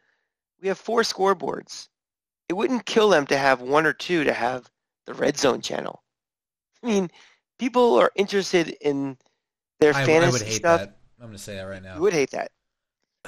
We 0.62 0.68
have 0.68 0.78
four 0.78 1.02
scoreboards. 1.02 1.88
It 2.50 2.54
wouldn't 2.54 2.86
kill 2.86 3.10
them 3.10 3.28
to 3.28 3.38
have 3.38 3.62
one 3.62 3.86
or 3.86 3.94
two 3.94 4.24
to 4.24 4.34
have 4.34 4.70
the 5.06 5.14
red 5.14 5.38
zone 5.38 5.62
channel. 5.62 6.04
I 6.84 6.88
mean, 6.88 7.12
people 7.60 7.96
are 7.96 8.12
interested 8.16 8.70
in 8.82 9.18
their 9.80 9.94
I, 9.94 10.02
I 10.02 10.06
fantasy 10.06 10.32
would 10.32 10.42
hate 10.48 10.56
stuff. 10.56 10.82
that. 10.82 10.98
I'm 11.20 11.28
going 11.28 11.38
to 11.38 11.44
say 11.44 11.56
that 11.56 11.64
right 11.64 11.82
now. 11.82 11.96
You 11.96 12.02
would 12.02 12.14
hate 12.14 12.32
that. 12.32 12.52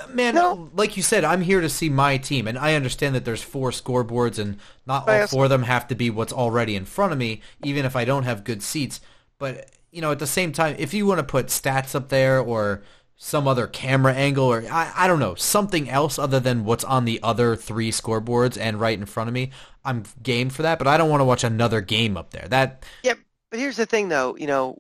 Man, 0.08 0.36
No. 0.36 0.70
like 0.74 0.98
you 0.98 1.04
said, 1.04 1.24
I'm 1.24 1.42
here 1.42 1.62
to 1.62 1.70
see 1.70 1.90
my 1.90 2.18
team, 2.18 2.48
and 2.48 2.58
I 2.58 2.76
understand 2.76 3.16
that 3.16 3.26
there's 3.26 3.42
four 3.44 3.72
scoreboards, 3.72 4.40
and 4.40 4.58
not 4.86 5.08
all 5.10 5.28
four 5.28 5.44
of 5.46 5.50
them 5.50 5.64
have 5.64 5.88
to 5.90 5.96
be 5.96 6.10
what's 6.10 6.34
already 6.34 6.76
in 6.76 6.86
front 6.86 7.12
of 7.12 7.18
me, 7.20 7.42
even 7.64 7.86
if 7.86 7.96
I 7.96 8.06
don't 8.06 8.24
have 8.24 8.44
good 8.44 8.64
seats. 8.64 9.02
But 9.38 9.70
you 9.92 10.02
know, 10.02 10.12
at 10.12 10.20
the 10.20 10.28
same 10.28 10.52
time, 10.52 10.76
if 10.80 10.94
you 10.94 11.06
want 11.06 11.20
to 11.20 11.24
put 11.24 11.48
stats 11.48 11.96
up 11.96 12.10
there 12.10 12.40
or 12.40 12.84
some 13.22 13.48
other 13.48 13.68
camera 13.68 14.14
angle, 14.14 14.46
or 14.46 14.64
I, 14.72 14.92
I 14.96 15.08
don't 15.08 15.20
know, 15.20 15.36
something 15.36 15.90
else 15.90 16.18
other 16.18 16.40
than 16.40 16.64
what's 16.64 16.84
on 16.86 17.06
the 17.06 17.20
other 17.22 17.56
three 17.56 17.92
scoreboards 17.92 18.58
and 18.58 18.80
right 18.80 18.98
in 18.98 19.06
front 19.06 19.28
of 19.28 19.34
me, 19.34 19.52
I'm 19.84 20.04
game 20.24 20.50
for 20.50 20.62
that. 20.62 20.78
But 20.78 20.88
I 20.88 20.98
don't 20.98 21.10
want 21.10 21.22
to 21.22 21.26
watch 21.26 21.44
another 21.44 21.82
game 21.82 22.16
up 22.16 22.32
there. 22.32 22.48
That 22.48 22.86
yeah 23.04 23.16
But 23.50 23.60
here's 23.60 23.78
the 23.78 23.86
thing, 23.86 24.10
though. 24.10 24.38
You 24.38 24.48
know, 24.48 24.78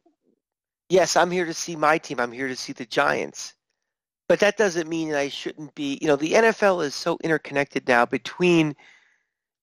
yes, 0.90 1.16
I'm 1.18 1.32
here 1.32 1.46
to 1.46 1.54
see 1.54 1.76
my 1.76 1.98
team. 1.98 2.20
I'm 2.20 2.32
here 2.32 2.48
to 2.48 2.56
see 2.56 2.74
the 2.74 2.86
Giants. 2.86 3.54
But 4.30 4.40
that 4.42 4.58
doesn't 4.58 4.88
mean 4.88 5.10
that 5.10 5.18
I 5.18 5.28
shouldn't 5.28 5.74
be. 5.74 5.98
You 6.02 6.08
know, 6.08 6.16
the 6.16 6.34
NFL 6.34 6.86
is 6.86 6.94
so 6.94 7.18
interconnected 7.24 7.88
now 7.88 8.06
between, 8.06 8.76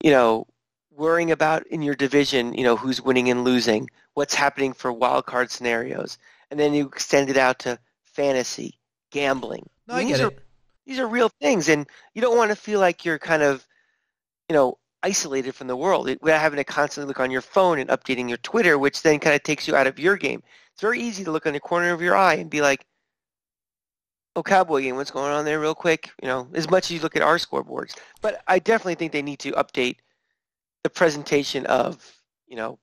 you 0.03 0.11
know, 0.11 0.49
worrying 0.91 1.31
about 1.31 1.64
in 1.69 1.83
your 1.83 1.95
division, 1.95 2.53
you 2.53 2.64
know, 2.64 2.77
who's 2.77 3.01
winning 3.01 3.31
and 3.31 3.45
losing, 3.45 3.89
what's 4.14 4.35
happening 4.35 4.73
for 4.73 4.93
wild 4.93 5.25
card 5.25 5.53
scenarios, 5.53 6.19
and 6.51 6.59
then 6.59 6.75
you 6.75 6.85
extend 6.87 7.31
it 7.31 7.37
out 7.37 7.61
to 7.61 7.79
fantasy, 8.03 8.77
gambling. 9.12 9.69
no, 9.87 9.95
I 9.95 9.99
mean, 9.99 10.09
get 10.09 10.14
these 10.14 10.25
it. 10.25 10.33
Are, 10.33 10.43
these 10.85 10.99
are 10.99 11.07
real 11.07 11.29
things, 11.41 11.69
and 11.69 11.87
you 12.14 12.21
don't 12.21 12.37
want 12.37 12.51
to 12.51 12.57
feel 12.57 12.81
like 12.81 13.05
you're 13.05 13.21
kind 13.21 13.45
of, 13.45 13.64
you 14.49 14.55
know, 14.55 14.79
isolated 15.05 15.55
from 15.55 15.69
the 15.69 15.77
world 15.77 16.09
it- 16.09 16.21
without 16.23 16.41
having 16.41 16.57
to 16.57 16.64
constantly 16.64 17.07
look 17.07 17.21
on 17.21 17.31
your 17.31 17.41
phone 17.41 17.79
and 17.79 17.89
updating 17.89 18.29
your 18.29 18.39
Twitter, 18.39 18.79
which 18.79 19.03
then 19.03 19.21
kind 19.21 19.37
of 19.37 19.45
takes 19.45 19.69
you 19.69 19.77
out 19.77 19.87
of 19.87 20.01
your 20.01 20.17
game. 20.17 20.43
It's 20.73 20.83
very 20.83 21.01
easy 21.01 21.23
to 21.23 21.31
look 21.31 21.47
on 21.47 21.53
the 21.53 21.61
corner 21.61 21.93
of 21.93 22.03
your 22.03 22.17
eye 22.17 22.35
and 22.35 22.51
be 22.51 22.62
like, 22.62 22.85
"Oh, 24.37 24.43
Cowboy 24.43 24.82
game, 24.82 24.97
what's 24.97 25.11
going 25.11 25.32
on 25.32 25.45
there, 25.45 25.61
real 25.61 25.74
quick?" 25.74 26.11
You 26.22 26.28
know, 26.28 26.49
as 26.55 26.70
much 26.70 26.87
as 26.87 26.93
you 26.93 27.01
look 27.01 27.16
at 27.16 27.22
our 27.22 27.39
scoreboards. 27.39 27.97
But 28.20 28.43
I 28.47 28.59
definitely 28.61 28.95
think 28.97 29.12
they 29.12 29.22
need 29.22 29.41
to 29.41 29.53
update 29.53 29.97
the 30.84 30.91
presentation 30.91 31.66
of, 31.66 32.14
you 32.47 32.57
know, 32.57 32.78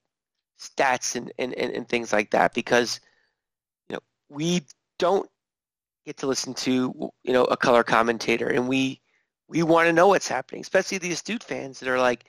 stats 0.59 1.15
and, 1.15 1.31
and, 1.39 1.53
and, 1.53 1.71
and 1.73 1.87
things 1.87 2.11
like 2.11 2.31
that 2.31 2.53
because, 2.53 2.99
you 3.87 3.93
know, 3.95 4.01
we 4.29 4.61
don't 4.99 5.29
get 6.05 6.17
to 6.17 6.27
listen 6.27 6.53
to 6.53 7.11
you 7.23 7.33
know 7.33 7.45
a 7.45 7.57
color 7.57 7.83
commentator 7.83 8.47
and 8.47 8.67
we 8.67 8.99
we 9.47 9.63
want 9.63 9.87
to 9.87 9.93
know 9.93 10.07
what's 10.07 10.27
happening 10.27 10.61
especially 10.61 10.97
the 10.97 11.11
astute 11.11 11.43
fans 11.43 11.79
that 11.79 11.89
are 11.89 11.99
like 11.99 12.25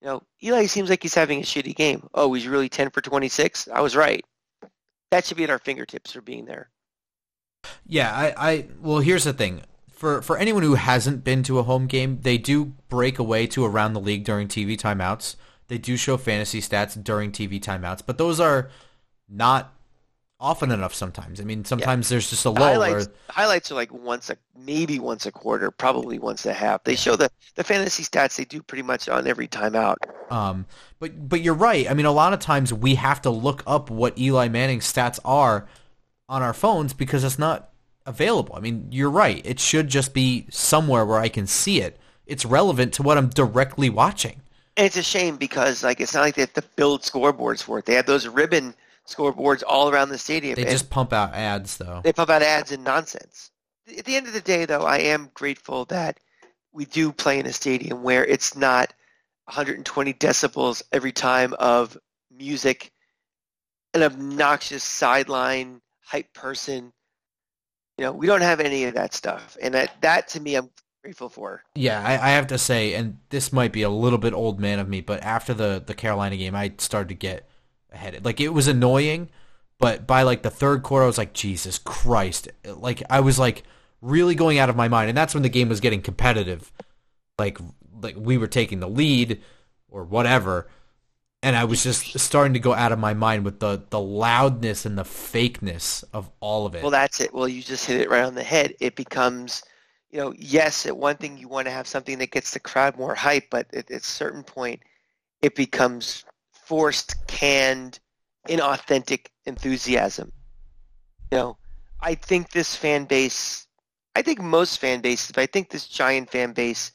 you 0.00 0.06
know 0.06 0.22
eli 0.42 0.66
seems 0.66 0.90
like 0.90 1.02
he's 1.02 1.14
having 1.14 1.40
a 1.40 1.44
shitty 1.44 1.74
game 1.74 2.06
oh 2.14 2.32
he's 2.32 2.46
really 2.46 2.68
10 2.68 2.90
for 2.90 3.00
26 3.00 3.68
i 3.68 3.80
was 3.80 3.96
right 3.96 4.24
that 5.10 5.24
should 5.24 5.36
be 5.36 5.44
at 5.44 5.50
our 5.50 5.58
fingertips 5.58 6.12
for 6.12 6.20
being 6.20 6.44
there 6.44 6.70
Yeah, 7.86 8.12
I, 8.14 8.50
I 8.50 8.66
well 8.80 8.98
here's 9.00 9.24
the 9.24 9.32
thing. 9.32 9.62
For 9.88 10.22
for 10.22 10.38
anyone 10.38 10.62
who 10.62 10.74
hasn't 10.74 11.24
been 11.24 11.42
to 11.44 11.58
a 11.58 11.62
home 11.64 11.86
game, 11.86 12.20
they 12.22 12.38
do 12.38 12.66
break 12.88 13.18
away 13.18 13.46
to 13.48 13.64
around 13.64 13.94
the 13.94 14.00
league 14.00 14.24
during 14.24 14.48
TV 14.48 14.76
timeouts. 14.78 15.36
They 15.68 15.78
do 15.78 15.96
show 15.96 16.16
fantasy 16.16 16.60
stats 16.60 17.02
during 17.02 17.32
TV 17.32 17.60
timeouts, 17.60 18.02
but 18.04 18.16
those 18.18 18.40
are 18.40 18.70
not 19.28 19.74
often 20.40 20.70
enough 20.70 20.94
sometimes. 20.94 21.40
I 21.40 21.44
mean, 21.44 21.64
sometimes 21.64 22.08
there's 22.08 22.30
just 22.30 22.44
a 22.44 22.50
lull 22.50 22.80
highlights, 22.80 23.06
or 23.06 23.12
highlights 23.28 23.70
are 23.72 23.74
like 23.74 23.92
once 23.92 24.30
a 24.30 24.36
maybe 24.56 24.98
once 24.98 25.26
a 25.26 25.32
quarter 25.32 25.70
probably 25.70 26.18
once 26.18 26.46
a 26.46 26.52
half 26.52 26.84
they 26.84 26.96
show 26.96 27.16
the 27.16 27.30
the 27.54 27.64
fantasy 27.64 28.02
stats 28.02 28.36
they 28.36 28.44
do 28.44 28.62
pretty 28.62 28.82
much 28.82 29.08
on 29.08 29.26
every 29.26 29.48
timeout 29.48 29.96
Um, 30.30 30.66
but 30.98 31.28
but 31.28 31.40
you're 31.40 31.54
right. 31.54 31.90
I 31.90 31.94
mean, 31.94 32.06
a 32.06 32.12
lot 32.12 32.32
of 32.32 32.40
times 32.40 32.72
we 32.72 32.96
have 32.96 33.22
to 33.22 33.30
look 33.30 33.62
up 33.66 33.90
what 33.90 34.18
Eli 34.18 34.48
Manning's 34.48 34.90
stats 34.90 35.18
are 35.24 35.66
on 36.28 36.42
our 36.42 36.52
phones 36.52 36.92
because 36.92 37.24
it's 37.24 37.38
not 37.38 37.70
available. 38.06 38.54
I 38.56 38.60
mean, 38.60 38.88
you're 38.90 39.10
right. 39.10 39.44
It 39.44 39.58
should 39.58 39.88
just 39.88 40.12
be 40.14 40.46
somewhere 40.50 41.04
where 41.04 41.18
I 41.18 41.28
can 41.28 41.46
see 41.46 41.80
it. 41.80 41.98
It's 42.26 42.44
relevant 42.44 42.92
to 42.94 43.02
what 43.02 43.16
I'm 43.16 43.28
directly 43.28 43.90
watching. 43.90 44.42
And 44.76 44.86
it's 44.86 44.96
a 44.96 45.02
shame 45.02 45.36
because 45.36 45.82
like 45.82 46.00
it's 46.00 46.14
not 46.14 46.20
like 46.20 46.34
they 46.34 46.42
have 46.42 46.52
to 46.54 46.62
build 46.76 47.02
scoreboards 47.02 47.62
for 47.62 47.78
it. 47.78 47.86
They 47.86 47.94
have 47.94 48.06
those 48.06 48.28
ribbon 48.28 48.74
scoreboards 49.06 49.62
all 49.66 49.88
around 49.88 50.10
the 50.10 50.18
stadium. 50.18 50.54
They 50.54 50.64
just 50.64 50.90
pump 50.90 51.12
out 51.12 51.34
ads 51.34 51.78
though. 51.78 52.00
They 52.04 52.12
pump 52.12 52.30
out 52.30 52.42
ads 52.42 52.70
and 52.70 52.84
nonsense. 52.84 53.50
At 53.96 54.04
the 54.04 54.16
end 54.16 54.26
of 54.26 54.34
the 54.34 54.40
day 54.40 54.66
though, 54.66 54.82
I 54.82 54.98
am 54.98 55.30
grateful 55.34 55.86
that 55.86 56.20
we 56.72 56.84
do 56.84 57.10
play 57.10 57.40
in 57.40 57.46
a 57.46 57.52
stadium 57.52 58.02
where 58.02 58.24
it's 58.24 58.54
not 58.54 58.92
120 59.46 60.12
decibels 60.12 60.82
every 60.92 61.12
time 61.12 61.54
of 61.54 61.96
music, 62.30 62.92
an 63.94 64.02
obnoxious 64.02 64.84
sideline 64.84 65.80
hype 66.08 66.32
person. 66.32 66.92
You 67.98 68.04
know, 68.06 68.12
we 68.12 68.26
don't 68.26 68.40
have 68.40 68.60
any 68.60 68.84
of 68.84 68.94
that 68.94 69.12
stuff, 69.12 69.56
and 69.60 69.74
that, 69.74 70.00
that 70.02 70.28
to 70.28 70.40
me, 70.40 70.54
I'm 70.54 70.70
grateful 71.02 71.28
for. 71.28 71.64
Yeah, 71.74 72.00
I, 72.00 72.12
I, 72.12 72.30
have 72.30 72.46
to 72.48 72.58
say, 72.58 72.94
and 72.94 73.18
this 73.30 73.52
might 73.52 73.72
be 73.72 73.82
a 73.82 73.90
little 73.90 74.18
bit 74.18 74.32
old 74.32 74.60
man 74.60 74.78
of 74.78 74.88
me, 74.88 75.00
but 75.00 75.22
after 75.22 75.52
the 75.52 75.82
the 75.84 75.94
Carolina 75.94 76.36
game, 76.36 76.54
I 76.54 76.72
started 76.78 77.08
to 77.08 77.14
get 77.14 77.48
ahead. 77.92 78.24
Like 78.24 78.40
it 78.40 78.50
was 78.50 78.68
annoying, 78.68 79.28
but 79.78 80.06
by 80.06 80.22
like 80.22 80.42
the 80.42 80.50
third 80.50 80.82
quarter, 80.82 81.04
I 81.04 81.08
was 81.08 81.18
like, 81.18 81.32
Jesus 81.32 81.78
Christ! 81.78 82.48
Like 82.64 83.02
I 83.10 83.20
was 83.20 83.38
like 83.38 83.64
really 84.00 84.36
going 84.36 84.58
out 84.58 84.70
of 84.70 84.76
my 84.76 84.88
mind, 84.88 85.08
and 85.08 85.18
that's 85.18 85.34
when 85.34 85.42
the 85.42 85.48
game 85.48 85.68
was 85.68 85.80
getting 85.80 86.00
competitive. 86.00 86.72
Like 87.36 87.58
like 88.00 88.16
we 88.16 88.38
were 88.38 88.46
taking 88.46 88.78
the 88.78 88.88
lead 88.88 89.42
or 89.90 90.04
whatever 90.04 90.68
and 91.42 91.54
I 91.54 91.64
was 91.64 91.82
just 91.82 92.18
starting 92.18 92.54
to 92.54 92.58
go 92.58 92.74
out 92.74 92.92
of 92.92 92.98
my 92.98 93.14
mind 93.14 93.44
with 93.44 93.60
the 93.60 93.82
the 93.90 94.00
loudness 94.00 94.84
and 94.84 94.98
the 94.98 95.04
fakeness 95.04 96.04
of 96.12 96.30
all 96.40 96.66
of 96.66 96.74
it. 96.74 96.82
Well, 96.82 96.90
that's 96.90 97.20
it. 97.20 97.32
Well, 97.32 97.48
you 97.48 97.62
just 97.62 97.86
hit 97.86 98.00
it 98.00 98.10
right 98.10 98.24
on 98.24 98.34
the 98.34 98.42
head. 98.42 98.74
It 98.80 98.96
becomes, 98.96 99.62
you 100.10 100.18
know, 100.18 100.34
yes, 100.36 100.86
at 100.86 100.96
one 100.96 101.16
thing 101.16 101.38
you 101.38 101.48
want 101.48 101.66
to 101.66 101.72
have 101.72 101.86
something 101.86 102.18
that 102.18 102.32
gets 102.32 102.52
the 102.52 102.60
crowd 102.60 102.98
more 102.98 103.14
hype, 103.14 103.50
but 103.50 103.72
at, 103.72 103.90
at 103.90 104.00
a 104.02 104.04
certain 104.04 104.42
point, 104.42 104.80
it 105.40 105.54
becomes 105.54 106.24
forced, 106.50 107.26
canned, 107.28 108.00
inauthentic 108.48 109.26
enthusiasm. 109.46 110.32
You 111.30 111.38
know, 111.38 111.58
I 112.00 112.14
think 112.14 112.50
this 112.50 112.74
fan 112.74 113.04
base, 113.04 113.66
I 114.16 114.22
think 114.22 114.40
most 114.40 114.78
fan 114.80 115.00
bases, 115.00 115.32
but 115.32 115.42
I 115.42 115.46
think 115.46 115.70
this 115.70 115.86
giant 115.86 116.30
fan 116.30 116.52
base 116.52 116.92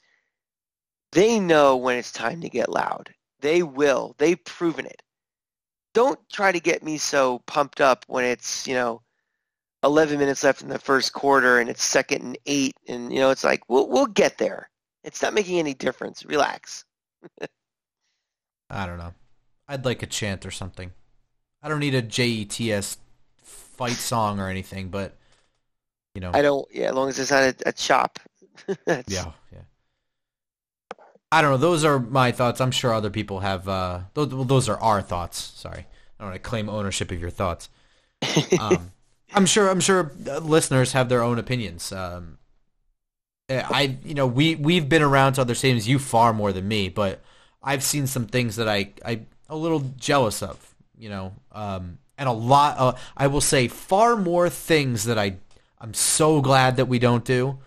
they 1.14 1.40
know 1.40 1.78
when 1.78 1.96
it's 1.96 2.12
time 2.12 2.42
to 2.42 2.50
get 2.50 2.70
loud. 2.70 3.14
They 3.44 3.62
will. 3.62 4.16
They've 4.20 4.42
proven 4.42 4.86
it. 4.86 5.02
Don't 5.94 6.18
try 6.32 6.54
to 6.54 6.62
get 6.62 6.82
me 6.82 6.98
so 6.98 7.40
pumped 7.40 7.82
up 7.82 8.06
when 8.08 8.24
it's, 8.24 8.66
you 8.66 8.74
know, 8.74 9.02
11 9.84 10.18
minutes 10.18 10.46
left 10.46 10.62
in 10.62 10.70
the 10.70 10.80
first 10.80 11.12
quarter 11.12 11.60
and 11.60 11.70
it's 11.70 11.84
second 11.84 12.22
and 12.24 12.38
eight. 12.46 12.74
And, 12.88 13.12
you 13.12 13.20
know, 13.20 13.32
it's 13.32 13.44
like, 13.44 13.70
we'll, 13.70 13.90
we'll 13.90 14.06
get 14.06 14.38
there. 14.38 14.70
It's 15.04 15.22
not 15.22 15.34
making 15.34 15.60
any 15.60 15.74
difference. 15.74 16.26
Relax. 16.26 16.86
I 18.70 18.86
don't 18.86 18.98
know. 18.98 19.14
I'd 19.68 19.84
like 19.84 20.04
a 20.04 20.08
chant 20.08 20.46
or 20.46 20.52
something. 20.52 20.94
I 21.62 21.68
don't 21.68 21.80
need 21.80 21.96
a 21.96 22.02
JETS 22.02 22.96
fight 23.44 23.98
song 23.98 24.40
or 24.40 24.48
anything, 24.48 24.88
but, 24.88 25.18
you 26.16 26.22
know. 26.22 26.32
I 26.34 26.42
don't, 26.42 26.66
yeah, 26.74 26.90
as 26.90 26.96
long 26.96 27.10
as 27.10 27.20
it's 27.20 27.32
not 27.32 27.44
a, 27.44 27.56
a 27.66 27.74
chop. 27.74 28.20
yeah, 28.88 29.04
yeah. 29.52 29.64
I 31.34 31.42
don't 31.42 31.50
know. 31.50 31.58
Those 31.58 31.84
are 31.84 31.98
my 31.98 32.32
thoughts. 32.32 32.62
I'm 32.62 32.70
sure 32.70 32.94
other 32.94 33.10
people 33.10 33.40
have. 33.40 33.68
Uh, 33.68 34.02
those, 34.14 34.32
well, 34.32 34.44
those 34.44 34.70
are 34.70 34.80
our 34.80 35.02
thoughts. 35.02 35.40
Sorry, 35.56 35.80
I 35.80 35.86
don't 36.20 36.30
want 36.30 36.36
to 36.36 36.48
claim 36.48 36.70
ownership 36.70 37.12
of 37.12 37.20
your 37.20 37.32
thoughts. 37.32 37.70
Um, 38.60 38.92
I'm 39.34 39.48
sure. 39.48 39.68
I'm 39.68 39.80
sure 39.80 40.12
uh, 40.30 40.38
listeners 40.38 40.92
have 40.92 41.10
their 41.10 41.24
own 41.24 41.40
opinions. 41.40 41.92
Um, 41.92 42.38
I, 43.50 43.98
you 44.04 44.14
know, 44.14 44.28
we 44.28 44.54
we've 44.54 44.88
been 44.88 45.02
around 45.02 45.34
to 45.34 45.42
other 45.42 45.56
stadiums. 45.56 45.88
You 45.88 45.98
far 45.98 46.34
more 46.34 46.54
than 46.54 46.68
me, 46.68 46.90
but 46.90 47.24
I've 47.64 47.84
seen 47.84 48.06
some 48.06 48.28
things 48.28 48.58
that 48.58 48.70
I 48.70 48.92
I 49.04 49.22
a 49.50 49.56
little 49.56 49.80
jealous 49.98 50.44
of. 50.44 50.76
You 50.96 51.10
know, 51.10 51.34
um, 51.52 51.98
and 52.16 52.30
a 52.30 52.32
lot. 52.32 52.76
Uh, 52.78 52.94
I 53.18 53.26
will 53.26 53.42
say 53.42 53.68
far 53.68 54.16
more 54.16 54.52
things 54.52 55.06
that 55.06 55.18
I 55.18 55.38
I'm 55.82 55.96
so 55.96 56.42
glad 56.42 56.76
that 56.76 56.86
we 56.86 57.00
don't 57.00 57.26
do 57.26 57.58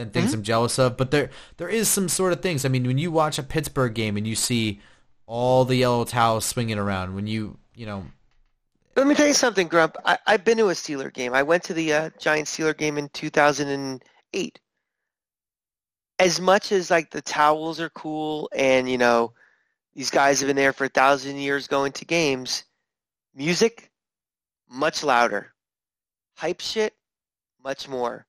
than 0.00 0.10
things 0.10 0.30
mm-hmm. 0.30 0.38
I'm 0.38 0.42
jealous 0.42 0.78
of. 0.78 0.96
But 0.96 1.10
there 1.10 1.30
there 1.58 1.68
is 1.68 1.88
some 1.88 2.08
sort 2.08 2.32
of 2.32 2.40
things. 2.40 2.64
I 2.64 2.68
mean, 2.68 2.86
when 2.86 2.98
you 2.98 3.12
watch 3.12 3.38
a 3.38 3.42
Pittsburgh 3.42 3.94
game 3.94 4.16
and 4.16 4.26
you 4.26 4.34
see 4.34 4.80
all 5.26 5.64
the 5.64 5.76
yellow 5.76 6.04
towels 6.04 6.44
swinging 6.44 6.78
around, 6.78 7.14
when 7.14 7.26
you 7.26 7.58
you 7.74 7.86
know. 7.86 8.04
Let 8.96 9.06
me 9.06 9.14
tell 9.14 9.28
you 9.28 9.34
something, 9.34 9.68
Grump. 9.68 9.96
I, 10.04 10.18
have 10.26 10.44
been 10.44 10.58
to 10.58 10.68
a 10.68 10.72
Steeler 10.72 11.12
game. 11.12 11.32
I 11.32 11.44
went 11.44 11.62
to 11.64 11.74
the 11.74 11.92
uh, 11.92 12.10
Giants 12.18 12.56
Steeler 12.56 12.76
game 12.76 12.98
in 12.98 13.08
2008. 13.10 14.60
As 16.18 16.40
much 16.40 16.72
as 16.72 16.90
like 16.90 17.10
the 17.10 17.22
towels 17.22 17.80
are 17.80 17.90
cool, 17.90 18.50
and 18.54 18.90
you 18.90 18.98
know, 18.98 19.32
these 19.94 20.10
guys 20.10 20.40
have 20.40 20.48
been 20.48 20.56
there 20.56 20.72
for 20.72 20.86
a 20.86 20.88
thousand 20.88 21.36
years 21.36 21.68
going 21.68 21.92
to 21.92 22.04
games. 22.04 22.64
Music, 23.34 23.90
much 24.68 25.04
louder. 25.04 25.54
Hype 26.34 26.60
shit, 26.60 26.94
much 27.62 27.88
more. 27.88 28.26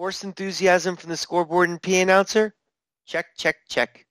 Forced 0.00 0.24
enthusiasm 0.24 0.96
from 0.96 1.10
the 1.10 1.16
scoreboard 1.18 1.68
and 1.68 1.82
PA 1.82 1.90
announcer? 1.90 2.54
Check, 3.04 3.36
check, 3.36 3.56
check. 3.68 4.06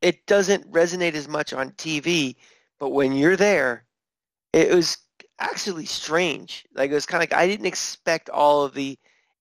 It 0.00 0.24
doesn't 0.24 0.72
resonate 0.72 1.12
as 1.12 1.28
much 1.28 1.52
on 1.52 1.72
TV, 1.72 2.36
but 2.78 2.88
when 2.88 3.12
you're 3.12 3.36
there, 3.36 3.84
it 4.54 4.72
was 4.72 4.96
actually 5.38 5.84
strange. 5.84 6.64
Like 6.72 6.90
it 6.90 6.94
was 6.94 7.04
kind 7.04 7.22
of 7.22 7.30
like 7.30 7.38
I 7.38 7.46
didn't 7.46 7.66
expect 7.66 8.30
all 8.30 8.64
of 8.64 8.72
the 8.72 8.98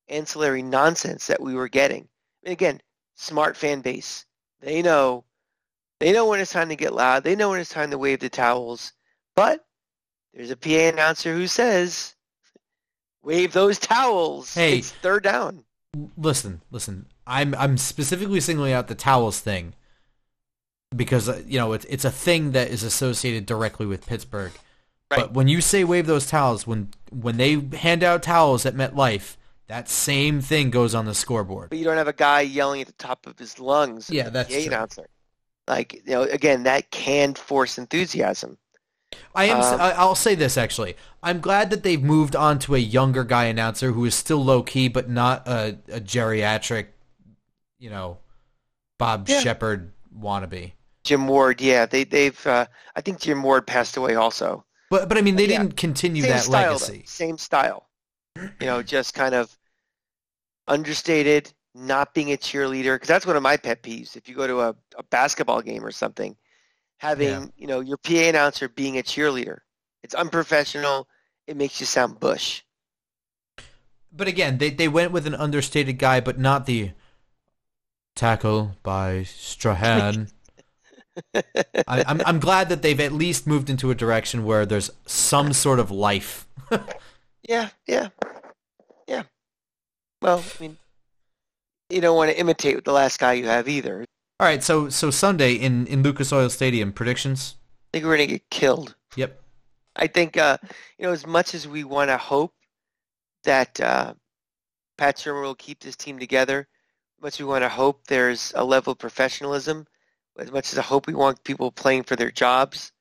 ancillary 0.09 0.61
nonsense 0.61 1.27
that 1.27 1.41
we 1.41 1.55
were 1.55 1.69
getting. 1.69 2.09
And 2.43 2.51
again, 2.51 2.81
smart 3.15 3.55
fan 3.55 3.79
base. 3.79 4.25
They 4.59 4.81
know 4.81 5.23
they 5.99 6.11
know 6.11 6.27
when 6.27 6.41
it's 6.41 6.51
time 6.51 6.67
to 6.67 6.75
get 6.75 6.93
loud. 6.93 7.23
They 7.23 7.37
know 7.37 7.51
when 7.51 7.61
it's 7.61 7.69
time 7.69 7.91
to 7.91 7.97
wave 7.97 8.19
the 8.19 8.27
towels. 8.27 8.91
But 9.37 9.65
there's 10.33 10.51
a 10.51 10.57
PA 10.57 10.89
announcer 10.89 11.33
who 11.33 11.47
says 11.47 12.13
Wave 13.23 13.53
those 13.53 13.79
towels. 13.79 14.53
Hey, 14.53 14.79
it's 14.79 14.91
third 14.91 15.23
down. 15.23 15.63
Listen, 16.17 16.61
listen. 16.71 17.07
I'm 17.27 17.53
I'm 17.55 17.77
specifically 17.77 18.39
singling 18.39 18.73
out 18.73 18.87
the 18.87 18.95
towels 18.95 19.39
thing 19.39 19.73
because 20.95 21.29
uh, 21.29 21.41
you 21.45 21.59
know 21.59 21.73
it's 21.73 21.85
it's 21.85 22.05
a 22.05 22.11
thing 22.11 22.51
that 22.51 22.69
is 22.69 22.83
associated 22.83 23.45
directly 23.45 23.85
with 23.85 24.05
Pittsburgh. 24.05 24.51
Right. 25.11 25.21
But 25.21 25.33
when 25.33 25.47
you 25.47 25.61
say 25.61 25.83
wave 25.83 26.05
those 26.05 26.27
towels, 26.27 26.65
when 26.65 26.89
when 27.11 27.37
they 27.37 27.59
hand 27.77 28.03
out 28.03 28.23
towels 28.23 28.65
at 28.65 28.75
MetLife, 28.75 29.37
that 29.67 29.89
same 29.89 30.41
thing 30.41 30.69
goes 30.69 30.95
on 30.95 31.05
the 31.05 31.15
scoreboard. 31.15 31.69
But 31.69 31.79
you 31.79 31.85
don't 31.85 31.97
have 31.97 32.07
a 32.07 32.13
guy 32.13 32.41
yelling 32.41 32.81
at 32.81 32.87
the 32.87 32.93
top 32.93 33.27
of 33.27 33.37
his 33.37 33.59
lungs. 33.59 34.09
Yeah, 34.09 34.29
that's 34.29 34.49
true. 34.51 34.63
Announcer. 34.65 35.07
Like 35.67 35.93
you 36.05 36.13
know, 36.13 36.23
again, 36.23 36.63
that 36.63 36.89
can 36.91 37.33
force 37.33 37.77
enthusiasm. 37.77 38.57
I 39.35 39.45
am. 39.45 39.61
Um, 39.61 39.79
I'll 39.79 40.15
say 40.15 40.35
this 40.35 40.57
actually. 40.57 40.95
I'm 41.21 41.39
glad 41.39 41.69
that 41.69 41.83
they've 41.83 42.01
moved 42.01 42.35
on 42.35 42.59
to 42.59 42.75
a 42.75 42.79
younger 42.79 43.23
guy 43.23 43.45
announcer 43.45 43.91
who 43.91 44.05
is 44.05 44.15
still 44.15 44.43
low 44.43 44.63
key, 44.63 44.87
but 44.87 45.09
not 45.09 45.47
a, 45.47 45.77
a 45.89 45.99
geriatric, 45.99 46.87
you 47.77 47.89
know, 47.89 48.17
Bob 48.97 49.27
yeah. 49.27 49.39
Sheppard 49.39 49.91
wannabe. 50.17 50.73
Jim 51.03 51.27
Ward, 51.27 51.61
yeah, 51.61 51.85
they 51.85 52.03
they've. 52.03 52.45
Uh, 52.45 52.65
I 52.95 53.01
think 53.01 53.19
Jim 53.19 53.41
Ward 53.41 53.65
passed 53.65 53.97
away 53.97 54.15
also. 54.15 54.65
But 54.89 55.09
but 55.09 55.17
I 55.17 55.21
mean, 55.21 55.35
they 55.35 55.47
yeah. 55.47 55.59
didn't 55.59 55.77
continue 55.77 56.23
Same 56.23 56.31
that 56.31 56.41
style, 56.41 56.71
legacy. 56.73 56.97
Though. 56.97 57.03
Same 57.05 57.37
style, 57.37 57.89
you 58.35 58.67
know, 58.67 58.83
just 58.83 59.13
kind 59.13 59.35
of 59.35 59.55
understated, 60.67 61.51
not 61.73 62.13
being 62.13 62.31
a 62.31 62.37
cheerleader. 62.37 62.95
Because 62.95 63.07
that's 63.07 63.25
one 63.25 63.35
of 63.35 63.43
my 63.43 63.57
pet 63.57 63.81
peeves. 63.81 64.15
If 64.15 64.27
you 64.27 64.35
go 64.35 64.47
to 64.47 64.61
a, 64.61 64.75
a 64.97 65.03
basketball 65.03 65.61
game 65.61 65.85
or 65.85 65.91
something 65.91 66.35
having 66.99 67.27
yeah. 67.27 67.45
you 67.57 67.67
know 67.67 67.79
your 67.79 67.97
PA 67.97 68.13
announcer 68.13 68.69
being 68.69 68.97
a 68.97 69.03
cheerleader. 69.03 69.59
It's 70.03 70.13
unprofessional. 70.13 71.07
It 71.47 71.57
makes 71.57 71.79
you 71.79 71.85
sound 71.85 72.19
bush. 72.19 72.61
But 74.11 74.27
again, 74.27 74.57
they 74.59 74.69
they 74.69 74.87
went 74.87 75.11
with 75.11 75.25
an 75.25 75.35
understated 75.35 75.97
guy, 75.97 76.19
but 76.19 76.37
not 76.39 76.65
the 76.65 76.91
tackle 78.15 78.75
by 78.83 79.23
Strahan. 79.23 80.29
I, 81.33 82.03
I'm 82.07 82.21
I'm 82.25 82.39
glad 82.39 82.69
that 82.69 82.81
they've 82.81 82.99
at 82.99 83.11
least 83.11 83.47
moved 83.47 83.69
into 83.69 83.91
a 83.91 83.95
direction 83.95 84.45
where 84.45 84.65
there's 84.65 84.91
some 85.05 85.53
sort 85.53 85.79
of 85.79 85.91
life. 85.91 86.47
yeah, 87.47 87.69
yeah, 87.87 88.09
yeah. 89.07 89.23
Well, 90.21 90.39
I 90.39 90.61
mean, 90.61 90.77
you 91.89 92.01
don't 92.01 92.15
want 92.15 92.31
to 92.31 92.39
imitate 92.39 92.83
the 92.83 92.93
last 92.93 93.19
guy 93.19 93.33
you 93.33 93.45
have 93.45 93.67
either. 93.67 94.05
All 94.39 94.47
right, 94.47 94.63
so 94.63 94.89
so 94.89 95.11
Sunday 95.11 95.53
in 95.53 95.85
in 95.87 96.01
Lucas 96.01 96.31
Oil 96.31 96.49
Stadium, 96.49 96.93
predictions? 96.93 97.55
I 97.59 97.89
think 97.93 98.05
we're 98.05 98.15
gonna 98.15 98.27
get 98.27 98.49
killed. 98.49 98.95
Yep. 99.17 99.41
I 99.95 100.07
think 100.07 100.37
uh, 100.37 100.57
you 100.97 101.05
know 101.05 101.11
as 101.11 101.27
much 101.27 101.53
as 101.53 101.67
we 101.67 101.83
want 101.83 102.09
to 102.09 102.17
hope 102.17 102.53
that 103.43 103.79
uh, 103.81 104.13
Pat 104.97 105.17
Shurmur 105.17 105.41
will 105.41 105.55
keep 105.55 105.79
this 105.81 105.97
team 105.97 106.19
together, 106.19 106.67
as 107.17 107.21
much 107.21 107.33
as 107.35 107.39
we 107.39 107.45
want 107.45 107.63
to 107.63 107.69
hope 107.69 108.07
there's 108.07 108.53
a 108.55 108.63
level 108.63 108.91
of 108.91 108.97
professionalism, 108.97 109.85
as 110.37 110.51
much 110.51 110.71
as 110.71 110.79
I 110.79 110.83
hope 110.83 111.07
we 111.07 111.13
want 111.13 111.43
people 111.43 111.71
playing 111.71 112.03
for 112.03 112.15
their 112.15 112.31
jobs, 112.31 112.93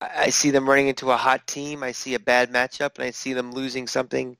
I 0.00 0.30
see 0.30 0.50
them 0.50 0.68
running 0.68 0.88
into 0.88 1.10
a 1.10 1.16
hot 1.16 1.46
team. 1.46 1.82
I 1.82 1.92
see 1.92 2.14
a 2.14 2.20
bad 2.20 2.52
matchup, 2.52 2.96
and 2.96 3.04
I 3.04 3.10
see 3.12 3.32
them 3.32 3.52
losing 3.52 3.86
something. 3.86 4.36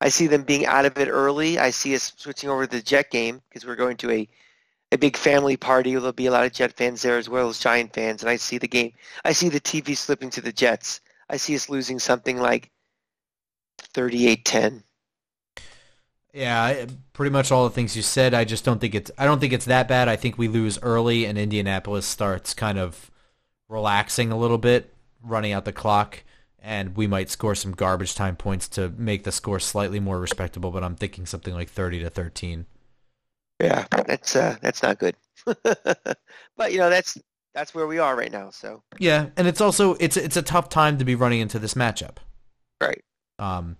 I 0.00 0.08
see 0.08 0.26
them 0.26 0.42
being 0.42 0.66
out 0.66 0.86
of 0.86 0.98
it 0.98 1.08
early. 1.08 1.58
I 1.58 1.70
see 1.70 1.94
us 1.94 2.12
switching 2.16 2.50
over 2.50 2.66
to 2.66 2.76
the 2.76 2.82
Jet 2.82 3.10
game 3.10 3.40
because 3.48 3.64
we're 3.64 3.76
going 3.76 3.96
to 3.98 4.10
a 4.10 4.28
a 4.94 4.98
big 4.98 5.16
family 5.16 5.56
party. 5.56 5.92
There'll 5.92 6.12
be 6.12 6.26
a 6.26 6.30
lot 6.30 6.46
of 6.46 6.52
Jet 6.52 6.72
fans 6.72 7.02
there 7.02 7.18
as 7.18 7.28
well 7.28 7.48
as 7.48 7.58
Giant 7.58 7.92
fans, 7.92 8.22
and 8.22 8.30
I 8.30 8.36
see 8.36 8.58
the 8.58 8.68
game. 8.68 8.92
I 9.24 9.32
see 9.32 9.48
the 9.48 9.60
TV 9.60 9.96
slipping 9.96 10.30
to 10.30 10.40
the 10.40 10.52
Jets. 10.52 11.00
I 11.28 11.36
see 11.36 11.54
us 11.56 11.68
losing 11.68 11.98
something 11.98 12.38
like 12.38 12.70
38-10. 13.94 14.82
Yeah, 16.32 16.86
pretty 17.12 17.30
much 17.30 17.52
all 17.52 17.64
the 17.64 17.74
things 17.74 17.96
you 17.96 18.02
said. 18.02 18.34
I 18.34 18.44
just 18.44 18.64
don't 18.64 18.80
think 18.80 18.94
it's. 18.94 19.10
I 19.16 19.24
don't 19.24 19.38
think 19.38 19.52
it's 19.52 19.66
that 19.66 19.86
bad. 19.86 20.08
I 20.08 20.16
think 20.16 20.36
we 20.36 20.48
lose 20.48 20.80
early, 20.82 21.26
and 21.26 21.38
Indianapolis 21.38 22.06
starts 22.06 22.54
kind 22.54 22.76
of 22.78 23.10
relaxing 23.68 24.32
a 24.32 24.36
little 24.36 24.58
bit, 24.58 24.92
running 25.22 25.52
out 25.52 25.64
the 25.64 25.72
clock, 25.72 26.24
and 26.60 26.96
we 26.96 27.06
might 27.06 27.30
score 27.30 27.54
some 27.54 27.70
garbage 27.70 28.16
time 28.16 28.34
points 28.34 28.68
to 28.70 28.88
make 28.96 29.22
the 29.22 29.30
score 29.30 29.60
slightly 29.60 30.00
more 30.00 30.18
respectable. 30.18 30.72
But 30.72 30.82
I'm 30.82 30.96
thinking 30.96 31.24
something 31.24 31.54
like 31.54 31.70
thirty 31.70 32.00
to 32.00 32.10
thirteen. 32.10 32.66
Yeah, 33.64 33.86
that's 33.90 34.36
uh, 34.36 34.56
that's 34.60 34.82
not 34.82 34.98
good. 34.98 35.16
but 35.44 36.72
you 36.72 36.78
know, 36.78 36.90
that's 36.90 37.18
that's 37.54 37.74
where 37.74 37.86
we 37.86 37.98
are 37.98 38.16
right 38.16 38.32
now. 38.32 38.50
So 38.50 38.82
yeah, 38.98 39.26
and 39.36 39.46
it's 39.46 39.60
also 39.60 39.94
it's 39.94 40.16
it's 40.16 40.36
a 40.36 40.42
tough 40.42 40.68
time 40.68 40.98
to 40.98 41.04
be 41.04 41.14
running 41.14 41.40
into 41.40 41.58
this 41.58 41.74
matchup. 41.74 42.16
Right. 42.80 43.02
Um, 43.38 43.76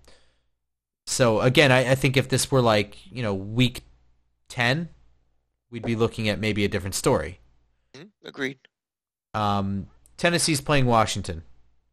so 1.05 1.41
again, 1.41 1.71
I, 1.71 1.91
I 1.91 1.95
think 1.95 2.17
if 2.17 2.29
this 2.29 2.51
were 2.51 2.61
like 2.61 2.97
you 3.11 3.21
know 3.21 3.33
week 3.33 3.83
ten, 4.49 4.89
we'd 5.69 5.85
be 5.85 5.95
looking 5.95 6.29
at 6.29 6.39
maybe 6.39 6.65
a 6.65 6.69
different 6.69 6.95
story. 6.95 7.39
Mm-hmm. 7.93 8.27
Agreed. 8.27 8.59
Um, 9.33 9.87
Tennessee's 10.17 10.61
playing 10.61 10.85
Washington 10.85 11.43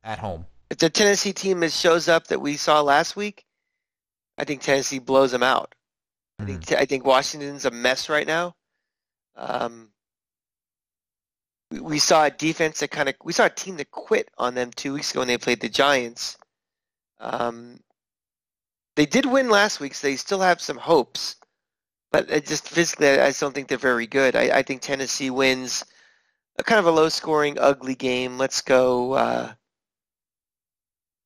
at 0.05 0.19
home. 0.21 0.47
If 0.71 0.79
the 0.79 0.89
Tennessee 0.89 1.33
team 1.33 1.61
that 1.61 1.73
shows 1.73 2.09
up 2.09 2.29
that 2.29 2.41
we 2.41 2.57
saw 2.57 2.81
last 2.81 3.17
week, 3.17 3.45
I 4.39 4.45
think 4.45 4.63
Tennessee 4.63 5.01
blows 5.01 5.33
them 5.33 5.43
out. 5.43 5.75
I 6.43 6.47
think 6.47 6.61
mm-hmm. 6.63 6.83
I 6.83 6.85
think 6.85 7.07
Washington's 7.07 7.65
a 7.65 7.71
mess 7.71 8.09
right 8.09 8.27
now. 8.27 8.55
Um, 9.37 9.91
we, 11.71 11.81
we 11.81 11.99
saw 11.99 12.25
a 12.25 12.31
defense 12.31 12.81
that 12.81 12.91
kind 12.91 13.09
of 13.09 13.15
we 13.25 13.33
saw 13.33 13.47
a 13.47 13.51
team 13.51 13.77
that 13.77 13.91
quit 13.91 14.29
on 14.39 14.55
them 14.55 14.71
two 14.75 14.95
weeks 14.95 15.11
ago 15.11 15.21
when 15.21 15.29
they 15.29 15.39
played 15.39 15.61
the 15.61 15.69
Giants. 15.69 16.37
Um, 17.21 17.79
they 18.97 19.07
did 19.07 19.25
win 19.25 19.49
last 19.49 19.81
week, 19.81 19.95
so 19.95 20.07
they 20.07 20.17
still 20.17 20.41
have 20.41 20.61
some 20.61 20.77
hopes. 20.77 21.37
But 22.11 22.29
just 22.45 22.69
physically, 22.69 23.09
I 23.09 23.29
just 23.29 23.41
don't 23.41 23.55
think 23.55 23.69
they're 23.69 23.79
very 23.79 24.07
good. 24.07 24.37
I, 24.37 24.59
I 24.59 24.63
think 24.63 24.83
Tennessee 24.83 25.31
wins 25.31 25.85
a 26.59 26.63
kind 26.63 26.79
of 26.79 26.85
a 26.87 26.91
low-scoring, 26.91 27.59
ugly 27.59 27.95
game. 27.95 28.37
Let's 28.37 28.61
go 28.61 29.13
uh, 29.15 29.53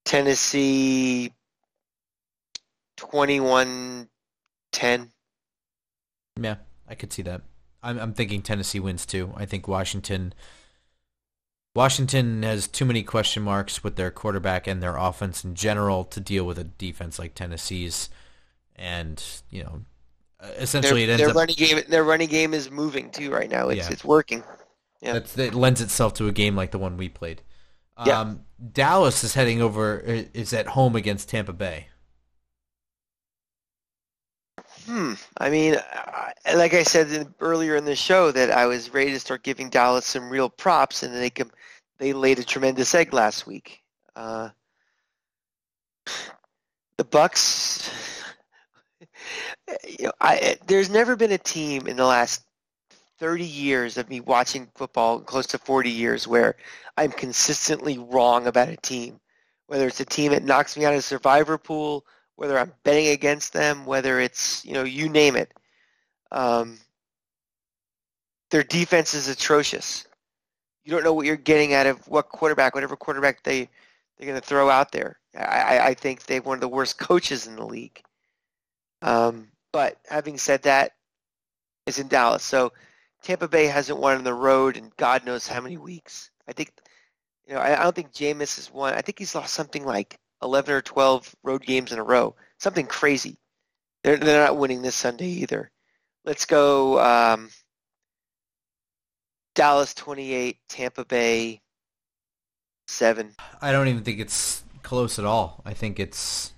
Tennessee 0.05 1.33
21-10. 4.79 5.09
Yeah, 6.41 6.57
I 6.89 6.95
could 6.95 7.13
see 7.13 7.23
that. 7.23 7.43
I'm, 7.83 7.99
I'm 7.99 8.13
thinking 8.13 8.43
Tennessee 8.43 8.81
wins 8.81 9.07
too. 9.07 9.33
I 9.37 9.47
think 9.47 9.69
Washington 9.69 10.35
Washington 11.77 12.43
has 12.43 12.67
too 12.67 12.87
many 12.87 13.03
question 13.03 13.43
marks 13.43 13.85
with 13.85 13.97
their 13.97 14.11
quarterback 14.11 14.67
and 14.67 14.83
their 14.83 14.97
offense 14.97 15.45
in 15.45 15.55
general 15.55 16.05
to 16.05 16.21
deal 16.21 16.45
with 16.47 16.59
a 16.59 16.65
defense 16.65 17.19
like 17.19 17.35
Tennessee's, 17.35 18.09
and 18.75 19.23
you 19.51 19.63
know, 19.63 19.83
essentially 20.57 21.05
their, 21.05 21.17
it 21.17 21.21
ends 21.21 21.21
their 21.21 21.31
up, 21.31 21.37
running 21.37 21.57
game. 21.57 21.83
Their 21.89 22.03
running 22.03 22.29
game 22.29 22.55
is 22.55 22.71
moving 22.71 23.11
too 23.11 23.31
right 23.31 23.51
now. 23.51 23.69
It's 23.69 23.87
yeah. 23.87 23.93
it's 23.93 24.05
working. 24.05 24.43
Yeah, 25.03 25.13
That's, 25.13 25.37
it 25.37 25.55
lends 25.55 25.83
itself 25.83 26.15
to 26.15 26.29
a 26.29 26.33
game 26.33 26.57
like 26.57 26.71
the 26.71 26.79
one 26.79 26.97
we 26.97 27.11
played. 27.11 27.43
Yeah. 28.05 28.21
Um, 28.21 28.45
Dallas 28.73 29.23
is 29.23 29.35
heading 29.35 29.61
over. 29.61 29.99
Is 29.99 30.55
at 30.55 30.69
home 30.69 30.97
against 30.97 31.29
Tampa 31.29 31.53
Bay. 31.53 31.89
Hmm. 34.87 35.15
I 35.39 35.51
mean, 35.51 35.77
like 36.55 36.73
I 36.73 36.85
said 36.85 37.35
earlier 37.41 37.75
in 37.75 37.85
the 37.85 37.97
show, 37.97 38.31
that 38.31 38.53
I 38.53 38.67
was 38.67 38.95
ready 38.95 39.11
to 39.11 39.21
start 39.21 39.43
giving 39.43 39.69
Dallas 39.69 40.07
some 40.07 40.31
real 40.31 40.49
props, 40.49 41.03
and 41.03 41.13
they 41.13 41.31
can, 41.31 41.51
they 41.99 42.13
laid 42.13 42.39
a 42.39 42.45
tremendous 42.45 42.95
egg 42.95 43.13
last 43.13 43.47
week. 43.47 43.83
Uh, 44.15 44.51
the 46.97 47.05
Bucs. 47.05 47.91
You 49.99 50.07
know, 50.07 50.13
I, 50.21 50.57
there's 50.67 50.89
never 50.89 51.17
been 51.17 51.33
a 51.33 51.39
team 51.39 51.87
in 51.87 51.97
the 51.97 52.07
last 52.07 52.45
30 53.19 53.45
years 53.45 53.99
of 53.99 54.09
me 54.09 54.21
watching 54.21 54.69
football, 54.75 55.21
close 55.21 55.47
to 55.49 55.59
40 55.59 55.91
years, 55.91 56.27
where 56.27 56.57
I'm 56.97 57.11
consistently 57.11 57.99
wrong 57.99 58.47
about 58.47 58.69
a 58.69 58.77
team. 58.77 59.21
Whether 59.67 59.89
it's 59.89 60.01
a 60.01 60.05
team 60.05 60.33
that 60.33 60.45
knocks 60.45 60.77
me 60.77 60.85
out 60.85 60.95
of 60.95 61.05
survivor 61.05 61.59
pool 61.59 62.05
whether 62.37 62.59
I'm 62.59 62.73
betting 62.85 63.09
against 63.09 63.53
them, 63.53 63.85
whether 63.87 64.21
it's 64.21 64.65
you 64.65 64.75
know 64.75 64.85
you 64.85 65.09
name 65.09 65.37
it. 65.37 65.53
Um, 66.31 66.79
their 68.51 68.63
defense 68.63 69.15
is 69.15 69.29
atrocious. 69.29 70.07
You 70.85 70.93
don't 70.93 71.03
know 71.05 71.13
what 71.13 71.27
you're 71.27 71.37
getting 71.37 71.75
out 71.75 71.87
of 71.87 72.07
what 72.07 72.29
quarterback, 72.29 72.75
whatever 72.75 72.97
quarterback 72.97 73.43
they 73.43 73.69
they're 74.17 74.29
going 74.29 74.41
to 74.41 74.47
throw 74.47 74.71
out 74.71 74.93
there. 74.93 75.19
I, 75.37 75.79
I 75.89 75.95
think 75.95 76.25
they're 76.25 76.41
one 76.41 76.57
of 76.57 76.61
the 76.63 76.69
worst 76.69 76.99
coaches 76.99 77.47
in 77.47 77.57
the 77.57 77.67
league. 77.67 78.01
Um, 79.03 79.49
but 79.73 79.99
having 80.09 80.39
said 80.39 80.63
that, 80.63 80.93
it's 81.87 81.99
in 81.99 82.09
Dallas, 82.09 82.43
so 82.43 82.73
Tampa 83.23 83.47
Bay 83.47 83.67
hasn't 83.67 83.99
won 83.99 84.17
on 84.17 84.25
the 84.25 84.35
road 84.35 84.77
in 84.77 84.91
God 84.97 85.25
knows 85.25 85.47
how 85.47 85.61
many 85.61 85.77
weeks. 85.77 86.31
I 86.49 86.53
think, 86.53 86.73
you 87.47 87.55
know, 87.55 87.61
I, 87.61 87.79
I 87.79 87.83
don't 87.83 87.95
think 87.95 88.13
Jameis 88.13 88.57
has 88.57 88.73
won. 88.73 88.95
I 88.95 89.03
think 89.03 89.19
he's 89.19 89.35
lost 89.35 89.53
something 89.53 89.85
like 89.85 90.19
11 90.43 90.75
or 90.75 90.83
12 90.83 91.35
road 91.43 91.63
games 91.65 91.93
in 91.93 91.99
a 91.99 92.05
row. 92.05 92.35
Something 92.59 92.87
crazy. 92.87 93.39
They're, 94.03 94.17
they're 94.17 94.45
not 94.45 94.57
winning 94.57 94.83
this 94.83 94.95
Sunday 94.95 95.29
either. 95.29 95.71
Let's 96.25 96.45
go 96.45 97.01
um, 97.01 97.51
Dallas 99.55 99.95
28, 99.95 100.59
Tampa 100.69 101.05
Bay 101.05 101.61
7. 102.89 103.35
I 103.61 103.73
don't 103.73 103.89
even 103.89 104.05
think 104.05 104.21
it's 104.21 104.63
close 104.83 105.19
at 105.19 105.25
all. 105.25 105.63
I 105.65 105.75
think 105.75 105.99
it's 105.99 106.53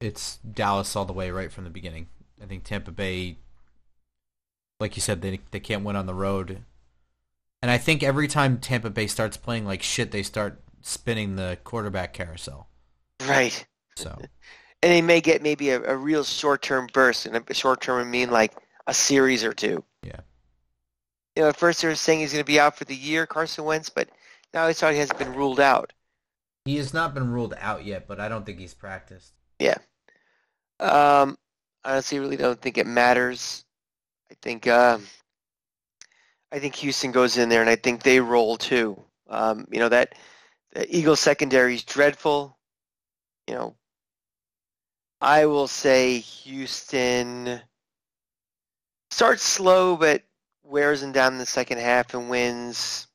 it's 0.00 0.36
Dallas 0.38 0.94
all 0.94 1.06
the 1.06 1.12
way 1.12 1.30
right 1.30 1.50
from 1.50 1.64
the 1.64 1.70
beginning. 1.70 2.08
I 2.42 2.46
think 2.46 2.64
Tampa 2.64 2.90
Bay 2.90 3.38
like 4.78 4.96
you 4.96 5.02
said 5.02 5.22
they 5.22 5.40
they 5.50 5.60
can't 5.60 5.84
win 5.84 5.96
on 5.96 6.06
the 6.06 6.14
road. 6.14 6.62
And 7.62 7.70
I 7.70 7.78
think 7.78 8.02
every 8.02 8.28
time 8.28 8.58
Tampa 8.58 8.90
Bay 8.90 9.06
starts 9.06 9.36
playing 9.36 9.64
like 9.64 9.82
shit, 9.82 10.10
they 10.10 10.22
start 10.22 10.60
spinning 10.82 11.36
the 11.36 11.58
quarterback 11.64 12.12
carousel. 12.12 12.68
Right. 13.24 13.66
So. 13.96 14.10
and 14.82 14.92
they 14.92 15.02
may 15.02 15.20
get 15.20 15.42
maybe 15.42 15.70
a, 15.70 15.82
a 15.82 15.96
real 15.96 16.24
short-term 16.24 16.88
burst, 16.92 17.26
and 17.26 17.36
a 17.36 17.54
short-term 17.54 17.98
would 17.98 18.10
mean 18.10 18.30
like 18.30 18.54
a 18.86 18.94
series 18.94 19.44
or 19.44 19.52
two. 19.52 19.82
Yeah. 20.02 20.20
You 21.34 21.42
know, 21.42 21.48
at 21.48 21.56
first 21.56 21.82
they 21.82 21.88
were 21.88 21.94
saying 21.94 22.20
he's 22.20 22.32
going 22.32 22.44
to 22.44 22.46
be 22.46 22.60
out 22.60 22.76
for 22.76 22.84
the 22.84 22.94
year, 22.94 23.26
Carson 23.26 23.64
Wentz, 23.64 23.90
but 23.90 24.08
now 24.54 24.66
he's 24.66 24.78
talking 24.78 24.94
he 24.94 25.00
hasn't 25.00 25.18
been 25.18 25.34
ruled 25.34 25.60
out. 25.60 25.92
He 26.64 26.76
has 26.76 26.94
not 26.94 27.14
been 27.14 27.30
ruled 27.30 27.54
out 27.58 27.84
yet, 27.84 28.08
but 28.08 28.20
I 28.20 28.28
don't 28.28 28.44
think 28.44 28.58
he's 28.58 28.74
practiced. 28.74 29.32
Yeah. 29.58 29.78
Um, 30.80 31.38
honestly, 31.84 32.18
really 32.18 32.36
don't 32.36 32.60
think 32.60 32.78
it 32.78 32.86
matters. 32.86 33.64
I 34.30 34.34
think 34.42 34.66
uh, 34.66 34.98
I 36.50 36.58
think 36.58 36.74
Houston 36.76 37.12
goes 37.12 37.38
in 37.38 37.48
there, 37.48 37.60
and 37.60 37.70
I 37.70 37.76
think 37.76 38.02
they 38.02 38.20
roll 38.20 38.56
too. 38.56 39.00
Um, 39.28 39.66
you 39.70 39.78
know 39.78 39.88
that 39.88 40.14
the 40.72 40.94
Eagles 40.94 41.20
secondary 41.20 41.74
is 41.74 41.84
dreadful 41.84 42.55
you 43.46 43.54
know, 43.54 43.76
I 45.20 45.46
will 45.46 45.68
say 45.68 46.18
Houston 46.18 47.60
starts 49.10 49.42
slow, 49.42 49.96
but 49.96 50.22
wears 50.62 51.00
them 51.00 51.12
down 51.12 51.34
in 51.34 51.38
the 51.38 51.46
second 51.46 51.78
half 51.78 52.12
and 52.14 52.28
wins 52.28 53.06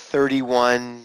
31-10. 0.00 1.04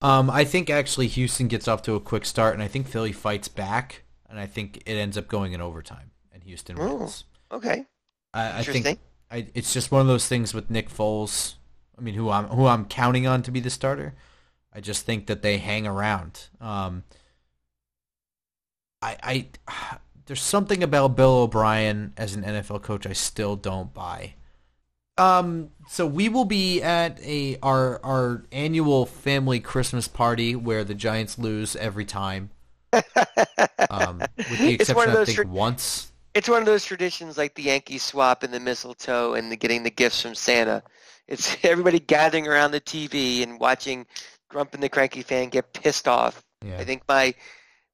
Um, 0.00 0.30
I 0.30 0.44
think 0.44 0.68
actually 0.68 1.06
Houston 1.06 1.46
gets 1.46 1.68
off 1.68 1.82
to 1.82 1.94
a 1.94 2.00
quick 2.00 2.24
start, 2.24 2.54
and 2.54 2.62
I 2.62 2.66
think 2.66 2.88
Philly 2.88 3.12
fights 3.12 3.46
back, 3.46 4.02
and 4.28 4.40
I 4.40 4.46
think 4.46 4.82
it 4.84 4.94
ends 4.94 5.16
up 5.16 5.28
going 5.28 5.52
in 5.52 5.60
overtime, 5.60 6.10
and 6.32 6.42
Houston 6.42 6.76
wins. 6.76 7.24
Oh, 7.50 7.58
okay. 7.58 7.86
I, 8.34 8.58
I 8.58 8.62
think 8.64 8.98
I, 9.30 9.46
it's 9.54 9.72
just 9.72 9.92
one 9.92 10.00
of 10.00 10.08
those 10.08 10.26
things 10.26 10.52
with 10.52 10.70
Nick 10.70 10.90
Foles. 10.90 11.54
I 12.02 12.04
mean, 12.04 12.14
who 12.14 12.30
I'm 12.30 12.48
who 12.48 12.66
I'm 12.66 12.84
counting 12.86 13.28
on 13.28 13.42
to 13.44 13.52
be 13.52 13.60
the 13.60 13.70
starter. 13.70 14.14
I 14.74 14.80
just 14.80 15.06
think 15.06 15.28
that 15.28 15.42
they 15.42 15.58
hang 15.58 15.86
around. 15.86 16.48
Um, 16.60 17.04
I, 19.00 19.46
I 19.68 19.98
there's 20.26 20.42
something 20.42 20.82
about 20.82 21.14
Bill 21.14 21.42
O'Brien 21.42 22.12
as 22.16 22.34
an 22.34 22.42
NFL 22.42 22.82
coach 22.82 23.06
I 23.06 23.12
still 23.12 23.54
don't 23.54 23.94
buy. 23.94 24.34
Um, 25.16 25.70
so 25.88 26.04
we 26.04 26.28
will 26.28 26.44
be 26.44 26.82
at 26.82 27.20
a 27.22 27.56
our 27.62 28.04
our 28.04 28.42
annual 28.50 29.06
family 29.06 29.60
Christmas 29.60 30.08
party 30.08 30.56
where 30.56 30.82
the 30.82 30.94
Giants 30.94 31.38
lose 31.38 31.76
every 31.76 32.04
time. 32.04 32.50
um, 33.90 34.18
with 34.36 34.58
the 34.58 34.74
exception, 34.74 35.16
I 35.16 35.24
think 35.24 35.48
once. 35.48 36.10
it's 36.34 36.48
one 36.48 36.58
of 36.58 36.66
those 36.66 36.84
traditions 36.84 37.38
like 37.38 37.54
the 37.54 37.62
Yankee 37.62 37.98
swap 37.98 38.42
and 38.42 38.52
the 38.52 38.58
mistletoe 38.58 39.34
and 39.34 39.52
the 39.52 39.56
getting 39.56 39.84
the 39.84 39.90
gifts 39.90 40.20
from 40.20 40.34
Santa. 40.34 40.82
It's 41.32 41.56
everybody 41.64 41.98
gathering 41.98 42.46
around 42.46 42.72
the 42.72 42.80
TV 42.80 43.42
and 43.42 43.58
watching 43.58 44.06
Grump 44.50 44.74
and 44.74 44.82
the 44.82 44.90
Cranky 44.90 45.22
fan 45.22 45.48
get 45.48 45.72
pissed 45.72 46.06
off. 46.06 46.44
Yeah. 46.64 46.76
I 46.78 46.84
think 46.84 47.02
my 47.08 47.34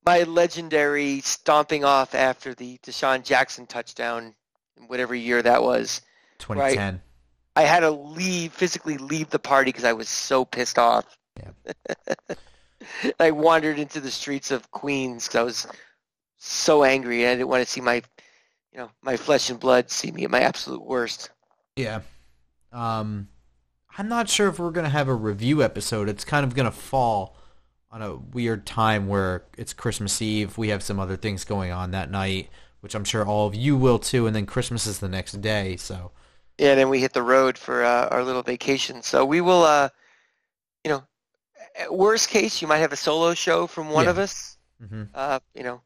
my 0.05 0.24
legendary 0.24 1.20
stomping 1.20 1.84
off 1.84 2.14
after 2.14 2.55
the 2.55 2.78
DeSean 2.78 3.24
Jackson 3.24 3.66
touchdown, 3.66 4.34
whatever 4.89 5.14
year 5.14 5.41
that 5.41 5.62
was, 5.62 6.03
2010. 6.41 7.01
I 7.55 7.62
had 7.62 7.80
to 7.80 7.91
leave 7.91 8.53
physically 8.53 8.99
leave 8.99 9.30
the 9.30 9.39
party 9.39 9.68
because 9.68 9.84
I 9.84 9.93
was 9.93 10.09
so 10.09 10.45
pissed 10.45 10.78
off. 10.78 11.05
Yeah. 11.39 12.34
I 13.20 13.30
wandered 13.30 13.78
into 13.78 14.01
the 14.01 14.11
streets 14.11 14.51
of 14.51 14.68
Queens 14.72 15.26
because 15.26 15.36
I 15.36 15.43
was 15.43 15.66
so 16.39 16.82
angry. 16.82 17.26
I 17.26 17.34
didn't 17.34 17.49
want 17.49 17.64
to 17.64 17.70
see 17.70 17.80
my, 17.80 18.03
you 18.72 18.78
know, 18.78 18.91
my 19.03 19.16
flesh 19.16 19.51
and 19.51 19.61
blood 19.61 19.91
see 19.91 20.11
me 20.11 20.24
at 20.24 20.30
my 20.30 20.41
absolute 20.41 20.84
worst. 20.84 21.30
Yeah. 21.76 22.01
Um, 22.73 23.29
I'm 23.99 24.09
not 24.09 24.29
sure 24.29 24.49
if 24.49 24.59
we're 24.59 24.71
gonna 24.71 24.89
have 24.91 25.09
a 25.09 25.14
review 25.14 25.62
episode. 25.62 26.09
It's 26.09 26.25
kind 26.25 26.45
of 26.45 26.55
gonna 26.55 26.71
fall 26.73 27.37
on 27.91 28.03
a 28.03 28.16
weird 28.16 28.66
time 28.66 29.09
where 29.09 29.45
it's 29.59 29.73
Christmas 29.73 30.23
Eve. 30.23 30.59
We 30.59 30.69
have 30.69 30.83
some 30.83 31.01
other 31.01 31.16
things 31.16 31.45
going 31.45 31.73
on 31.73 31.91
that 31.93 32.11
night, 32.11 32.51
which 32.81 32.95
I'm 32.95 33.05
sure 33.05 33.27
all 33.27 33.47
of 33.47 33.55
you 33.55 33.77
will 33.77 33.99
too. 33.99 34.27
And 34.27 34.37
then 34.37 34.47
Christmas 34.47 34.87
is 34.87 35.01
the 35.01 35.09
next 35.09 35.41
day, 35.43 35.77
so 35.77 36.12
Yeah, 36.59 36.71
and 36.71 36.79
then 36.81 36.89
we 36.89 37.01
hit 37.01 37.12
the 37.12 37.23
road 37.23 37.57
for 37.57 37.85
uh, 37.85 38.09
our 38.09 38.25
little 38.25 38.43
vacation. 38.43 39.03
So 39.03 39.25
we 39.25 39.41
will, 39.41 39.62
uh, 39.62 39.91
you 40.85 40.91
know, 40.91 41.05
at 41.77 41.95
worst 41.95 42.31
case, 42.31 42.62
you 42.62 42.69
might 42.69 42.79
have 42.79 42.93
a 42.93 42.97
solo 42.97 43.35
show 43.35 43.66
from 43.66 43.91
one 43.91 44.07
Yeah. 44.07 44.09
of 44.09 44.19
us. 44.19 44.59
hmm 44.81 45.05
Uh, 45.14 45.41
you 45.55 45.64
know, 45.64 45.83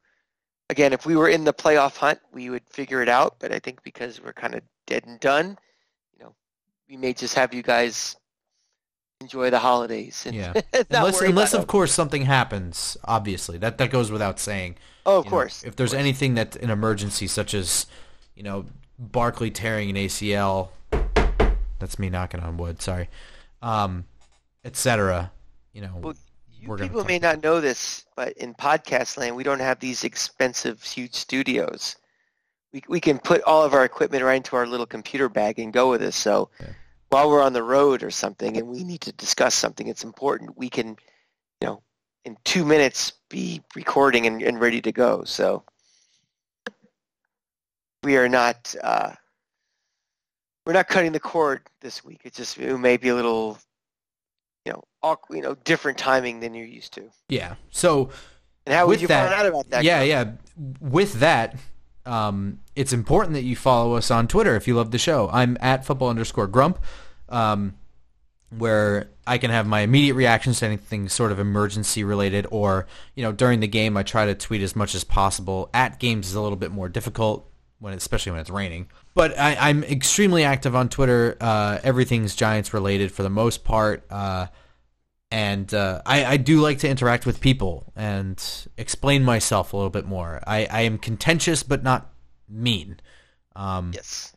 again, 0.70 0.92
if 0.92 1.06
we 1.06 1.16
were 1.16 1.28
in 1.28 1.44
the 1.44 1.54
playoff 1.54 1.96
hunt, 1.98 2.20
we 2.32 2.50
would 2.50 2.68
figure 2.70 3.02
it 3.02 3.08
out. 3.10 3.38
But 3.40 3.52
I 3.52 3.60
think 3.60 3.82
because 3.84 4.20
we're 4.22 4.32
kind 4.34 4.54
of 4.54 4.62
dead 4.86 5.06
and 5.06 5.20
done, 5.20 5.58
we 6.92 6.98
may 6.98 7.14
just 7.14 7.34
have 7.34 7.54
you 7.54 7.62
guys 7.62 8.16
enjoy 9.22 9.48
the 9.48 9.58
holidays. 9.58 10.24
And 10.26 10.36
Yeah. 10.36 10.52
unless 10.90 11.22
unless 11.22 11.54
of 11.54 11.66
course 11.66 11.90
something 11.90 12.22
happens. 12.26 12.98
Obviously, 13.04 13.56
that 13.58 13.78
that 13.78 13.90
goes 13.90 14.10
without 14.12 14.38
saying. 14.38 14.76
oh, 15.06 15.18
of 15.20 15.24
You 15.24 15.30
know, 15.30 15.36
course. 15.36 15.64
if 15.64 15.74
there's 15.74 15.94
anything 15.94 16.34
that's 16.34 16.56
an 16.56 16.68
emergency, 16.68 17.26
such 17.26 17.54
as, 17.54 17.86
you 18.34 18.42
know, 18.42 18.66
Barkley 18.98 19.50
tearing 19.50 19.88
an 19.88 19.96
ACL, 19.96 20.68
that's 21.78 21.98
me 21.98 22.10
knocking 22.10 22.40
on 22.40 22.58
wood. 22.58 22.82
Sorry, 22.82 23.08
um, 23.62 24.04
etc. 24.62 25.32
You 25.72 25.80
know, 25.80 25.98
Well, 25.98 26.14
you 26.60 26.76
people 26.76 27.04
may 27.04 27.18
not 27.18 27.42
know 27.42 27.62
this, 27.62 28.04
but 28.16 28.34
in 28.34 28.52
podcast 28.52 29.16
land, 29.16 29.34
we 29.34 29.44
don't 29.44 29.60
have 29.60 29.80
these 29.80 30.04
expensive, 30.04 30.82
huge 30.82 31.14
studios. 31.14 31.96
We 32.74 32.82
we 32.86 33.00
can 33.00 33.18
put 33.18 33.42
all 33.44 33.62
of 33.64 33.72
our 33.72 33.84
equipment 33.84 34.22
right 34.24 34.36
into 34.36 34.56
our 34.56 34.66
little 34.66 34.86
computer 34.86 35.30
bag 35.30 35.58
and 35.58 35.72
go 35.72 35.88
with 35.88 36.02
us. 36.02 36.16
So 36.16 36.50
Yeah. 36.60 36.66
While 37.12 37.28
we're 37.28 37.42
on 37.42 37.52
the 37.52 37.62
road 37.62 38.02
or 38.02 38.10
something, 38.10 38.56
and 38.56 38.66
we 38.66 38.82
need 38.84 39.02
to 39.02 39.12
discuss 39.12 39.54
something 39.54 39.86
that's 39.86 40.02
important, 40.02 40.56
we 40.56 40.70
can, 40.70 40.88
you 41.60 41.68
know, 41.68 41.82
in 42.24 42.38
two 42.44 42.64
minutes 42.64 43.12
be 43.28 43.60
recording 43.76 44.26
and, 44.26 44.42
and 44.42 44.58
ready 44.58 44.80
to 44.80 44.92
go. 44.92 45.22
So 45.24 45.62
we 48.02 48.16
are 48.16 48.30
not 48.30 48.74
uh, 48.82 49.12
we're 50.64 50.72
not 50.72 50.88
cutting 50.88 51.12
the 51.12 51.20
cord 51.20 51.60
this 51.82 52.02
week. 52.02 52.20
It's 52.24 52.38
just 52.38 52.56
it 52.56 52.78
may 52.78 52.96
be 52.96 53.10
a 53.10 53.14
little, 53.14 53.58
you 54.64 54.72
know, 54.72 54.82
awkward, 55.02 55.36
you 55.36 55.42
know, 55.42 55.54
different 55.64 55.98
timing 55.98 56.40
than 56.40 56.54
you're 56.54 56.64
used 56.66 56.94
to. 56.94 57.10
yeah. 57.28 57.56
So 57.70 58.08
And 58.64 58.74
how 58.74 58.86
would 58.86 59.02
you 59.02 59.08
that- 59.08 59.28
find 59.28 59.38
out 59.38 59.46
about 59.46 59.68
that? 59.68 59.84
yeah, 59.84 60.00
yeah. 60.00 60.30
With 60.80 61.14
that, 61.20 61.56
um, 62.06 62.60
it's 62.74 62.92
important 62.92 63.34
that 63.34 63.42
you 63.42 63.56
follow 63.56 63.94
us 63.94 64.10
on 64.10 64.28
Twitter 64.28 64.56
if 64.56 64.66
you 64.66 64.74
love 64.74 64.90
the 64.90 64.98
show. 64.98 65.28
I'm 65.32 65.56
at 65.60 65.84
football 65.84 66.08
underscore 66.08 66.46
grump, 66.46 66.78
um, 67.28 67.74
where 68.50 69.08
I 69.26 69.38
can 69.38 69.50
have 69.50 69.66
my 69.66 69.80
immediate 69.80 70.14
reactions 70.14 70.58
to 70.60 70.66
anything 70.66 71.08
sort 71.08 71.32
of 71.32 71.38
emergency 71.38 72.04
related, 72.04 72.46
or 72.50 72.86
you 73.14 73.22
know 73.22 73.32
during 73.32 73.60
the 73.60 73.68
game 73.68 73.96
I 73.96 74.02
try 74.02 74.26
to 74.26 74.34
tweet 74.34 74.62
as 74.62 74.74
much 74.74 74.94
as 74.94 75.04
possible. 75.04 75.70
At 75.72 76.00
games 76.00 76.28
is 76.28 76.34
a 76.34 76.40
little 76.40 76.56
bit 76.56 76.72
more 76.72 76.88
difficult 76.88 77.48
when, 77.78 77.94
especially 77.94 78.32
when 78.32 78.40
it's 78.40 78.50
raining. 78.50 78.88
But 79.14 79.38
I, 79.38 79.56
I'm 79.60 79.84
extremely 79.84 80.44
active 80.44 80.74
on 80.74 80.88
Twitter. 80.88 81.36
Uh, 81.40 81.78
everything's 81.82 82.34
Giants 82.34 82.72
related 82.72 83.12
for 83.12 83.22
the 83.22 83.30
most 83.30 83.64
part. 83.64 84.04
Uh, 84.10 84.46
and 85.32 85.72
uh, 85.72 86.02
I, 86.04 86.24
I 86.26 86.36
do 86.36 86.60
like 86.60 86.78
to 86.80 86.88
interact 86.88 87.24
with 87.24 87.40
people 87.40 87.90
and 87.96 88.40
explain 88.76 89.24
myself 89.24 89.72
a 89.72 89.76
little 89.76 89.90
bit 89.90 90.04
more. 90.04 90.42
I, 90.46 90.66
I 90.70 90.82
am 90.82 90.98
contentious 90.98 91.62
but 91.62 91.82
not 91.82 92.12
mean. 92.48 93.00
Um, 93.56 93.92
Yes. 93.94 94.34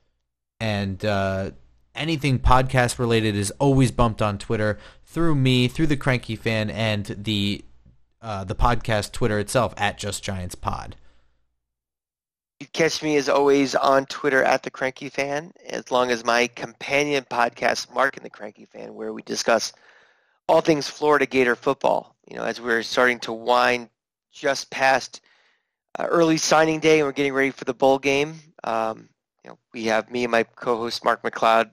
and 0.60 1.04
uh, 1.04 1.52
anything 1.94 2.40
podcast 2.40 2.98
related 2.98 3.36
is 3.36 3.52
always 3.60 3.92
bumped 3.92 4.22
on 4.22 4.38
Twitter 4.38 4.78
through 5.04 5.36
me, 5.36 5.68
through 5.68 5.88
the 5.88 5.98
Cranky 5.98 6.36
Fan, 6.38 6.70
and 6.70 7.06
the 7.06 7.64
uh, 8.22 8.44
the 8.44 8.56
podcast 8.56 9.12
Twitter 9.12 9.38
itself 9.38 9.74
at 9.78 9.98
Just 9.98 10.24
Giants 10.24 10.56
Pod. 10.56 10.96
You 12.60 12.68
catch 12.72 13.04
me 13.04 13.18
as 13.18 13.28
always 13.28 13.76
on 13.76 14.06
Twitter 14.06 14.42
at 14.44 14.64
the 14.64 14.72
Cranky 14.72 15.10
Fan, 15.10 15.52
as 15.70 15.92
long 15.92 16.10
as 16.10 16.24
my 16.24 16.48
companion 16.48 17.26
podcast, 17.30 17.94
Mark 17.94 18.16
and 18.16 18.26
the 18.26 18.30
Cranky 18.30 18.66
Fan, 18.66 18.96
where 18.96 19.12
we 19.14 19.22
discuss 19.24 19.74
all 20.48 20.62
things 20.62 20.88
Florida 20.88 21.26
Gator 21.26 21.56
football. 21.56 22.16
You 22.30 22.38
know, 22.38 22.44
as 22.44 22.60
we're 22.60 22.84
starting 22.84 23.20
to 23.22 23.34
wind 23.34 23.90
just 24.32 24.70
past 24.70 25.22
uh, 25.98 26.08
early 26.10 26.38
signing 26.38 26.80
day 26.80 27.00
and 27.00 27.08
we're 27.08 27.14
getting 27.14 27.34
ready 27.34 27.52
for 27.52 27.66
the 27.66 27.74
bowl 27.74 28.00
game. 28.00 28.36
Um, 28.64 29.10
you 29.44 29.52
know, 29.52 29.58
we 29.74 29.86
have 29.86 30.10
me 30.10 30.24
and 30.24 30.32
my 30.32 30.44
co-host 30.44 31.06
Mark 31.06 31.24
McLeod 31.24 31.72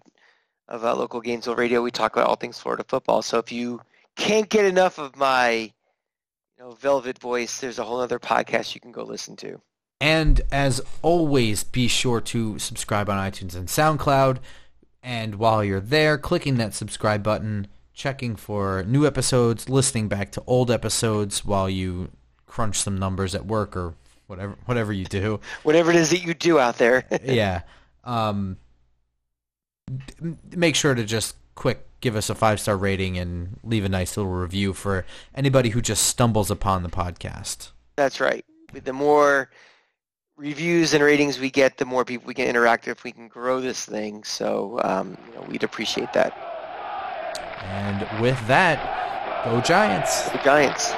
of 0.68 0.84
uh, 0.84 0.94
local 0.94 1.20
Gainesville 1.20 1.56
Radio. 1.56 1.82
We 1.82 1.90
talk 1.90 2.14
about 2.14 2.28
all 2.28 2.36
things 2.36 2.58
Florida 2.58 2.84
football. 2.86 3.22
So 3.22 3.38
if 3.38 3.50
you 3.50 3.80
can't 4.16 4.48
get 4.48 4.64
enough 4.64 4.98
of 4.98 5.16
my 5.16 5.50
you 5.52 5.70
know 6.58 6.72
velvet 6.72 7.18
voice, 7.18 7.60
there's 7.60 7.78
a 7.78 7.84
whole 7.84 8.00
other 8.00 8.18
podcast 8.18 8.74
you 8.74 8.80
can 8.80 8.92
go 8.92 9.04
listen 9.04 9.36
to. 9.36 9.60
And 10.00 10.40
as 10.50 10.80
always, 11.00 11.62
be 11.64 11.88
sure 11.88 12.20
to 12.20 12.58
subscribe 12.58 13.08
on 13.08 13.18
iTunes 13.18 13.54
and 13.54 13.68
SoundCloud. 13.68 14.38
And 15.02 15.36
while 15.36 15.62
you're 15.62 15.80
there, 15.80 16.18
clicking 16.18 16.56
that 16.56 16.74
subscribe 16.74 17.22
button, 17.22 17.68
checking 17.94 18.36
for 18.36 18.82
new 18.84 19.06
episodes, 19.06 19.68
listening 19.68 20.08
back 20.08 20.32
to 20.32 20.42
old 20.46 20.70
episodes 20.70 21.44
while 21.44 21.68
you 21.68 22.10
crunch 22.46 22.78
some 22.78 22.98
numbers 22.98 23.34
at 23.34 23.46
work 23.46 23.76
or 23.76 23.94
whatever 24.26 24.56
whatever 24.66 24.92
you 24.92 25.04
do. 25.04 25.40
Whatever 25.62 25.90
it 25.90 25.96
is 25.96 26.10
that 26.10 26.22
you 26.22 26.34
do 26.34 26.58
out 26.58 26.78
there. 26.78 27.04
yeah. 27.24 27.62
Um, 28.04 28.56
make 30.50 30.74
sure 30.74 30.94
to 30.94 31.04
just 31.04 31.36
quick 31.54 31.86
give 32.00 32.16
us 32.16 32.30
a 32.30 32.34
five 32.34 32.60
star 32.60 32.76
rating 32.76 33.18
and 33.18 33.58
leave 33.62 33.84
a 33.84 33.88
nice 33.88 34.16
little 34.16 34.32
review 34.32 34.72
for 34.72 35.04
anybody 35.34 35.70
who 35.70 35.80
just 35.80 36.06
stumbles 36.06 36.50
upon 36.50 36.82
the 36.82 36.88
podcast. 36.88 37.70
That's 37.96 38.20
right. 38.20 38.44
The 38.72 38.92
more 38.92 39.50
reviews 40.36 40.94
and 40.94 41.04
ratings 41.04 41.38
we 41.38 41.50
get, 41.50 41.76
the 41.76 41.84
more 41.84 42.04
people 42.04 42.26
we 42.26 42.34
can 42.34 42.48
interact 42.48 42.86
with. 42.86 43.04
We 43.04 43.12
can 43.12 43.28
grow 43.28 43.60
this 43.60 43.84
thing. 43.84 44.24
So 44.24 44.80
um, 44.82 45.16
you 45.28 45.34
know, 45.34 45.46
we'd 45.48 45.62
appreciate 45.62 46.12
that. 46.14 46.51
And 47.70 48.06
with 48.20 48.46
that, 48.46 49.44
go 49.44 49.60
Giants. 49.60 50.28
The 50.30 50.38
Giants. 50.38 50.92